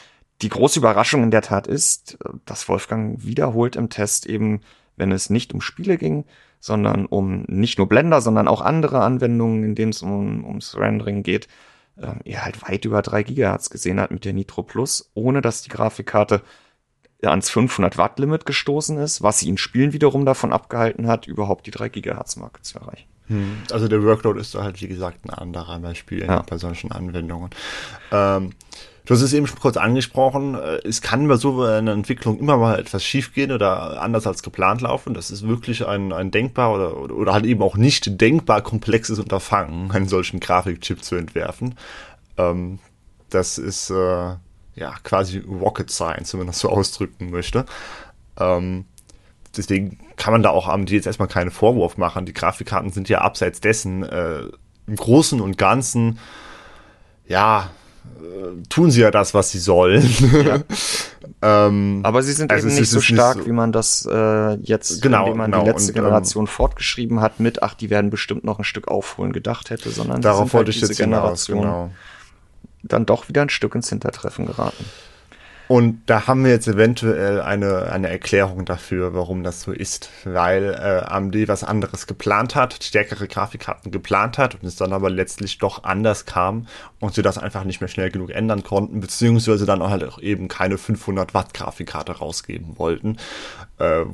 die 0.43 0.49
große 0.49 0.81
Überraschung 0.81 1.23
in 1.23 1.31
der 1.31 1.43
Tat 1.43 1.69
ist, 1.69 2.19
dass 2.45 2.69
Wolfgang 2.69 3.25
wiederholt 3.25 3.77
im 3.77 3.89
Test 3.89 4.27
eben, 4.27 4.63
wenn 4.97 5.13
es 5.13 5.31
nicht 5.31 5.55
um 5.55 5.61
Spiele 5.61 5.97
ging, 5.97 6.25
sondern 6.65 7.05
um 7.05 7.43
nicht 7.47 7.77
nur 7.77 7.87
Blender, 7.91 8.23
sondern 8.23 8.49
auch 8.49 8.63
andere 8.63 9.03
Anwendungen, 9.03 9.65
in 9.65 9.75
denen 9.75 9.91
es 9.91 10.01
um, 10.01 10.47
ums 10.47 10.79
Rendering 10.79 11.23
geht, 11.23 11.47
ähm, 12.01 12.21
er 12.25 12.43
halt 12.43 12.63
weit 12.67 12.87
über 12.87 13.03
3 13.03 13.23
Gigahertz 13.23 13.69
gesehen 13.69 14.01
hat 14.01 14.11
mit 14.11 14.25
der 14.25 14.33
Nitro 14.33 14.63
Plus, 14.63 15.11
ohne 15.13 15.43
dass 15.43 15.61
die 15.61 15.69
Grafikkarte 15.69 16.41
ans 17.21 17.51
500 17.51 17.99
Watt 17.99 18.19
Limit 18.19 18.47
gestoßen 18.47 18.97
ist, 18.97 19.23
was 19.23 19.43
ihn 19.43 19.59
Spielen 19.59 19.93
wiederum 19.93 20.25
davon 20.25 20.55
abgehalten 20.55 21.07
hat, 21.07 21.27
überhaupt 21.27 21.67
die 21.67 21.71
3 21.71 21.91
Gigahertz 21.91 22.37
Marke 22.37 22.63
zu 22.63 22.79
erreichen. 22.79 23.09
Hm, 23.27 23.59
also 23.71 23.87
der 23.87 24.03
Workload 24.03 24.41
ist 24.41 24.55
da 24.55 24.63
halt, 24.63 24.81
wie 24.81 24.89
gesagt, 24.89 25.27
ein 25.27 25.31
anderer 25.35 25.79
bei 25.81 25.93
Spielen, 25.93 26.31
ja. 26.31 26.41
bei 26.49 26.57
solchen 26.57 26.93
Anwendungen. 26.93 27.51
Ähm, 28.11 28.53
du 29.05 29.15
hast 29.15 29.21
es 29.21 29.33
eben 29.33 29.47
schon 29.47 29.59
kurz 29.59 29.77
angesprochen, 29.77 30.55
äh, 30.55 30.81
es 30.85 31.03
kann 31.03 31.29
bei 31.29 31.37
so 31.37 31.63
einer 31.63 31.93
Entwicklung 31.93 32.39
immer 32.39 32.57
mal 32.57 32.79
etwas 32.79 33.05
schiefgehen 33.05 33.53
oder 33.53 34.01
anders 34.01 34.27
als 34.27 34.43
geplant 34.43 34.81
laufen. 34.81 35.15
Das 35.15 35.31
ist 35.31 35.47
wirklich 35.47 35.87
ein, 35.87 36.13
ein 36.13 36.31
denkbar 36.31 36.75
oder, 36.75 37.11
oder 37.11 37.33
halt 37.33 37.45
eben 37.45 37.63
auch 37.63 37.77
nicht 37.77 38.21
denkbar 38.21 38.63
komplexes 38.63 39.19
Unterfangen, 39.19 39.91
einen 39.93 40.09
solchen 40.09 40.41
Grafikchip 40.41 41.05
zu 41.05 41.17
entwerfen. 41.17 41.77
Ähm, 42.39 42.79
das 43.31 43.59
ist 43.59 43.91
äh, 43.91 44.37
ja 44.77 44.95
quasi 45.03 45.39
Rocket 45.39 45.91
Science, 45.91 46.33
wenn 46.33 46.39
man 46.41 46.47
das 46.49 46.61
so 46.61 46.69
ausdrücken 46.71 47.31
möchte. 47.31 47.67
Ähm, 48.39 48.87
deswegen 49.57 49.99
kann 50.17 50.33
man 50.33 50.43
da 50.43 50.51
auch 50.51 50.69
AMD 50.69 50.91
jetzt 50.91 51.07
erstmal 51.07 51.29
keinen 51.29 51.51
Vorwurf 51.51 51.99
machen. 51.99 52.25
Die 52.27 52.33
Grafikkarten 52.33 52.91
sind 52.91 53.09
ja 53.09 53.21
abseits 53.21 53.61
dessen 53.61 54.03
äh, 54.03 54.45
im 54.87 54.97
Großen 54.97 55.41
und 55.41 55.59
Ganzen, 55.59 56.19
ja, 57.27 57.71
tun 58.69 58.91
sie 58.91 59.01
ja 59.01 59.11
das, 59.11 59.35
was 59.35 59.51
sie 59.51 59.59
sollen. 59.59 60.03
Ja. 60.45 60.61
ähm, 61.67 62.01
Aber 62.03 62.23
sie 62.23 62.33
sind 62.33 62.51
also 62.51 62.69
eben 62.69 62.77
nicht 62.77 62.91
so 62.91 63.01
stark, 63.01 63.37
nicht 63.37 63.45
so 63.45 63.51
wie 63.51 63.55
man 63.55 63.73
das 63.73 64.07
äh, 64.11 64.55
jetzt, 64.63 65.03
genau, 65.03 65.27
wie 65.33 65.37
man 65.37 65.51
genau. 65.51 65.65
die 65.65 65.71
letzte 65.71 65.93
und, 65.93 65.95
Generation 65.95 66.45
ähm, 66.45 66.49
fortgeschrieben 66.49 67.21
hat, 67.21 67.41
mit, 67.41 67.63
ach, 67.63 67.75
die 67.75 67.91
werden 67.91 68.11
bestimmt 68.11 68.45
noch 68.45 68.59
ein 68.59 68.65
Stück 68.65 68.89
aufholen 68.89 69.33
gedacht 69.33 69.71
hätte, 69.71 69.91
sondern 69.91 70.21
darauf 70.21 70.53
wollte 70.53 70.73
halt 70.73 70.77
ich 70.77 70.83
jetzt 70.83 70.97
Generation 70.97 71.59
hinaus, 71.59 71.77
genau. 71.77 71.91
dann 72.83 73.07
doch 73.07 73.29
wieder 73.29 73.43
ein 73.43 73.51
Stück 73.51 73.75
ins 73.75 73.89
Hintertreffen 73.89 74.47
geraten. 74.47 74.85
Und 75.67 76.03
da 76.07 76.27
haben 76.27 76.45
wir 76.45 76.51
jetzt 76.51 76.69
eventuell 76.69 77.41
eine, 77.41 77.91
eine 77.91 78.11
Erklärung 78.11 78.65
dafür, 78.67 79.15
warum 79.15 79.43
das 79.43 79.63
so 79.63 79.73
ist. 79.73 80.11
Weil 80.25 80.75
äh, 80.75 81.05
AMD 81.07 81.49
was 81.49 81.65
anderes 81.65 82.07
geplant 82.07 82.55
hat, 82.55 82.83
stärkere 82.83 83.27
Grafikkarten 83.27 83.91
geplant 83.91 84.37
hat 84.37 84.55
und 84.55 84.65
es 84.65 84.77
dann 84.77 84.93
aber 84.93 85.09
letztlich 85.09 85.59
doch 85.59 85.85
anders 85.85 86.27
kam 86.27 86.67
und 87.01 87.15
sie 87.15 87.23
das 87.23 87.39
einfach 87.39 87.65
nicht 87.65 87.81
mehr 87.81 87.89
schnell 87.89 88.11
genug 88.11 88.31
ändern 88.31 88.63
konnten, 88.63 89.01
beziehungsweise 89.01 89.65
dann 89.65 89.83
halt 89.83 90.05
auch 90.05 90.19
eben 90.19 90.49
keine 90.49 90.77
500 90.77 91.33
Watt 91.33 91.55
Grafikkarte 91.55 92.13
rausgeben 92.13 92.79
wollten. 92.79 93.17
Äh, 93.79 94.05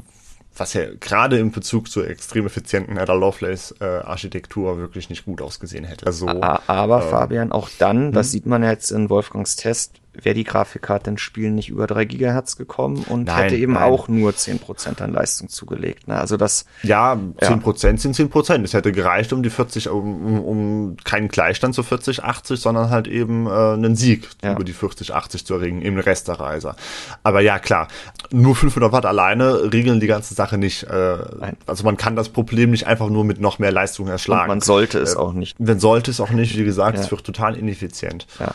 was 0.57 0.75
ja 0.75 0.83
gerade 0.99 1.39
im 1.39 1.53
Bezug 1.53 1.91
zur 1.91 2.09
extrem 2.09 2.47
effizienten 2.47 2.99
Ada 2.99 3.15
Lovelace 3.15 3.75
äh, 3.81 3.85
Architektur 3.85 4.79
wirklich 4.79 5.09
nicht 5.09 5.25
gut 5.25 5.41
ausgesehen 5.41 5.85
hätte. 5.85 6.07
Also, 6.07 6.27
aber 6.29 6.99
äh, 6.99 7.09
Fabian, 7.09 7.51
auch 7.51 7.71
dann, 7.79 8.13
das 8.13 8.27
hm? 8.27 8.31
sieht 8.31 8.47
man 8.47 8.63
jetzt 8.63 8.91
in 8.91 9.09
Wolfgangs 9.09 9.57
Test, 9.57 10.00
wäre 10.13 10.35
die 10.35 10.45
Grafikkarte 10.45 11.11
in 11.11 11.19
Spielen 11.19 11.55
nicht 11.55 11.69
über 11.69 11.87
3 11.87 12.05
Gigahertz 12.05 12.57
gekommen 12.57 13.05
und 13.09 13.25
nein, 13.25 13.43
hätte 13.43 13.57
eben 13.57 13.75
nein. 13.75 13.85
auch 13.85 14.09
nur 14.09 14.33
10% 14.33 15.01
an 15.03 15.13
Leistung 15.13 15.49
zugelegt. 15.49 16.09
Ne? 16.09 16.19
Also 16.19 16.37
das. 16.37 16.65
Ja, 16.83 17.15
10% 17.15 17.87
ja. 17.93 17.97
sind 17.97 18.17
10%. 18.17 18.65
Es 18.65 18.75
hätte 18.75 18.93
gereicht, 18.93 19.33
um 19.33 19.43
die 19.43 19.51
40, 19.51 19.89
um, 19.89 20.41
um 20.41 20.97
keinen 21.05 21.29
Gleichstand 21.29 21.75
zu 21.75 21.83
40, 21.83 22.25
80, 22.25 22.61
sondern 22.61 22.91
halt 22.91 23.07
eben 23.07 23.47
äh, 23.47 23.51
einen 23.51 23.97
Sieg 23.97 24.29
ja. 24.43 24.53
über 24.53 24.65
die 24.65 24.73
40, 24.73 25.15
80 25.15 25.47
zu 25.47 25.55
erringen 25.55 25.83
im 25.83 25.99
Rest 25.99 26.29
der 26.29 26.41
Reise. 26.41 26.75
Aber 27.23 27.41
ja, 27.41 27.59
klar, 27.59 27.89
nur 28.31 28.57
500 28.57 28.93
Watt 28.93 29.07
alleine 29.07 29.73
regeln 29.73 30.01
die 30.01 30.07
ganze 30.07 30.35
Sache 30.35 30.59
nicht. 30.59 30.85
Äh, 30.85 31.19
also 31.67 31.85
man 31.85 31.97
kann 31.97 32.17
das 32.17 32.29
Problem 32.29 32.71
nicht 32.71 32.87
einfach 32.87 33.09
nur 33.09 33.25
mit 33.25 33.41
noch 33.41 33.59
mehr 33.59 33.73
Leistung 33.73 34.09
erschlagen. 34.09 34.43
Und 34.43 34.49
man 34.49 34.61
sollte 34.61 34.99
es 34.99 35.15
äh, 35.15 35.19
auch 35.19 35.33
nicht. 35.33 35.61
Man 35.61 35.79
sollte 35.79 36.11
es 36.11 36.21
auch 36.21 36.31
nicht, 36.31 36.57
wie 36.57 36.65
gesagt, 36.65 36.97
ja. 36.97 37.05
es 37.05 37.11
wird 37.11 37.25
total 37.25 37.57
ineffizient. 37.57 38.27
Ja. 38.39 38.55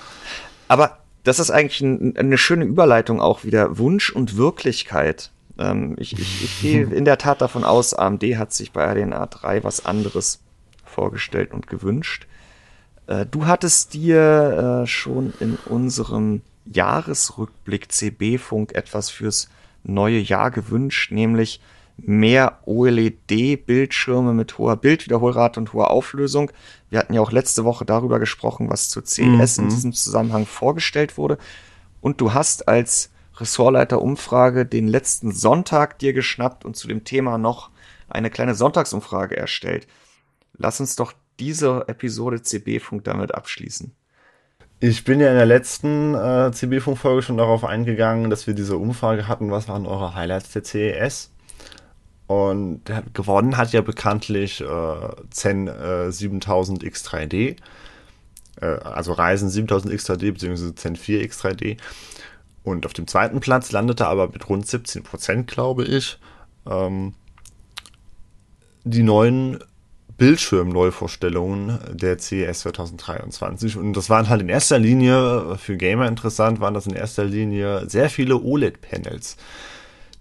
Aber 0.67 0.97
das 1.25 1.39
ist 1.39 1.51
eigentlich 1.51 1.81
ein, 1.81 2.15
eine 2.15 2.37
schöne 2.37 2.65
Überleitung 2.65 3.19
auch 3.19 3.43
wieder. 3.43 3.77
Wunsch 3.77 4.11
und 4.11 4.37
Wirklichkeit. 4.37 5.31
Ähm, 5.57 5.95
ich, 5.99 6.13
ich, 6.13 6.43
ich 6.43 6.61
gehe 6.61 6.83
in 6.91 7.03
der 7.03 7.17
Tat 7.17 7.41
davon 7.41 7.63
aus, 7.63 7.93
AMD 7.93 8.23
hat 8.37 8.53
sich 8.53 8.71
bei 8.71 8.83
RDNA 8.83 9.25
3 9.25 9.63
was 9.63 9.85
anderes 9.85 10.41
vorgestellt 10.85 11.51
und 11.51 11.67
gewünscht. 11.67 12.27
Äh, 13.07 13.25
du 13.25 13.47
hattest 13.47 13.93
dir 13.93 14.83
äh, 14.83 14.87
schon 14.87 15.33
in 15.39 15.57
unserem 15.65 16.41
Jahresrückblick 16.65 17.91
CB-Funk 17.91 18.73
etwas 18.73 19.09
fürs 19.09 19.49
neue 19.83 20.19
Jahr 20.19 20.51
gewünscht, 20.51 21.11
nämlich 21.11 21.59
mehr 21.97 22.59
OLED-Bildschirme 22.65 24.33
mit 24.33 24.57
hoher 24.57 24.75
Bildwiederholrate 24.75 25.59
und 25.59 25.73
hoher 25.73 25.91
Auflösung. 25.91 26.51
Wir 26.89 26.99
hatten 26.99 27.13
ja 27.13 27.21
auch 27.21 27.31
letzte 27.31 27.63
Woche 27.63 27.85
darüber 27.85 28.19
gesprochen, 28.19 28.69
was 28.69 28.89
zu 28.89 29.01
CES 29.01 29.57
mhm. 29.57 29.63
in 29.63 29.69
diesem 29.69 29.93
Zusammenhang 29.93 30.45
vorgestellt 30.45 31.17
wurde. 31.17 31.37
Und 32.01 32.21
du 32.21 32.33
hast 32.33 32.67
als 32.67 33.11
Ressortleiter 33.37 34.01
Umfrage 34.01 34.65
den 34.65 34.87
letzten 34.87 35.31
Sonntag 35.31 35.99
dir 35.99 36.13
geschnappt 36.13 36.65
und 36.65 36.75
zu 36.75 36.87
dem 36.87 37.03
Thema 37.03 37.37
noch 37.37 37.69
eine 38.07 38.29
kleine 38.29 38.55
Sonntagsumfrage 38.55 39.35
erstellt. 39.35 39.87
Lass 40.57 40.79
uns 40.79 40.95
doch 40.95 41.13
diese 41.39 41.85
Episode 41.87 42.41
CB-Funk 42.41 43.03
damit 43.03 43.33
abschließen. 43.35 43.93
Ich 44.79 45.03
bin 45.03 45.19
ja 45.19 45.29
in 45.29 45.35
der 45.35 45.45
letzten 45.45 46.15
äh, 46.15 46.51
CB-Funk-Folge 46.51 47.21
schon 47.21 47.37
darauf 47.37 47.63
eingegangen, 47.63 48.29
dass 48.29 48.45
wir 48.45 48.53
diese 48.53 48.77
Umfrage 48.77 49.27
hatten, 49.27 49.51
was 49.51 49.67
waren 49.67 49.85
eure 49.85 50.15
Highlights 50.15 50.51
der 50.51 50.63
CES? 50.63 51.31
Und 52.27 52.81
gewonnen 53.13 53.55
hat 53.55 53.71
ja 53.71 53.81
bekanntlich 53.81 54.61
äh, 54.61 55.09
Zen 55.29 55.67
äh, 55.67 56.11
7000 56.11 56.83
X3D, 56.83 57.57
äh, 58.61 58.65
also 58.65 59.13
Reisen 59.13 59.49
7000 59.49 59.93
X3D 59.93 60.31
bzw. 60.31 60.73
Zen 60.73 60.95
4 60.95 61.29
X3D. 61.29 61.77
Und 62.63 62.87
auf 62.87 62.93
dem 62.93 63.05
zweiten 63.05 63.41
Platz 63.41 63.71
landete 63.71 64.07
aber 64.07 64.27
mit 64.29 64.49
rund 64.49 64.65
17 64.65 65.03
Prozent, 65.03 65.47
glaube 65.47 65.83
ich, 65.83 66.17
ähm, 66.67 67.13
die 68.83 69.03
neuen 69.03 69.59
Bildschirmneuvorstellungen 70.17 71.77
der 71.91 72.17
CES 72.17 72.61
2023. 72.61 73.77
Und 73.77 73.93
das 73.93 74.09
waren 74.09 74.29
halt 74.29 74.41
in 74.41 74.49
erster 74.49 74.79
Linie, 74.79 75.57
für 75.57 75.77
Gamer 75.77 76.07
interessant, 76.07 76.59
waren 76.59 76.73
das 76.73 76.87
in 76.87 76.95
erster 76.95 77.25
Linie 77.25 77.87
sehr 77.87 78.09
viele 78.09 78.41
OLED-Panels 78.41 79.37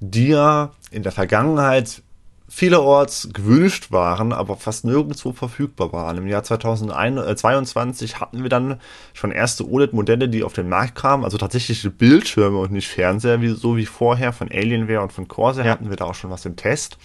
die 0.00 0.28
ja 0.28 0.72
in 0.94 1.02
der 1.02 1.12
Vergangenheit 1.12 2.02
vielerorts 2.48 3.30
gewünscht 3.32 3.90
waren, 3.90 4.32
aber 4.32 4.56
fast 4.56 4.84
nirgendwo 4.84 5.32
verfügbar 5.32 5.92
waren. 5.92 6.18
Im 6.18 6.26
Jahr 6.26 6.42
2022 6.42 8.12
äh, 8.12 8.14
hatten 8.16 8.42
wir 8.42 8.50
dann 8.50 8.80
schon 9.12 9.32
erste 9.32 9.68
OLED-Modelle, 9.68 10.28
die 10.28 10.44
auf 10.44 10.52
den 10.52 10.68
Markt 10.68 10.94
kamen, 10.94 11.24
also 11.24 11.38
tatsächliche 11.38 11.90
Bildschirme 11.90 12.58
und 12.58 12.70
nicht 12.70 12.88
Fernseher, 12.88 13.40
wie, 13.40 13.48
so 13.48 13.76
wie 13.76 13.86
vorher 13.86 14.32
von 14.32 14.50
Alienware 14.50 15.00
und 15.00 15.12
von 15.12 15.26
Corsair 15.26 15.70
hatten 15.70 15.88
wir 15.88 15.96
da 15.96 16.04
auch 16.04 16.14
schon 16.14 16.30
was 16.30 16.44
im 16.44 16.56
Test. 16.56 16.98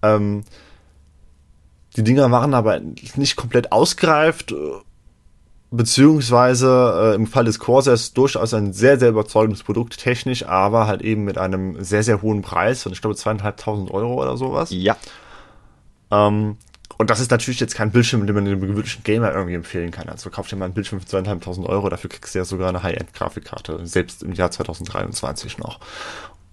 Ähm, 0.00 0.44
die 1.96 2.04
Dinger 2.04 2.30
waren 2.30 2.54
aber 2.54 2.80
nicht 3.16 3.36
komplett 3.36 3.72
ausgereift 3.72 4.54
beziehungsweise 5.72 7.12
äh, 7.12 7.14
im 7.14 7.26
Fall 7.26 7.46
des 7.46 7.58
Corsairs 7.58 8.12
durchaus 8.12 8.52
ein 8.54 8.72
sehr, 8.72 8.98
sehr 8.98 9.08
überzeugendes 9.08 9.62
Produkt, 9.62 9.98
technisch, 9.98 10.46
aber 10.46 10.86
halt 10.86 11.02
eben 11.02 11.24
mit 11.24 11.38
einem 11.38 11.82
sehr, 11.82 12.02
sehr 12.02 12.20
hohen 12.20 12.42
Preis 12.42 12.82
von, 12.82 12.92
ich 12.92 13.00
glaube, 13.00 13.16
zweieinhalbtausend 13.16 13.90
Euro 13.90 14.20
oder 14.20 14.36
sowas. 14.36 14.70
Ja. 14.70 14.96
Ähm, 16.10 16.58
und 16.98 17.10
das 17.10 17.20
ist 17.20 17.30
natürlich 17.30 17.58
jetzt 17.58 17.74
kein 17.74 17.90
Bildschirm, 17.90 18.26
den 18.26 18.34
man 18.34 18.44
dem 18.44 18.60
gewöhnlichen 18.60 19.02
Gamer 19.02 19.32
irgendwie 19.32 19.54
empfehlen 19.54 19.90
kann. 19.90 20.10
Also 20.10 20.28
kauf 20.28 20.46
dir 20.46 20.56
mal 20.56 20.66
einen 20.66 20.74
Bildschirm 20.74 21.00
für 21.00 21.06
zweieinhalbtausend 21.06 21.66
Euro, 21.66 21.88
dafür 21.88 22.10
kriegst 22.10 22.34
du 22.34 22.38
ja 22.38 22.44
sogar 22.44 22.68
eine 22.68 22.82
High-End-Grafikkarte, 22.82 23.86
selbst 23.86 24.22
im 24.22 24.34
Jahr 24.34 24.50
2023 24.50 25.56
noch. 25.56 25.80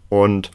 Und 0.08 0.50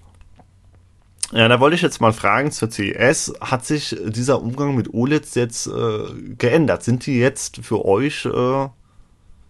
ja, 1.35 1.49
da 1.49 1.59
wollte 1.59 1.75
ich 1.75 1.83
jetzt 1.83 2.01
mal 2.01 2.13
fragen 2.13 2.53
zur 2.53 2.71
CES, 2.71 3.35
hat 3.41 3.67
sich 3.67 3.97
dieser 4.07 4.41
Umgang 4.41 4.77
mit 4.77 4.95
OLEDs 4.95 5.35
jetzt 5.35 5.67
äh, 5.67 6.35
geändert? 6.39 6.85
Sind 6.85 7.07
die 7.07 7.19
jetzt 7.19 7.59
für 7.59 7.85
euch, 7.85 8.25
äh, 8.25 8.69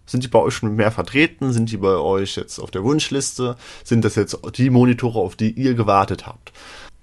sind 0.07 0.23
die 0.23 0.27
bei 0.27 0.39
euch 0.39 0.55
schon 0.55 0.75
mehr 0.75 0.91
vertreten? 0.91 1.53
Sind 1.53 1.71
die 1.71 1.77
bei 1.77 1.95
euch 1.95 2.37
jetzt 2.37 2.57
auf 2.59 2.71
der 2.71 2.83
Wunschliste? 2.83 3.55
Sind 3.83 4.03
das 4.03 4.15
jetzt 4.15 4.37
die 4.57 4.71
Monitore, 4.71 5.19
auf 5.19 5.35
die 5.35 5.51
ihr 5.51 5.75
gewartet 5.75 6.25
habt? 6.25 6.51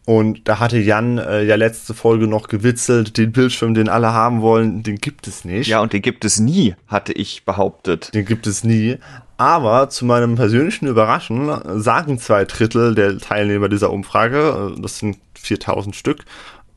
Und 0.05 0.49
da 0.49 0.59
hatte 0.59 0.78
Jan 0.78 1.18
äh, 1.18 1.45
ja 1.45 1.55
letzte 1.55 1.95
Folge 1.95 2.26
noch 2.26 2.49
gewitzelt, 2.49 3.16
den 3.16 3.30
Bildschirm, 3.30 3.74
den 3.74 3.89
alle 3.89 4.12
haben 4.12 4.43
wollen, 4.43 4.83
den 4.83 4.97
gibt 4.97 5.28
es 5.28 5.45
nicht. 5.45 5.68
Ja, 5.68 5.80
und 5.80 5.93
den 5.93 6.03
gibt 6.03 6.24
es 6.24 6.41
nie, 6.41 6.74
hatte 6.89 7.12
ich 7.12 7.45
behauptet. 7.45 8.12
Den 8.12 8.24
gibt 8.24 8.49
es 8.49 8.64
nie. 8.64 8.99
Aber 9.43 9.88
zu 9.88 10.05
meinem 10.05 10.36
persönlichen 10.36 10.86
Überraschen 10.86 11.80
sagen 11.82 12.20
zwei 12.20 12.45
Drittel 12.45 12.95
der 12.95 13.18
Teilnehmer 13.18 13.68
dieser 13.68 13.90
Umfrage, 13.90 14.72
äh, 14.76 14.80
das 14.80 15.01
sind 15.01 15.18
4000 15.34 15.97
Stück, 15.97 16.24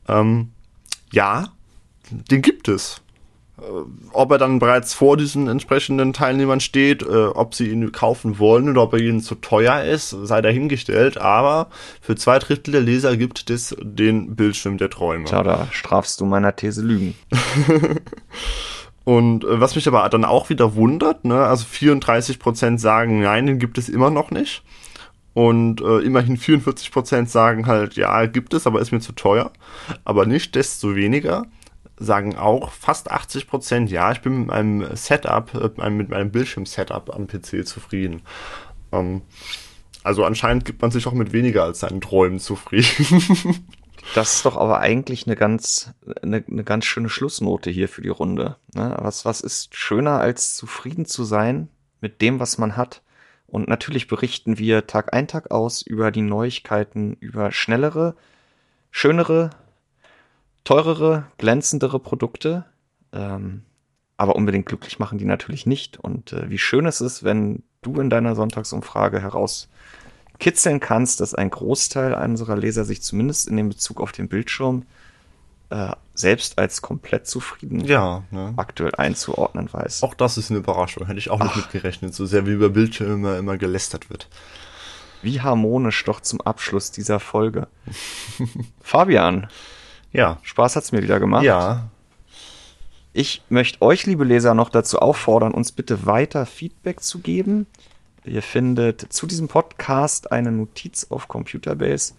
ähm, 0.07 0.49
ja, 1.11 1.49
den 2.09 2.41
gibt 2.41 2.67
es. 2.67 3.01
ob 4.13 4.31
er 4.31 4.39
dann 4.39 4.57
bereits 4.57 4.95
vor 4.95 5.15
diesen 5.15 5.47
entsprechenden 5.47 6.11
Teilnehmern 6.11 6.59
steht, 6.59 7.03
äh, 7.03 7.25
ob 7.27 7.53
sie 7.53 7.69
ihn 7.69 7.91
kaufen 7.91 8.39
wollen 8.39 8.67
oder 8.67 8.81
ob 8.81 8.93
er 8.93 8.99
ihnen 8.99 9.21
zu 9.21 9.35
teuer 9.35 9.83
ist, 9.83 10.09
sei 10.09 10.41
dahingestellt. 10.41 11.19
Aber 11.19 11.69
für 12.01 12.15
zwei 12.15 12.39
Drittel 12.39 12.71
der 12.71 12.81
Leser 12.81 13.15
gibt 13.15 13.49
es 13.51 13.75
den 13.79 14.35
Bildschirm 14.35 14.79
der 14.79 14.89
Träume. 14.89 15.25
Tja, 15.25 15.43
da 15.43 15.67
strafst 15.71 16.19
du 16.19 16.25
meiner 16.25 16.55
These 16.55 16.81
Lügen. 16.81 17.15
Und 19.05 19.43
äh, 19.43 19.61
was 19.61 19.75
mich 19.75 19.87
aber 19.87 20.07
dann 20.09 20.25
auch 20.25 20.49
wieder 20.49 20.75
wundert, 20.75 21.23
ne, 21.23 21.45
also 21.45 21.65
34% 21.65 22.79
sagen, 22.79 23.21
nein, 23.21 23.45
den 23.45 23.59
gibt 23.59 23.77
es 23.77 23.87
immer 23.87 24.09
noch 24.09 24.31
nicht. 24.31 24.63
Und 25.33 25.81
äh, 25.81 25.99
immerhin 25.99 26.37
44% 26.37 27.27
sagen 27.27 27.67
halt, 27.67 27.95
ja, 27.95 28.25
gibt 28.25 28.53
es, 28.53 28.65
aber 28.65 28.81
ist 28.81 28.91
mir 28.91 29.01
zu 29.01 29.11
teuer. 29.11 29.51
Aber 30.05 30.25
nicht 30.25 30.55
desto 30.55 30.95
weniger 30.95 31.45
sagen 31.97 32.35
auch 32.35 32.71
fast 32.71 33.11
80 33.11 33.47
Prozent, 33.47 33.91
ja, 33.91 34.11
ich 34.11 34.21
bin 34.21 34.39
mit 34.39 34.47
meinem 34.47 34.95
Setup, 34.95 35.53
äh, 35.53 35.89
mit 35.89 36.09
meinem 36.09 36.31
Bildschirm-Setup 36.31 37.13
am 37.13 37.27
PC 37.27 37.65
zufrieden. 37.65 38.21
Ähm, 38.91 39.21
also 40.03 40.23
anscheinend 40.23 40.65
gibt 40.65 40.81
man 40.81 40.91
sich 40.91 41.05
auch 41.05 41.13
mit 41.13 41.33
weniger 41.33 41.63
als 41.63 41.81
seinen 41.81 42.01
Träumen 42.01 42.39
zufrieden. 42.39 43.67
Das 44.13 44.35
ist 44.35 44.45
doch 44.45 44.55
aber 44.55 44.79
eigentlich 44.79 45.25
eine 45.25 45.35
ganz, 45.35 45.93
eine, 46.21 46.43
eine 46.49 46.63
ganz 46.63 46.85
schöne 46.85 47.09
Schlussnote 47.09 47.69
hier 47.69 47.89
für 47.89 48.01
die 48.01 48.09
Runde. 48.09 48.57
Ne? 48.73 48.95
Was, 48.99 49.25
was 49.25 49.41
ist 49.41 49.75
schöner 49.75 50.19
als 50.19 50.55
zufrieden 50.55 51.05
zu 51.05 51.23
sein 51.23 51.69
mit 52.01 52.21
dem, 52.21 52.39
was 52.39 52.57
man 52.57 52.77
hat? 52.77 53.01
Und 53.47 53.67
natürlich 53.67 54.07
berichten 54.07 54.57
wir 54.57 54.87
Tag 54.87 55.13
ein, 55.13 55.27
Tag 55.27 55.51
aus 55.51 55.81
über 55.81 56.11
die 56.11 56.21
Neuigkeiten, 56.21 57.13
über 57.19 57.51
schnellere, 57.51 58.15
schönere, 58.91 59.51
teurere, 60.63 61.27
glänzendere 61.37 61.99
Produkte. 61.99 62.65
Ähm, 63.13 63.63
aber 64.17 64.35
unbedingt 64.35 64.65
glücklich 64.65 64.99
machen 64.99 65.17
die 65.17 65.25
natürlich 65.25 65.65
nicht. 65.65 65.97
Und 65.97 66.33
äh, 66.33 66.49
wie 66.49 66.57
schön 66.57 66.85
es 66.85 67.01
ist, 67.01 67.23
wenn 67.23 67.63
du 67.81 67.99
in 67.99 68.09
deiner 68.09 68.35
Sonntagsumfrage 68.35 69.21
herauskitzeln 70.35 70.79
kannst, 70.79 71.21
dass 71.21 71.33
ein 71.33 71.49
Großteil 71.49 72.13
unserer 72.13 72.57
Leser 72.57 72.85
sich 72.85 73.01
zumindest 73.01 73.47
in 73.47 73.57
dem 73.57 73.69
Bezug 73.69 74.01
auf 74.01 74.11
den 74.11 74.27
Bildschirm 74.27 74.83
äh, 75.69 75.91
selbst 76.13 76.59
als 76.59 76.81
komplett 76.81 77.27
zufrieden 77.27 77.81
ja, 77.81 78.23
ne? 78.31 78.53
aktuell 78.57 78.93
einzuordnen 78.95 79.71
weiß. 79.71 80.03
Auch 80.03 80.13
das 80.13 80.37
ist 80.37 80.51
eine 80.51 80.59
Überraschung. 80.59 81.07
Hätte 81.07 81.19
ich 81.19 81.29
auch 81.29 81.41
nicht 81.41 81.55
mitgerechnet, 81.55 82.13
so 82.13 82.25
sehr 82.25 82.45
wie 82.45 82.51
über 82.51 82.69
Bildschirme 82.69 83.37
immer 83.37 83.57
gelästert 83.57 84.09
wird. 84.09 84.29
Wie 85.21 85.41
harmonisch 85.41 86.03
doch 86.03 86.21
zum 86.21 86.39
Abschluss 86.41 86.91
dieser 86.91 87.19
Folge. 87.19 87.67
Fabian, 88.81 89.47
ja. 90.11 90.37
Spaß 90.43 90.75
hat's 90.75 90.91
mir 90.91 91.01
wieder 91.01 91.19
gemacht. 91.19 91.43
Ja. 91.43 91.89
Ich 93.11 93.41
möchte 93.49 93.81
euch, 93.81 94.05
liebe 94.05 94.25
Leser, 94.25 94.53
noch 94.53 94.69
dazu 94.69 94.99
auffordern, 94.99 95.53
uns 95.53 95.71
bitte 95.71 96.05
weiter 96.05 96.45
Feedback 96.45 97.01
zu 97.01 97.19
geben. 97.19 97.65
Ihr 98.25 98.41
findet 98.41 99.01
zu 99.13 99.27
diesem 99.27 99.47
Podcast 99.47 100.31
eine 100.31 100.51
Notiz 100.51 101.07
auf 101.09 101.27
Computerbase. 101.27 102.13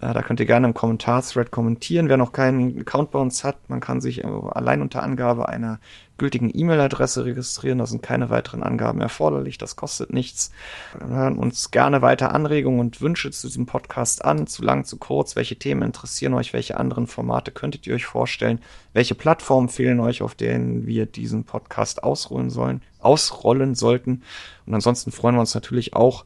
Äh, 0.00 0.14
da 0.14 0.22
könnt 0.22 0.40
ihr 0.40 0.46
gerne 0.46 0.66
im 0.66 0.74
Kommentar-Thread 0.74 1.50
kommentieren. 1.50 2.08
Wer 2.08 2.16
noch 2.16 2.32
keinen 2.32 2.80
Account 2.80 3.10
bei 3.10 3.18
uns 3.18 3.44
hat, 3.44 3.68
man 3.68 3.80
kann 3.80 4.00
sich 4.00 4.24
allein 4.24 4.80
unter 4.80 5.02
Angabe 5.02 5.48
einer 5.48 5.78
gültigen 6.16 6.50
E-Mail-Adresse 6.52 7.24
registrieren. 7.26 7.78
Da 7.78 7.86
sind 7.86 8.02
keine 8.02 8.30
weiteren 8.30 8.62
Angaben 8.62 9.00
erforderlich. 9.00 9.58
Das 9.58 9.76
kostet 9.76 10.12
nichts. 10.12 10.50
Wir 10.98 11.16
hören 11.16 11.38
uns 11.38 11.70
gerne 11.70 12.00
weiter 12.00 12.34
Anregungen 12.34 12.80
und 12.80 13.00
Wünsche 13.02 13.30
zu 13.30 13.46
diesem 13.46 13.66
Podcast 13.66 14.24
an. 14.24 14.46
Zu 14.46 14.62
lang, 14.62 14.84
zu 14.84 14.96
kurz. 14.96 15.36
Welche 15.36 15.56
Themen 15.56 15.82
interessieren 15.82 16.34
euch? 16.34 16.52
Welche 16.54 16.78
anderen 16.78 17.06
Formate 17.06 17.50
könntet 17.50 17.86
ihr 17.86 17.94
euch 17.94 18.06
vorstellen? 18.06 18.60
Welche 18.94 19.14
Plattformen 19.14 19.68
fehlen 19.68 20.00
euch, 20.00 20.22
auf 20.22 20.34
denen 20.34 20.86
wir 20.86 21.06
diesen 21.06 21.44
Podcast 21.44 22.02
ausrollen 22.02 22.50
sollen, 22.50 22.82
ausrollen 23.02 23.74
sollten? 23.74 24.22
Und 24.66 24.74
ansonsten 24.74 25.12
freuen 25.12 25.36
wir 25.36 25.40
uns 25.40 25.54
natürlich 25.54 25.94
auch, 25.94 26.24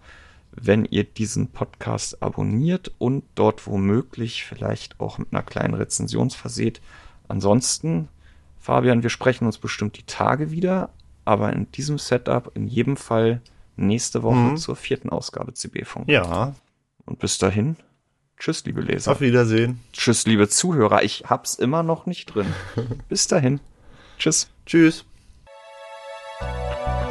wenn 0.53 0.85
ihr 0.85 1.05
diesen 1.05 1.49
Podcast 1.49 2.23
abonniert 2.23 2.93
und 2.99 3.25
dort 3.35 3.67
womöglich 3.67 4.45
vielleicht 4.45 5.01
auch 5.01 5.19
mit 5.19 5.29
einer 5.33 5.43
kleinen 5.43 5.75
Rezension 5.75 6.31
verseht. 6.31 6.81
Ansonsten 7.27 8.09
Fabian, 8.65 9.03
wir 9.03 9.11
sprechen 9.11 9.45
uns 9.45 9.59
bestimmt 9.59 9.99
die 9.99 10.05
Tage 10.05 10.51
wieder, 10.51 10.89
aber 11.27 11.53
in 11.53 11.71
diesem 11.73 11.99
Setup 11.99 12.51
in 12.55 12.67
jedem 12.67 12.97
Fall 12.97 13.43
nächste 13.77 14.23
Woche 14.23 14.37
mhm. 14.37 14.57
zur 14.57 14.75
vierten 14.75 15.11
Ausgabe 15.11 15.53
CB-Funk. 15.53 16.09
Ja. 16.09 16.55
Und 17.05 17.19
bis 17.19 17.37
dahin, 17.37 17.77
tschüss, 18.39 18.65
liebe 18.65 18.81
Leser. 18.81 19.13
Auf 19.13 19.21
Wiedersehen. 19.21 19.81
Tschüss, 19.93 20.25
liebe 20.25 20.49
Zuhörer. 20.49 21.03
Ich 21.03 21.25
hab's 21.27 21.57
immer 21.57 21.83
noch 21.83 22.07
nicht 22.07 22.35
drin. 22.35 22.47
bis 23.11 23.27
dahin. 23.27 23.61
Tschüss. 24.19 24.49
Tschüss. 24.65 25.05
Música 26.45 27.04